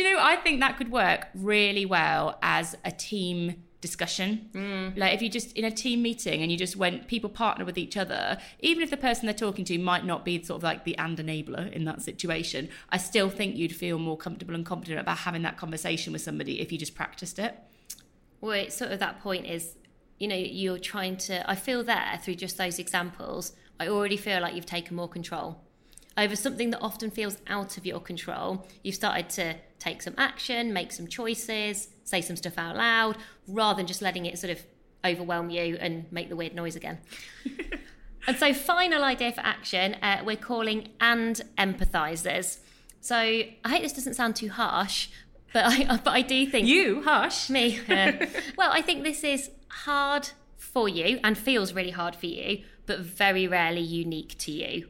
you 0.03 0.15
know? 0.15 0.19
I 0.19 0.37
think 0.37 0.61
that 0.61 0.79
could 0.79 0.91
work 0.91 1.27
really 1.35 1.85
well 1.85 2.39
as 2.43 2.75
a 2.87 2.91
team 2.91 3.65
discussion. 3.87 4.51
Mm. 4.53 4.96
Like 4.96 5.14
if 5.14 5.22
you 5.22 5.29
just 5.29 5.53
in 5.53 5.64
a 5.64 5.70
team 5.70 6.03
meeting 6.03 6.42
and 6.42 6.51
you 6.51 6.59
just 6.59 6.77
went, 6.77 7.07
people 7.07 7.31
partner 7.31 7.64
with 7.64 7.79
each 7.79 7.96
other, 7.96 8.38
even 8.61 8.83
if 8.83 8.90
the 8.90 8.96
person 8.96 9.27
they're 9.27 9.35
talking 9.35 9.64
to 9.66 9.79
might 9.79 10.05
not 10.05 10.25
be 10.25 10.42
sort 10.42 10.59
of 10.59 10.62
like 10.62 10.85
the 10.85 10.96
and 10.99 11.18
enabler 11.18 11.72
in 11.72 11.85
that 11.85 12.03
situation, 12.03 12.68
I 12.90 12.99
still 12.99 13.31
think 13.31 13.57
you'd 13.57 13.75
feel 13.75 13.99
more 13.99 14.16
comfortable 14.16 14.55
and 14.55 14.66
confident 14.66 15.01
about 15.01 15.18
having 15.18 15.42
that 15.42 15.57
conversation 15.57 16.12
with 16.12 16.22
somebody 16.22 16.61
if 16.61 16.72
you 16.72 16.79
just 16.79 16.94
practiced 16.94 17.38
it. 17.38 17.57
Well, 18.40 18.53
it's 18.53 18.77
sort 18.77 18.92
of 18.92 18.99
that 18.99 19.20
point 19.20 19.46
is 19.46 19.75
you 20.18 20.29
know, 20.29 20.37
you're 20.37 20.79
trying 20.79 21.16
to, 21.18 21.49
I 21.51 21.55
feel 21.55 21.85
there 21.85 22.18
through 22.22 22.37
just 22.37 22.57
those 22.57 22.79
examples, 22.79 23.53
I 23.79 23.88
already 23.88 24.16
feel 24.16 24.40
like 24.40 24.55
you've 24.55 24.66
taken 24.66 24.96
more 24.96 25.09
control 25.09 25.61
over 26.16 26.35
something 26.35 26.70
that 26.70 26.81
often 26.81 27.11
feels 27.11 27.38
out 27.46 27.76
of 27.76 27.85
your 27.85 28.00
control. 28.00 28.66
You've 28.83 28.94
started 28.94 29.29
to 29.31 29.57
take 29.79 30.02
some 30.02 30.14
action, 30.16 30.72
make 30.72 30.92
some 30.92 31.07
choices, 31.07 31.88
say 32.05 32.20
some 32.20 32.37
stuff 32.37 32.59
out 32.59 32.76
loud, 32.76 33.18
rather 33.46 33.79
than 33.79 33.87
just 33.87 34.02
letting 34.02 34.26
it 34.26 34.38
sort 34.38 34.50
of 34.50 34.64
overwhelm 35.05 35.50
you 35.50 35.76
and 35.81 36.11
make 36.11 36.29
the 36.29 36.37
weird 36.37 36.55
noise 36.55 36.76
again. 36.76 36.98
and 38.26 38.37
so, 38.37 38.52
final 38.55 39.05
idea 39.05 39.33
for 39.33 39.40
action, 39.40 39.94
uh, 40.02 40.22
we're 40.24 40.37
calling 40.37 40.88
and 41.00 41.42
empathizers. 41.59 42.59
So, 43.00 43.16
I 43.16 43.68
hope 43.68 43.83
this 43.83 43.92
doesn't 43.92 44.14
sound 44.14 44.37
too 44.37 44.48
harsh, 44.48 45.09
but 45.52 45.64
I, 45.66 45.96
but 46.05 46.11
I 46.11 46.22
do 46.22 46.46
think 46.46 46.66
you 46.66 47.02
harsh 47.02 47.50
me. 47.50 47.81
Uh, 47.88 48.12
well, 48.57 48.70
I 48.72 48.81
think 48.83 49.05
this 49.05 49.22
is 49.22 49.50
hard 49.68 50.31
for 50.57 50.88
you 50.88 51.20
and 51.22 51.37
feels 51.37 51.72
really 51.72 51.90
hard 51.90 52.16
for 52.16 52.26
you, 52.26 52.62
but 52.87 53.00
very 53.00 53.46
rarely 53.46 53.81
unique 53.81 54.37
to 54.38 54.52
you. 54.52 54.88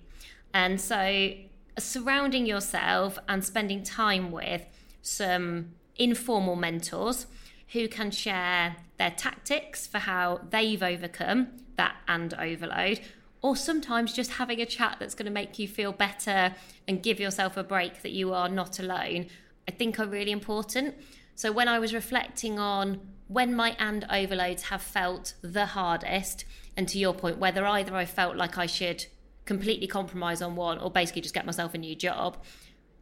And 0.56 0.80
so, 0.80 1.34
surrounding 1.78 2.46
yourself 2.46 3.18
and 3.28 3.44
spending 3.44 3.82
time 3.82 4.32
with 4.32 4.64
some 5.02 5.72
informal 5.96 6.56
mentors 6.56 7.26
who 7.74 7.88
can 7.88 8.10
share 8.10 8.76
their 8.96 9.10
tactics 9.10 9.86
for 9.86 9.98
how 9.98 10.40
they've 10.48 10.82
overcome 10.82 11.48
that 11.76 11.96
and 12.08 12.32
overload, 12.32 13.00
or 13.42 13.54
sometimes 13.54 14.14
just 14.14 14.30
having 14.32 14.62
a 14.62 14.64
chat 14.64 14.96
that's 14.98 15.14
going 15.14 15.26
to 15.26 15.30
make 15.30 15.58
you 15.58 15.68
feel 15.68 15.92
better 15.92 16.54
and 16.88 17.02
give 17.02 17.20
yourself 17.20 17.58
a 17.58 17.62
break 17.62 18.00
that 18.00 18.12
you 18.12 18.32
are 18.32 18.48
not 18.48 18.78
alone, 18.78 19.26
I 19.68 19.72
think 19.72 20.00
are 20.00 20.06
really 20.06 20.32
important. 20.32 20.94
So, 21.34 21.52
when 21.52 21.68
I 21.68 21.78
was 21.78 21.92
reflecting 21.92 22.58
on 22.58 23.02
when 23.28 23.54
my 23.54 23.76
and 23.78 24.06
overloads 24.10 24.62
have 24.62 24.80
felt 24.80 25.34
the 25.42 25.66
hardest, 25.66 26.46
and 26.78 26.88
to 26.88 26.98
your 26.98 27.12
point, 27.12 27.36
whether 27.36 27.66
either 27.66 27.94
I 27.94 28.06
felt 28.06 28.36
like 28.36 28.56
I 28.56 28.64
should 28.64 29.04
completely 29.46 29.86
compromise 29.86 30.42
on 30.42 30.56
one 30.56 30.78
or 30.78 30.90
basically 30.90 31.22
just 31.22 31.34
get 31.34 31.46
myself 31.46 31.72
a 31.72 31.78
new 31.78 31.94
job, 31.94 32.36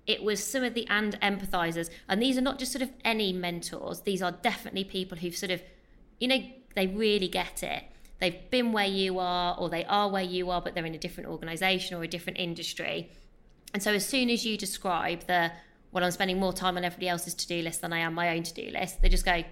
it 0.06 0.22
was 0.22 0.44
some 0.44 0.62
of 0.62 0.74
the 0.74 0.86
and 0.88 1.18
empathizers. 1.20 1.90
And 2.08 2.22
these 2.22 2.38
are 2.38 2.42
not 2.42 2.58
just 2.58 2.72
sort 2.72 2.82
of 2.82 2.90
any 3.04 3.32
mentors, 3.32 4.02
these 4.02 4.22
are 4.22 4.32
definitely 4.32 4.84
people 4.84 5.18
who've 5.18 5.36
sort 5.36 5.50
of, 5.50 5.62
you 6.20 6.28
know, 6.28 6.38
they 6.76 6.86
really 6.86 7.28
get 7.28 7.62
it. 7.62 7.84
They've 8.20 8.50
been 8.50 8.72
where 8.72 8.86
you 8.86 9.18
are, 9.18 9.56
or 9.58 9.68
they 9.68 9.84
are 9.86 10.08
where 10.08 10.22
you 10.22 10.50
are, 10.50 10.60
but 10.62 10.74
they're 10.74 10.86
in 10.86 10.94
a 10.94 10.98
different 10.98 11.28
organization 11.28 11.96
or 11.96 12.04
a 12.04 12.08
different 12.08 12.38
industry. 12.38 13.10
And 13.72 13.82
so, 13.82 13.92
as 13.92 14.06
soon 14.06 14.30
as 14.30 14.46
you 14.46 14.56
describe 14.56 15.26
the, 15.26 15.50
well, 15.90 16.04
I'm 16.04 16.10
spending 16.12 16.38
more 16.38 16.52
time 16.52 16.76
on 16.76 16.84
everybody 16.84 17.08
else's 17.08 17.34
to 17.34 17.46
do 17.46 17.60
list 17.60 17.80
than 17.80 17.92
I 17.92 17.98
am 17.98 18.14
my 18.14 18.36
own 18.36 18.44
to 18.44 18.54
do 18.54 18.70
list, 18.70 19.02
they 19.02 19.08
just 19.08 19.24
go, 19.24 19.42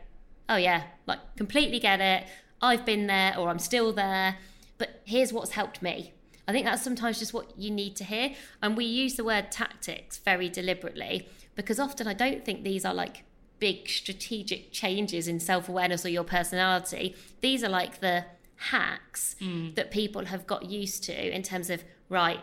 oh 0.48 0.56
yeah, 0.56 0.84
like 1.06 1.18
completely 1.36 1.80
get 1.80 2.00
it. 2.00 2.26
I've 2.60 2.86
been 2.86 3.08
there 3.08 3.36
or 3.36 3.48
I'm 3.48 3.58
still 3.58 3.92
there, 3.92 4.36
but 4.78 5.00
here's 5.04 5.32
what's 5.32 5.50
helped 5.50 5.82
me. 5.82 6.14
I 6.48 6.52
think 6.52 6.66
that's 6.66 6.82
sometimes 6.82 7.18
just 7.18 7.32
what 7.32 7.58
you 7.58 7.70
need 7.70 7.96
to 7.96 8.04
hear. 8.04 8.34
And 8.62 8.76
we 8.76 8.84
use 8.84 9.14
the 9.14 9.24
word 9.24 9.52
tactics 9.52 10.18
very 10.18 10.48
deliberately 10.48 11.28
because 11.54 11.78
often 11.78 12.06
I 12.06 12.14
don't 12.14 12.44
think 12.44 12.64
these 12.64 12.84
are 12.84 12.94
like 12.94 13.24
big 13.58 13.88
strategic 13.88 14.72
changes 14.72 15.28
in 15.28 15.38
self 15.38 15.68
awareness 15.68 16.04
or 16.04 16.08
your 16.08 16.24
personality. 16.24 17.14
These 17.40 17.62
are 17.62 17.68
like 17.68 18.00
the 18.00 18.24
hacks 18.56 19.36
mm. 19.40 19.74
that 19.76 19.90
people 19.90 20.26
have 20.26 20.46
got 20.46 20.64
used 20.64 21.04
to 21.04 21.34
in 21.34 21.42
terms 21.42 21.70
of, 21.70 21.84
right, 22.08 22.40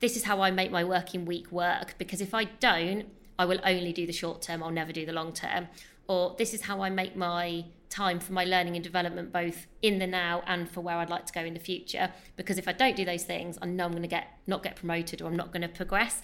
this 0.00 0.16
is 0.16 0.24
how 0.24 0.40
I 0.40 0.50
make 0.50 0.70
my 0.70 0.84
working 0.84 1.24
week 1.24 1.50
work. 1.52 1.94
Because 1.98 2.20
if 2.20 2.34
I 2.34 2.44
don't, 2.44 3.06
I 3.38 3.44
will 3.44 3.60
only 3.64 3.92
do 3.92 4.06
the 4.06 4.12
short 4.12 4.42
term, 4.42 4.62
I'll 4.62 4.70
never 4.70 4.92
do 4.92 5.06
the 5.06 5.12
long 5.12 5.32
term 5.32 5.68
or 6.08 6.34
this 6.38 6.54
is 6.54 6.62
how 6.62 6.82
I 6.82 6.90
make 6.90 7.16
my 7.16 7.64
time 7.88 8.18
for 8.18 8.32
my 8.32 8.44
learning 8.44 8.74
and 8.74 8.84
development 8.84 9.32
both 9.32 9.66
in 9.82 9.98
the 9.98 10.06
now 10.06 10.42
and 10.46 10.68
for 10.68 10.80
where 10.80 10.96
I'd 10.96 11.10
like 11.10 11.26
to 11.26 11.32
go 11.32 11.40
in 11.42 11.54
the 11.54 11.60
future. 11.60 12.12
Because 12.36 12.58
if 12.58 12.68
I 12.68 12.72
don't 12.72 12.96
do 12.96 13.04
those 13.04 13.24
things 13.24 13.58
I 13.62 13.66
know 13.66 13.84
I'm 13.84 13.92
going 13.92 14.02
to 14.02 14.08
get 14.08 14.38
not 14.46 14.62
get 14.62 14.76
promoted 14.76 15.22
or 15.22 15.26
I'm 15.26 15.36
not 15.36 15.52
going 15.52 15.62
to 15.62 15.68
progress. 15.68 16.20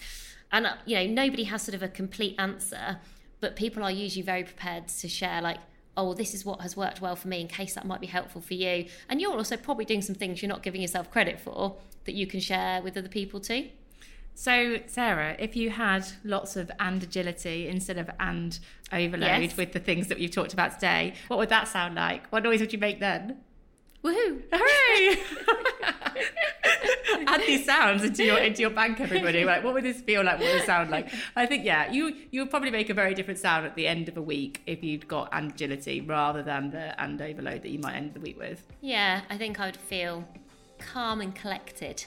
And 0.51 0.65
uh, 0.65 0.75
you 0.85 0.95
know 0.95 1.07
nobody 1.07 1.45
has 1.45 1.61
sort 1.61 1.75
of 1.75 1.83
a 1.83 1.87
complete 1.87 2.35
answer 2.37 2.99
but 3.39 3.55
people 3.55 3.83
are 3.83 3.91
usually 3.91 4.21
very 4.21 4.43
prepared 4.43 4.87
to 4.87 5.07
share 5.07 5.41
like 5.41 5.57
oh 5.97 6.13
this 6.13 6.33
is 6.33 6.45
what 6.45 6.61
has 6.61 6.77
worked 6.77 7.01
well 7.01 7.15
for 7.15 7.27
me 7.27 7.41
in 7.41 7.47
case 7.47 7.75
that 7.75 7.85
might 7.85 8.01
be 8.01 8.07
helpful 8.07 8.41
for 8.41 8.53
you. 8.53 8.85
And 9.09 9.21
you're 9.21 9.33
also 9.33 9.57
probably 9.57 9.85
doing 9.85 10.01
some 10.01 10.15
things 10.15 10.41
you're 10.41 10.49
not 10.49 10.63
giving 10.63 10.81
yourself 10.81 11.09
credit 11.11 11.39
for 11.39 11.77
that 12.05 12.13
you 12.13 12.27
can 12.27 12.39
share 12.39 12.81
with 12.81 12.97
other 12.97 13.09
people 13.09 13.39
too 13.39 13.69
so, 14.35 14.79
Sarah, 14.87 15.35
if 15.39 15.55
you 15.55 15.69
had 15.69 16.05
lots 16.23 16.55
of 16.55 16.71
and 16.79 17.03
agility 17.03 17.67
instead 17.67 17.97
of 17.97 18.09
and 18.19 18.57
overload 18.91 19.41
yes. 19.41 19.57
with 19.57 19.73
the 19.73 19.79
things 19.79 20.07
that 20.07 20.17
we've 20.19 20.31
talked 20.31 20.53
about 20.53 20.73
today, 20.73 21.13
what 21.27 21.39
would 21.39 21.49
that 21.49 21.67
sound 21.67 21.95
like? 21.95 22.27
What 22.27 22.43
noise 22.43 22.59
would 22.59 22.73
you 22.73 22.79
make 22.79 22.99
then? 22.99 23.37
Woohoo! 24.03 24.41
Hooray! 24.51 25.17
Add 27.27 27.41
these 27.47 27.65
sounds 27.65 28.03
into 28.03 28.25
your 28.25 28.37
into 28.37 28.61
your 28.61 28.69
bank, 28.69 28.99
everybody. 28.99 29.45
Like, 29.45 29.63
what 29.63 29.73
would 29.73 29.85
this 29.85 30.01
feel 30.01 30.23
like? 30.23 30.39
What 30.39 30.51
would 30.51 30.61
it 30.61 30.65
sound 30.65 30.89
like? 30.89 31.09
I 31.37 31.45
think, 31.45 31.63
yeah, 31.63 31.89
you 31.89 32.13
you 32.31 32.41
would 32.41 32.49
probably 32.49 32.69
make 32.69 32.89
a 32.89 32.93
very 32.93 33.13
different 33.13 33.39
sound 33.39 33.65
at 33.65 33.75
the 33.75 33.87
end 33.87 34.09
of 34.09 34.17
a 34.17 34.21
week 34.21 34.61
if 34.65 34.83
you'd 34.83 35.07
got 35.07 35.29
and 35.31 35.51
agility 35.51 36.01
rather 36.01 36.43
than 36.43 36.71
the 36.71 37.01
and 37.01 37.21
overload 37.21 37.61
that 37.61 37.69
you 37.69 37.79
might 37.79 37.95
end 37.95 38.13
the 38.13 38.19
week 38.19 38.37
with. 38.37 38.65
Yeah, 38.81 39.21
I 39.29 39.37
think 39.37 39.61
I 39.61 39.67
would 39.67 39.77
feel 39.77 40.25
calm 40.79 41.21
and 41.21 41.33
collected. 41.33 42.03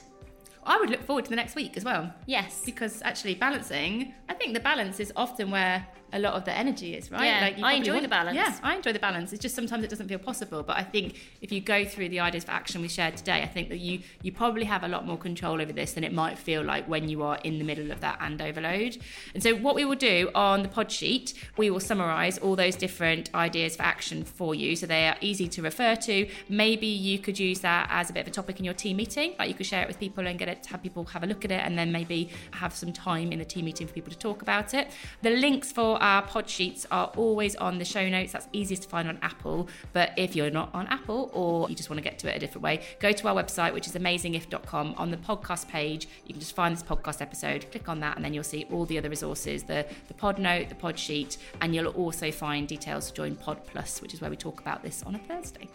I 0.67 0.77
would 0.77 0.89
look 0.89 1.03
forward 1.03 1.25
to 1.25 1.29
the 1.29 1.35
next 1.35 1.55
week 1.55 1.77
as 1.77 1.83
well. 1.83 2.13
Yes. 2.25 2.61
Because 2.65 3.01
actually 3.03 3.35
balancing, 3.35 4.13
I 4.29 4.33
think 4.33 4.53
the 4.53 4.59
balance 4.59 4.99
is 4.99 5.13
often 5.15 5.49
where 5.49 5.87
a 6.13 6.19
lot 6.19 6.33
of 6.33 6.45
the 6.45 6.51
energy 6.55 6.95
is, 6.95 7.11
right? 7.11 7.25
Yeah, 7.25 7.41
like 7.41 7.59
I 7.59 7.73
enjoy 7.73 7.93
want, 7.93 8.03
the 8.03 8.09
balance. 8.09 8.35
Yeah, 8.35 8.57
I 8.63 8.75
enjoy 8.75 8.93
the 8.93 8.99
balance. 8.99 9.33
It's 9.33 9.41
just 9.41 9.55
sometimes 9.55 9.83
it 9.83 9.89
doesn't 9.89 10.07
feel 10.07 10.19
possible. 10.19 10.63
But 10.63 10.77
I 10.77 10.83
think 10.83 11.15
if 11.41 11.51
you 11.51 11.59
go 11.59 11.83
through 11.85 12.09
the 12.09 12.19
ideas 12.19 12.43
for 12.43 12.51
action 12.51 12.81
we 12.81 12.87
shared 12.87 13.17
today, 13.17 13.41
I 13.41 13.47
think 13.47 13.69
that 13.69 13.79
you 13.79 13.99
you 14.21 14.31
probably 14.31 14.65
have 14.65 14.83
a 14.83 14.87
lot 14.87 15.05
more 15.05 15.17
control 15.17 15.61
over 15.61 15.73
this 15.73 15.93
than 15.93 16.03
it 16.03 16.13
might 16.13 16.37
feel 16.37 16.63
like 16.63 16.87
when 16.87 17.09
you 17.09 17.23
are 17.23 17.37
in 17.43 17.57
the 17.57 17.65
middle 17.65 17.91
of 17.91 18.01
that 18.01 18.19
and 18.21 18.41
overload. 18.41 18.97
And 19.33 19.41
so 19.41 19.55
what 19.55 19.75
we 19.75 19.85
will 19.85 19.95
do 19.95 20.29
on 20.35 20.61
the 20.63 20.69
pod 20.69 20.91
sheet, 20.91 21.33
we 21.57 21.69
will 21.69 21.79
summarize 21.79 22.37
all 22.37 22.55
those 22.55 22.75
different 22.75 23.33
ideas 23.33 23.75
for 23.75 23.83
action 23.83 24.23
for 24.23 24.53
you. 24.53 24.75
So 24.75 24.85
they 24.85 25.07
are 25.07 25.17
easy 25.21 25.47
to 25.49 25.61
refer 25.61 25.95
to. 25.95 26.29
Maybe 26.49 26.87
you 26.87 27.19
could 27.19 27.39
use 27.39 27.59
that 27.61 27.87
as 27.91 28.09
a 28.09 28.13
bit 28.13 28.21
of 28.21 28.27
a 28.27 28.31
topic 28.31 28.59
in 28.59 28.65
your 28.65 28.73
team 28.73 28.97
meeting. 28.97 29.33
Like 29.39 29.49
you 29.49 29.55
could 29.55 29.65
share 29.65 29.81
it 29.81 29.87
with 29.87 29.99
people 29.99 30.25
and 30.27 30.37
get 30.37 30.47
it 30.47 30.65
have 30.67 30.83
people 30.83 31.05
have 31.05 31.23
a 31.23 31.27
look 31.27 31.43
at 31.45 31.51
it 31.51 31.61
and 31.63 31.77
then 31.77 31.91
maybe 31.91 32.29
have 32.51 32.73
some 32.73 32.93
time 32.93 33.31
in 33.31 33.39
the 33.39 33.45
team 33.45 33.65
meeting 33.65 33.87
for 33.87 33.93
people 33.93 34.11
to 34.11 34.17
talk 34.17 34.41
about 34.41 34.73
it. 34.73 34.91
The 35.21 35.31
links 35.31 35.71
for 35.71 35.96
our 36.01 36.21
pod 36.21 36.49
sheets 36.49 36.85
are 36.91 37.11
always 37.15 37.55
on 37.55 37.77
the 37.77 37.85
show 37.85 38.07
notes. 38.09 38.31
That's 38.31 38.47
easiest 38.53 38.83
to 38.83 38.89
find 38.89 39.07
on 39.07 39.19
Apple. 39.21 39.67
But 39.93 40.11
if 40.17 40.35
you're 40.35 40.49
not 40.49 40.73
on 40.73 40.87
Apple 40.87 41.29
or 41.33 41.69
you 41.69 41.75
just 41.75 41.89
want 41.89 41.97
to 41.97 42.03
get 42.03 42.19
to 42.19 42.29
it 42.31 42.35
a 42.35 42.39
different 42.39 42.63
way, 42.63 42.81
go 42.99 43.11
to 43.11 43.27
our 43.27 43.35
website, 43.35 43.73
which 43.73 43.87
is 43.87 43.93
amazingif.com. 43.93 44.95
On 44.97 45.11
the 45.11 45.17
podcast 45.17 45.67
page, 45.67 46.07
you 46.25 46.33
can 46.33 46.39
just 46.39 46.55
find 46.55 46.75
this 46.75 46.83
podcast 46.83 47.21
episode, 47.21 47.69
click 47.71 47.89
on 47.89 47.99
that, 47.99 48.15
and 48.15 48.25
then 48.25 48.33
you'll 48.33 48.43
see 48.43 48.65
all 48.71 48.85
the 48.85 48.97
other 48.97 49.09
resources 49.09 49.63
the, 49.63 49.85
the 50.07 50.13
pod 50.13 50.39
note, 50.39 50.69
the 50.69 50.75
pod 50.75 50.97
sheet, 50.97 51.37
and 51.61 51.75
you'll 51.75 51.87
also 51.87 52.31
find 52.31 52.67
details 52.67 53.07
to 53.07 53.13
join 53.13 53.35
Pod 53.35 53.65
Plus, 53.67 54.01
which 54.01 54.13
is 54.13 54.21
where 54.21 54.29
we 54.29 54.37
talk 54.37 54.59
about 54.59 54.83
this 54.83 55.03
on 55.03 55.15
a 55.15 55.19
Thursday. 55.19 55.67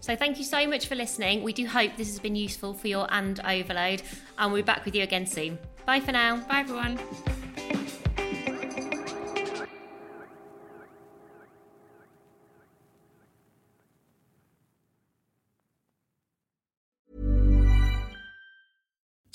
So 0.00 0.16
thank 0.16 0.38
you 0.38 0.44
so 0.44 0.66
much 0.66 0.86
for 0.86 0.94
listening. 0.94 1.42
We 1.42 1.52
do 1.52 1.66
hope 1.66 1.96
this 1.96 2.08
has 2.08 2.18
been 2.18 2.36
useful 2.36 2.72
for 2.72 2.88
your 2.88 3.06
and 3.12 3.38
overload, 3.40 4.02
and 4.38 4.52
we'll 4.52 4.62
be 4.62 4.66
back 4.66 4.84
with 4.84 4.94
you 4.94 5.02
again 5.02 5.26
soon. 5.26 5.58
Bye 5.86 6.00
for 6.00 6.12
now. 6.12 6.36
Bye 6.48 6.60
everyone. 6.60 6.98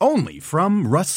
Only 0.00 0.38
from 0.38 0.86
Rust 0.86 1.16